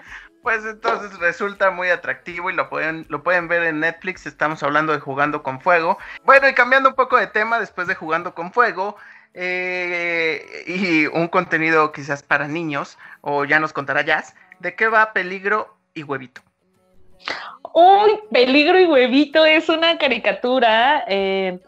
Pues 0.45 0.63
entonces 0.63 1.17
resulta 1.17 1.71
muy 1.71 1.89
atractivo 1.89 2.51
y 2.51 2.53
lo 2.53 2.69
pueden, 2.69 3.07
lo 3.09 3.23
pueden 3.23 3.47
ver 3.47 3.63
en 3.63 3.79
Netflix. 3.79 4.27
Estamos 4.27 4.61
hablando 4.61 4.93
de 4.93 4.99
Jugando 4.99 5.41
con 5.41 5.59
Fuego. 5.59 5.97
Bueno, 6.23 6.47
y 6.47 6.53
cambiando 6.53 6.89
un 6.89 6.93
poco 6.93 7.17
de 7.17 7.25
tema 7.25 7.59
después 7.59 7.87
de 7.87 7.95
Jugando 7.95 8.35
con 8.35 8.53
Fuego. 8.53 8.95
Eh, 9.35 10.63
y 10.65 11.05
un 11.07 11.27
contenido 11.27 11.91
quizás 11.91 12.23
para 12.23 12.47
niños, 12.47 12.97
o 13.21 13.45
ya 13.45 13.59
nos 13.59 13.73
contará 13.73 14.01
Jazz, 14.03 14.33
¿de 14.59 14.75
qué 14.75 14.87
va 14.87 15.13
Peligro 15.13 15.75
y 15.93 16.03
Huevito? 16.03 16.41
Uy, 17.73 18.19
Peligro 18.31 18.79
y 18.79 18.85
Huevito 18.85 19.45
es 19.45 19.67
una 19.67 19.97
caricatura 19.97 21.03
eh, 21.07 21.59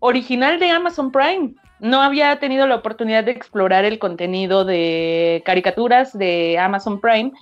original 0.00 0.58
de 0.58 0.70
Amazon 0.70 1.12
Prime. 1.12 1.54
No 1.78 2.02
había 2.02 2.38
tenido 2.38 2.66
la 2.66 2.76
oportunidad 2.76 3.24
de 3.24 3.32
explorar 3.32 3.84
el 3.84 3.98
contenido 3.98 4.64
de 4.64 5.42
caricaturas 5.44 6.16
de 6.16 6.58
Amazon 6.58 7.00
Prime, 7.00 7.32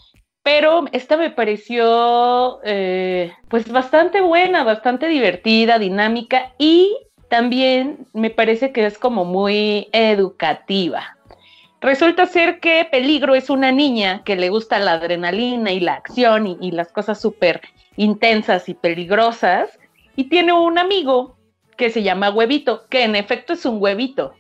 pero 0.43 0.85
esta 0.93 1.17
me 1.17 1.31
pareció 1.31 2.61
eh, 2.65 3.33
pues 3.49 3.71
bastante 3.71 4.21
buena, 4.21 4.65
bastante 4.65 5.09
divertida, 5.09 5.79
dinámica 5.79 6.53
y 6.59 6.97
también 7.31 8.09
me 8.13 8.29
parece 8.29 8.73
que 8.73 8.85
es 8.85 8.99
como 8.99 9.25
muy 9.25 9.89
educativa. 9.93 11.17
Resulta 11.81 12.27
ser 12.27 12.61
que 12.61 12.87
Peligro 12.91 13.35
es 13.35 13.49
una 13.49 13.73
niña 13.73 14.23
que 14.25 14.37
le 14.37 14.51
gusta 14.51 14.81
la 14.81 14.93
adrenalina 14.95 15.73
y 15.73 15.81
la 15.81 15.95
acción 15.95 16.59
y, 16.61 16.73
las 16.73 16.93
cosas 16.93 17.21
súper 17.21 17.63
intensas 17.97 18.69
y 18.69 18.75
peligrosas 18.75 19.79
y 20.17 20.25
tiene 20.25 20.53
un 20.53 20.77
amigo 20.77 21.37
que 21.79 21.89
se 21.89 22.03
llama 22.03 22.31
Huevito, 22.31 22.87
que 22.91 23.05
en 23.05 23.15
efecto 23.15 23.53
es 23.53 23.65
un 23.65 23.81
huevito. 23.81 24.35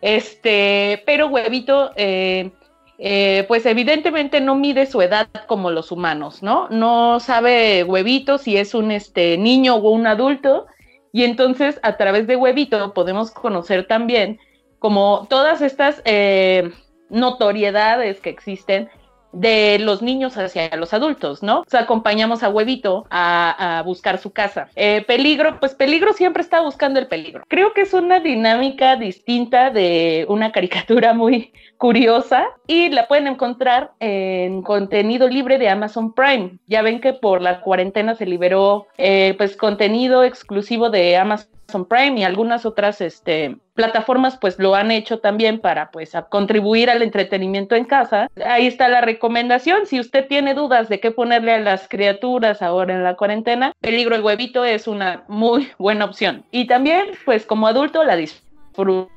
Este, 0.00 1.02
pero 1.04 1.28
Huevito 1.28 1.92
eh, 1.94 2.50
eh, 2.98 3.44
pues 3.48 3.66
evidentemente 3.66 4.40
no 4.40 4.54
mide 4.54 4.86
su 4.86 5.02
edad 5.02 5.28
como 5.46 5.70
los 5.70 5.92
humanos, 5.92 6.42
¿no? 6.42 6.68
No 6.70 7.20
sabe 7.20 7.84
huevito 7.84 8.38
si 8.38 8.56
es 8.56 8.74
un 8.74 8.90
este, 8.90 9.36
niño 9.36 9.76
o 9.76 9.90
un 9.90 10.06
adulto, 10.06 10.66
y 11.12 11.24
entonces 11.24 11.80
a 11.82 11.96
través 11.96 12.26
de 12.26 12.36
huevito 12.36 12.94
podemos 12.94 13.30
conocer 13.30 13.86
también 13.86 14.38
como 14.78 15.26
todas 15.28 15.60
estas 15.60 16.02
eh, 16.04 16.70
notoriedades 17.08 18.20
que 18.20 18.30
existen 18.30 18.88
de 19.32 19.78
los 19.78 20.02
niños 20.02 20.36
hacia 20.36 20.74
los 20.76 20.92
adultos, 20.92 21.42
¿no? 21.42 21.60
O 21.60 21.64
sea, 21.66 21.80
acompañamos 21.80 22.42
a 22.42 22.48
Huevito 22.48 23.06
a, 23.10 23.82
buscar 23.84 24.18
su 24.18 24.30
casa. 24.30 24.68
Eh, 24.76 25.04
peligro, 25.06 25.58
pues 25.60 25.74
peligro 25.74 26.12
siempre 26.12 26.42
está 26.42 26.60
buscando 26.60 26.98
el 26.98 27.06
peligro. 27.06 27.44
Creo 27.48 27.72
que 27.72 27.82
es 27.82 27.94
una 27.94 28.20
dinámica 28.20 28.96
distinta 28.96 29.70
de 29.70 30.26
una 30.28 30.52
caricatura 30.52 31.14
muy 31.14 31.52
curiosa 31.78 32.46
y 32.66 32.90
la 32.90 33.08
pueden 33.08 33.26
encontrar 33.26 33.92
en 34.00 34.62
contenido 34.62 35.28
libre 35.28 35.58
de 35.58 35.68
Amazon 35.68 36.12
Prime. 36.12 36.58
Ya 36.66 36.82
ven 36.82 37.00
que 37.00 37.14
por 37.14 37.40
la 37.40 37.60
cuarentena 37.62 38.14
se 38.14 38.26
liberó 38.26 38.86
eh, 38.98 39.34
pues 39.38 39.56
contenido 39.56 40.24
exclusivo 40.24 40.90
de 40.90 41.16
Amazon 41.16 41.59
Prime 41.86 42.20
y 42.20 42.24
algunas 42.24 42.66
otras 42.66 43.00
este, 43.00 43.56
plataformas 43.74 44.36
pues 44.38 44.58
lo 44.58 44.74
han 44.74 44.90
hecho 44.90 45.20
también 45.20 45.60
para 45.60 45.90
pues 45.90 46.12
contribuir 46.28 46.90
al 46.90 47.02
entretenimiento 47.02 47.74
en 47.74 47.84
casa. 47.84 48.28
Ahí 48.44 48.66
está 48.66 48.88
la 48.88 49.00
recomendación. 49.00 49.86
Si 49.86 50.00
usted 50.00 50.26
tiene 50.28 50.54
dudas 50.54 50.88
de 50.88 51.00
qué 51.00 51.10
ponerle 51.10 51.52
a 51.52 51.58
las 51.58 51.88
criaturas 51.88 52.62
ahora 52.62 52.94
en 52.94 53.04
la 53.04 53.16
cuarentena, 53.16 53.72
Peligro 53.80 54.14
el 54.14 54.22
huevito 54.22 54.64
es 54.64 54.86
una 54.86 55.24
muy 55.28 55.70
buena 55.78 56.04
opción. 56.04 56.44
Y 56.50 56.66
también 56.66 57.06
pues 57.24 57.46
como 57.46 57.66
adulto 57.66 58.04
la 58.04 58.16
disfrutas. 58.16 59.10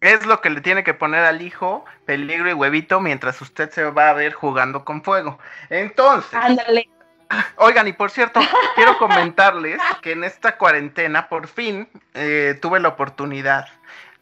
Es 0.00 0.26
lo 0.26 0.40
que 0.40 0.50
le 0.50 0.60
tiene 0.60 0.82
que 0.82 0.94
poner 0.94 1.24
al 1.24 1.42
hijo, 1.42 1.84
peligro 2.06 2.50
y 2.50 2.54
huevito, 2.54 3.00
mientras 3.00 3.40
usted 3.42 3.70
se 3.70 3.84
va 3.84 4.10
a 4.10 4.14
ver 4.14 4.32
jugando 4.32 4.84
con 4.84 5.02
fuego. 5.02 5.38
Entonces. 5.68 6.32
Ándale. 6.34 6.88
Oigan, 7.56 7.88
y 7.88 7.92
por 7.92 8.10
cierto, 8.10 8.40
quiero 8.74 8.98
comentarles 8.98 9.80
que 10.00 10.12
en 10.12 10.24
esta 10.24 10.56
cuarentena 10.56 11.28
por 11.28 11.48
fin 11.48 11.88
eh, 12.14 12.58
tuve 12.60 12.80
la 12.80 12.88
oportunidad 12.88 13.68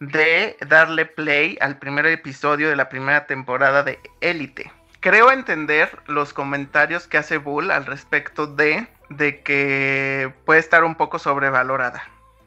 de 0.00 0.56
darle 0.66 1.06
play 1.06 1.58
al 1.60 1.78
primer 1.78 2.06
episodio 2.06 2.68
de 2.68 2.76
la 2.76 2.88
primera 2.88 3.26
temporada 3.26 3.82
de 3.82 4.00
Élite. 4.20 4.72
Creo 5.00 5.30
entender 5.30 5.98
los 6.06 6.32
comentarios 6.32 7.06
que 7.06 7.18
hace 7.18 7.38
Bull 7.38 7.70
al 7.70 7.86
respecto 7.86 8.46
de, 8.46 8.86
de 9.08 9.42
que 9.42 10.32
puede 10.44 10.60
estar 10.60 10.84
un 10.84 10.94
poco 10.94 11.18
sobrevalorada, 11.18 12.02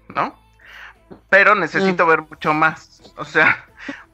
¿no? 0.09 0.39
Pero 1.29 1.55
necesito 1.55 2.05
mm. 2.05 2.09
ver 2.09 2.21
mucho 2.21 2.53
más. 2.53 3.13
O 3.17 3.25
sea, 3.25 3.65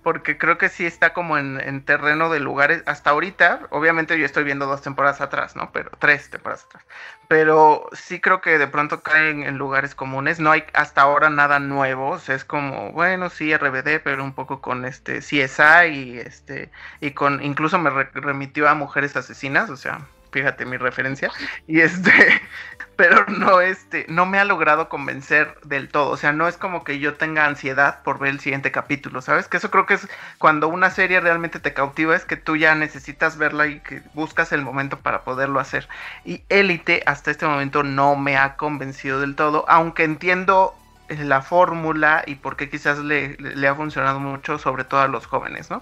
porque 0.09 0.39
creo 0.39 0.57
que 0.57 0.69
sí 0.69 0.87
está 0.87 1.13
como 1.13 1.37
en, 1.37 1.83
terreno 1.85 2.31
de 2.31 2.39
lugares. 2.39 2.81
Hasta 2.87 3.11
ahorita, 3.11 3.67
obviamente 3.69 4.17
yo 4.17 4.25
estoy 4.25 4.43
viendo 4.43 4.65
dos 4.65 4.81
temporadas 4.81 5.21
atrás, 5.21 5.55
¿no? 5.55 5.71
Pero 5.71 5.91
tres 5.99 6.31
temporadas 6.31 6.65
atrás. 6.65 6.83
Pero 7.27 7.87
sí 7.93 8.19
creo 8.19 8.41
que 8.41 8.57
de 8.57 8.65
pronto 8.65 9.03
caen 9.03 9.43
en 9.43 9.59
lugares 9.59 9.93
comunes. 9.93 10.39
No 10.39 10.49
hay 10.49 10.63
hasta 10.73 11.01
ahora 11.01 11.29
nada 11.29 11.59
nuevo. 11.59 12.09
O 12.09 12.17
sea, 12.17 12.33
es 12.33 12.43
como, 12.43 12.91
bueno, 12.91 13.29
sí, 13.29 13.55
RBD, 13.55 14.01
pero 14.03 14.23
un 14.23 14.33
poco 14.33 14.61
con 14.61 14.83
este 14.83 15.19
CSI 15.19 15.89
y 15.93 16.17
este. 16.17 16.71
Y 17.01 17.11
con. 17.11 17.43
Incluso 17.43 17.77
me 17.77 17.91
remitió 17.91 18.67
a 18.67 18.73
mujeres 18.73 19.15
asesinas. 19.15 19.69
O 19.69 19.77
sea, 19.77 19.99
fíjate 20.31 20.65
mi 20.65 20.77
referencia. 20.77 21.31
Y 21.67 21.81
este, 21.81 22.11
pero 22.95 23.25
no, 23.27 23.61
este, 23.61 24.05
no 24.09 24.25
me 24.25 24.39
ha 24.39 24.45
logrado 24.45 24.89
convencer 24.89 25.57
del 25.63 25.89
todo. 25.89 26.09
O 26.09 26.17
sea, 26.17 26.31
no 26.31 26.47
es 26.47 26.57
como 26.57 26.83
que 26.83 26.99
yo 26.99 27.15
tenga 27.15 27.45
ansiedad 27.45 28.03
por 28.03 28.19
ver 28.19 28.31
el 28.31 28.39
siguiente 28.39 28.71
capítulo, 28.71 29.21
¿sabes? 29.21 29.47
Que 29.47 29.57
eso 29.57 29.71
creo 29.71 29.85
que 29.85 29.95
es 29.95 30.07
cuando 30.37 30.67
una 30.67 30.89
serie 30.89 31.19
realmente 31.19 31.59
te 31.59 31.73
cautiva, 31.73 32.15
es 32.15 32.25
que 32.25 32.37
tú 32.37 32.55
ya 32.55 32.75
necesitas 32.75 33.37
verla 33.37 33.67
y 33.67 33.79
que 33.79 34.01
buscas 34.13 34.51
el 34.51 34.61
momento 34.61 34.99
para 34.99 35.23
poderlo 35.23 35.59
hacer. 35.59 35.87
Y 36.25 36.43
Élite 36.49 37.03
hasta 37.05 37.31
este 37.31 37.45
momento 37.45 37.83
no 37.83 38.15
me 38.15 38.37
ha 38.37 38.55
convencido 38.55 39.19
del 39.21 39.35
todo, 39.35 39.65
aunque 39.67 40.03
entiendo 40.03 40.75
la 41.09 41.41
fórmula 41.41 42.23
y 42.25 42.35
por 42.35 42.55
qué 42.55 42.69
quizás 42.69 42.99
le, 42.99 43.35
le, 43.37 43.67
ha 43.67 43.75
funcionado 43.75 44.19
mucho, 44.19 44.59
sobre 44.59 44.83
todo 44.83 45.01
a 45.01 45.07
los 45.07 45.25
jóvenes, 45.25 45.69
¿no? 45.69 45.81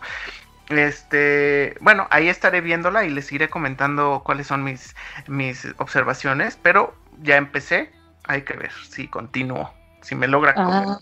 Este, 0.70 1.76
bueno, 1.80 2.08
ahí 2.12 2.28
estaré 2.28 2.62
viéndola 2.62 3.06
y 3.06 3.10
les 3.10 3.32
iré 3.32 3.50
comentando 3.50 4.22
cuáles 4.26 4.48
son 4.48 4.64
mis, 4.64 4.96
mis 5.28 5.68
observaciones, 5.78 6.60
pero 6.62 6.94
ya 7.22 7.38
empecé, 7.38 7.92
hay 8.26 8.42
que 8.42 8.54
ver 8.54 8.72
si 8.90 9.08
continúo, 9.08 9.74
si 10.02 10.16
me 10.16 10.28
logra 10.28 10.54
ah, 10.58 11.00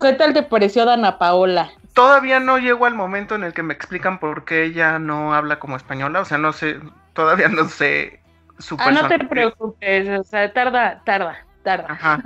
¿Qué 0.00 0.12
tal 0.14 0.32
te 0.32 0.42
pareció 0.42 0.86
Dana 0.86 1.18
Paola? 1.18 1.70
Todavía 1.92 2.40
no 2.40 2.58
llego 2.58 2.86
al 2.86 2.94
momento 2.94 3.34
en 3.34 3.44
el 3.44 3.52
que 3.52 3.62
me 3.62 3.74
explican 3.74 4.18
por 4.18 4.46
qué 4.46 4.64
ella 4.64 4.98
no 4.98 5.34
habla 5.34 5.58
como 5.58 5.76
española, 5.76 6.20
o 6.20 6.24
sea, 6.24 6.38
no 6.38 6.54
sé, 6.54 6.80
todavía 7.12 7.48
no 7.48 7.68
sé 7.68 8.22
su 8.58 8.76
Ah, 8.78 8.90
no 8.90 9.08
te 9.08 9.18
preocupes, 9.18 10.08
o 10.20 10.24
sea, 10.24 10.52
tarda, 10.52 11.02
tarda. 11.04 11.44
Tarda. 11.62 12.20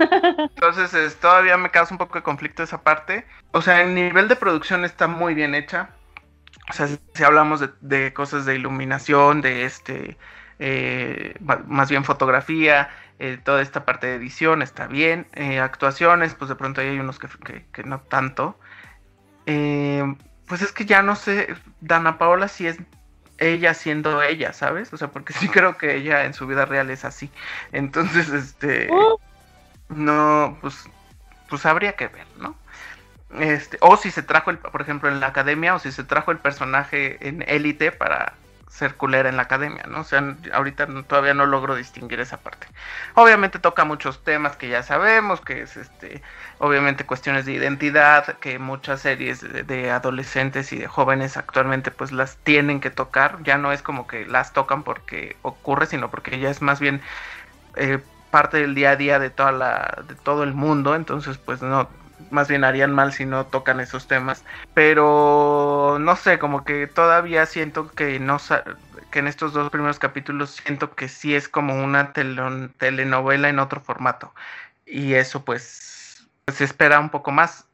Entonces 0.55 1.15
todavía 1.19 1.57
me 1.57 1.69
causa 1.69 1.93
un 1.93 1.99
poco 1.99 2.15
de 2.15 2.23
conflicto 2.23 2.63
esa 2.63 2.81
parte. 2.81 3.23
O 3.51 3.61
sea, 3.61 3.83
el 3.83 3.93
nivel 3.93 4.27
de 4.27 4.35
producción 4.35 4.83
está 4.83 5.07
muy 5.07 5.35
bien 5.35 5.53
hecha. 5.53 5.89
O 6.69 6.73
sea, 6.73 6.87
si 6.87 7.23
hablamos 7.23 7.63
de, 7.81 8.13
cosas 8.13 8.45
de 8.45 8.55
iluminación, 8.55 9.41
de 9.41 9.65
este, 9.65 10.17
eh, 10.59 11.35
más 11.39 11.89
bien 11.89 12.03
fotografía, 12.03 12.89
eh, 13.19 13.39
toda 13.43 13.61
esta 13.61 13.85
parte 13.85 14.07
de 14.07 14.15
edición 14.15 14.61
está 14.61 14.87
bien. 14.87 15.27
Eh, 15.33 15.59
actuaciones, 15.59 16.35
pues 16.35 16.49
de 16.49 16.55
pronto 16.55 16.81
hay 16.81 16.99
unos 16.99 17.19
que, 17.19 17.83
no 17.85 18.01
tanto. 18.01 18.59
pues 19.45 20.61
es 20.61 20.71
que 20.73 20.85
ya 20.85 21.01
no 21.01 21.15
sé, 21.15 21.55
Dana 21.81 22.17
Paola 22.17 22.47
si 22.47 22.67
es 22.67 22.77
ella 23.37 23.73
siendo 23.73 24.21
ella, 24.21 24.53
¿sabes? 24.53 24.91
O 24.93 24.97
sea, 24.97 25.09
porque 25.09 25.33
sí 25.33 25.47
creo 25.49 25.77
que 25.77 25.95
ella 25.95 26.25
en 26.25 26.33
su 26.33 26.47
vida 26.47 26.65
real 26.65 26.89
es 26.89 27.05
así. 27.05 27.31
Entonces, 27.71 28.29
este, 28.29 28.91
uh. 28.91 29.17
no, 29.89 30.57
pues, 30.61 30.89
pues 31.49 31.65
habría 31.65 31.93
que 31.93 32.07
ver, 32.07 32.27
¿no? 32.39 32.55
Este, 33.31 33.77
o 33.81 33.97
si 33.97 34.11
se 34.11 34.23
trajo, 34.23 34.51
el, 34.51 34.57
por 34.57 34.81
ejemplo, 34.81 35.09
en 35.09 35.19
la 35.19 35.27
academia, 35.27 35.75
o 35.75 35.79
si 35.79 35.91
se 35.91 36.03
trajo 36.03 36.31
el 36.31 36.39
personaje 36.39 37.17
en 37.27 37.43
élite 37.47 37.91
para 37.91 38.33
ser 38.69 38.95
culera 38.95 39.29
en 39.29 39.37
la 39.37 39.43
academia, 39.43 39.83
¿no? 39.87 40.01
O 40.01 40.03
sea, 40.03 40.35
ahorita 40.53 40.87
todavía 41.07 41.33
no 41.33 41.45
logro 41.45 41.75
distinguir 41.75 42.19
esa 42.19 42.37
parte. 42.37 42.67
Obviamente 43.15 43.59
toca 43.59 43.85
muchos 43.85 44.23
temas 44.23 44.55
que 44.55 44.69
ya 44.69 44.83
sabemos, 44.83 45.41
que 45.41 45.61
es 45.61 45.77
este, 45.77 46.21
obviamente 46.59 47.05
cuestiones 47.05 47.45
de 47.45 47.53
identidad, 47.53 48.37
que 48.37 48.59
muchas 48.59 49.01
series 49.01 49.41
de, 49.41 49.91
adolescentes 49.91 50.71
y 50.73 50.77
de 50.77 50.87
jóvenes 50.87 51.37
actualmente 51.37 51.91
pues 51.91 52.11
las 52.11 52.37
tienen 52.37 52.79
que 52.79 52.91
tocar, 52.91 53.41
ya 53.43 53.57
no 53.57 53.71
es 53.71 53.81
como 53.81 54.05
que 54.05 54.25
las 54.25 54.53
tocan 54.53 54.83
porque 54.83 55.37
ocurre, 55.41 55.87
sino 55.87 56.11
porque 56.11 56.39
ya 56.39 56.49
es 56.49 56.61
más 56.61 56.79
bien 56.79 57.01
eh, 57.75 57.99
parte 58.31 58.57
del 58.57 58.75
día 58.75 58.91
a 58.91 58.95
día 58.95 59.17
de 59.17 59.29
toda 59.29 59.51
la, 59.53 60.03
de 60.07 60.15
todo 60.15 60.43
el 60.43 60.53
mundo, 60.53 60.93
entonces 60.93 61.37
pues 61.37 61.61
no, 61.61 61.89
más 62.29 62.47
bien 62.47 62.63
harían 62.63 62.93
mal 62.93 63.13
si 63.13 63.25
no 63.25 63.47
tocan 63.47 63.79
esos 63.79 64.07
temas. 64.07 64.43
Pero 64.73 65.97
no 65.99 66.15
sé, 66.15 66.39
como 66.39 66.63
que 66.63 66.87
todavía 66.87 67.45
siento 67.45 67.89
que 67.91 68.19
no 68.19 68.37
que 69.11 69.19
en 69.19 69.27
estos 69.27 69.53
dos 69.53 69.69
primeros 69.69 69.99
capítulos 69.99 70.51
siento 70.51 70.95
que 70.95 71.07
sí 71.07 71.35
es 71.35 71.49
como 71.49 71.75
una 71.83 72.13
telenovela 72.13 73.49
en 73.49 73.59
otro 73.59 73.81
formato. 73.81 74.33
Y 74.85 75.13
eso 75.15 75.43
pues 75.45 76.27
se 76.47 76.63
espera 76.63 76.99
un 76.99 77.09
poco 77.09 77.31
más 77.31 77.67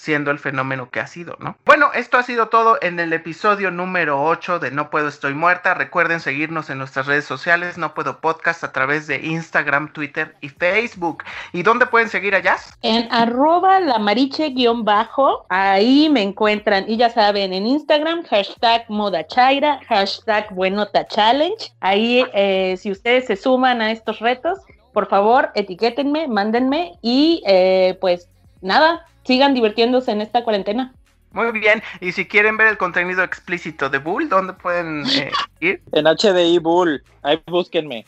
siendo 0.00 0.30
el 0.30 0.38
fenómeno 0.38 0.90
que 0.90 0.98
ha 0.98 1.06
sido, 1.06 1.36
¿no? 1.40 1.56
Bueno, 1.66 1.90
esto 1.92 2.16
ha 2.16 2.22
sido 2.22 2.48
todo 2.48 2.78
en 2.80 2.98
el 2.98 3.12
episodio 3.12 3.70
número 3.70 4.22
8 4.22 4.58
de 4.58 4.70
No 4.70 4.88
Puedo 4.88 5.08
Estoy 5.08 5.34
Muerta. 5.34 5.74
Recuerden 5.74 6.20
seguirnos 6.20 6.70
en 6.70 6.78
nuestras 6.78 7.06
redes 7.06 7.26
sociales, 7.26 7.76
No 7.76 7.92
Puedo 7.92 8.20
Podcast, 8.20 8.64
a 8.64 8.72
través 8.72 9.06
de 9.06 9.18
Instagram, 9.18 9.92
Twitter 9.92 10.36
y 10.40 10.48
Facebook. 10.48 11.24
¿Y 11.52 11.62
dónde 11.62 11.84
pueden 11.84 12.08
seguir 12.08 12.34
a 12.34 12.40
Jazz? 12.40 12.78
En 12.80 13.12
arroba 13.12 13.78
lamariche-bajo, 13.78 15.44
ahí 15.50 16.08
me 16.08 16.22
encuentran. 16.22 16.86
Y 16.88 16.96
ya 16.96 17.10
saben, 17.10 17.52
en 17.52 17.66
Instagram, 17.66 18.24
hashtag 18.24 18.88
moda 18.88 19.26
chaira, 19.26 19.80
hashtag 19.86 20.50
buenota 20.54 21.06
challenge. 21.06 21.74
Ahí, 21.80 22.24
eh, 22.32 22.76
si 22.78 22.90
ustedes 22.90 23.26
se 23.26 23.36
suman 23.36 23.82
a 23.82 23.92
estos 23.92 24.18
retos, 24.20 24.60
por 24.94 25.08
favor, 25.08 25.50
etiquétenme, 25.54 26.26
mándenme 26.26 26.98
y 27.02 27.42
eh, 27.46 27.98
pues 28.00 28.30
nada, 28.62 29.06
sigan 29.30 29.54
divirtiéndose 29.54 30.10
en 30.10 30.22
esta 30.22 30.42
cuarentena. 30.42 30.92
Muy 31.30 31.52
bien, 31.52 31.80
y 32.00 32.10
si 32.10 32.26
quieren 32.26 32.56
ver 32.56 32.66
el 32.66 32.76
contenido 32.76 33.22
explícito 33.22 33.88
de 33.88 33.98
Bull, 33.98 34.28
¿dónde 34.28 34.54
pueden 34.54 35.04
eh, 35.06 35.30
ir? 35.60 35.80
En 35.92 36.06
HDI 36.06 36.58
Bull, 36.58 37.00
ahí 37.22 37.40
búsquenme. 37.46 38.04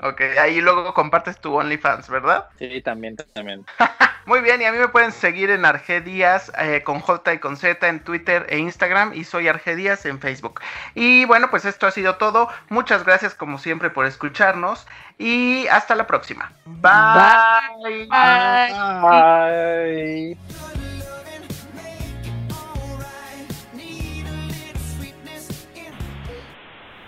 Ok, 0.00 0.20
ahí 0.40 0.60
luego 0.60 0.92
compartes 0.92 1.40
tu 1.40 1.54
OnlyFans, 1.54 2.08
¿verdad? 2.08 2.48
Sí, 2.58 2.82
también, 2.82 3.16
también. 3.32 3.64
Muy 4.26 4.40
bien, 4.40 4.60
y 4.60 4.64
a 4.64 4.72
mí 4.72 4.78
me 4.78 4.88
pueden 4.88 5.12
seguir 5.12 5.50
en 5.50 5.64
Arge 5.64 6.00
Díaz 6.00 6.50
eh, 6.58 6.82
con 6.82 7.00
J 7.00 7.34
y 7.34 7.38
con 7.38 7.56
Z 7.56 7.86
en 7.86 8.00
Twitter 8.00 8.46
e 8.48 8.58
Instagram 8.58 9.12
y 9.14 9.24
soy 9.24 9.48
Arge 9.48 9.76
Díaz 9.76 10.06
en 10.06 10.18
Facebook. 10.18 10.60
Y 10.94 11.26
bueno, 11.26 11.50
pues 11.50 11.64
esto 11.64 11.86
ha 11.86 11.90
sido 11.90 12.16
todo. 12.16 12.48
Muchas 12.70 13.04
gracias 13.04 13.34
como 13.34 13.58
siempre 13.58 13.90
por 13.90 14.06
escucharnos 14.06 14.86
y 15.18 15.66
hasta 15.68 15.94
la 15.94 16.06
próxima. 16.06 16.52
Bye. 16.64 18.08
Bye. 19.02 20.38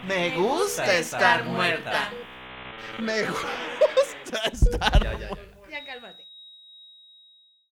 Me 0.07 0.31
gusta 0.37 0.95
estar 0.95 1.45
muerta. 1.45 2.11
Me 2.99 3.23
gusta 3.25 4.39
estar. 4.53 5.47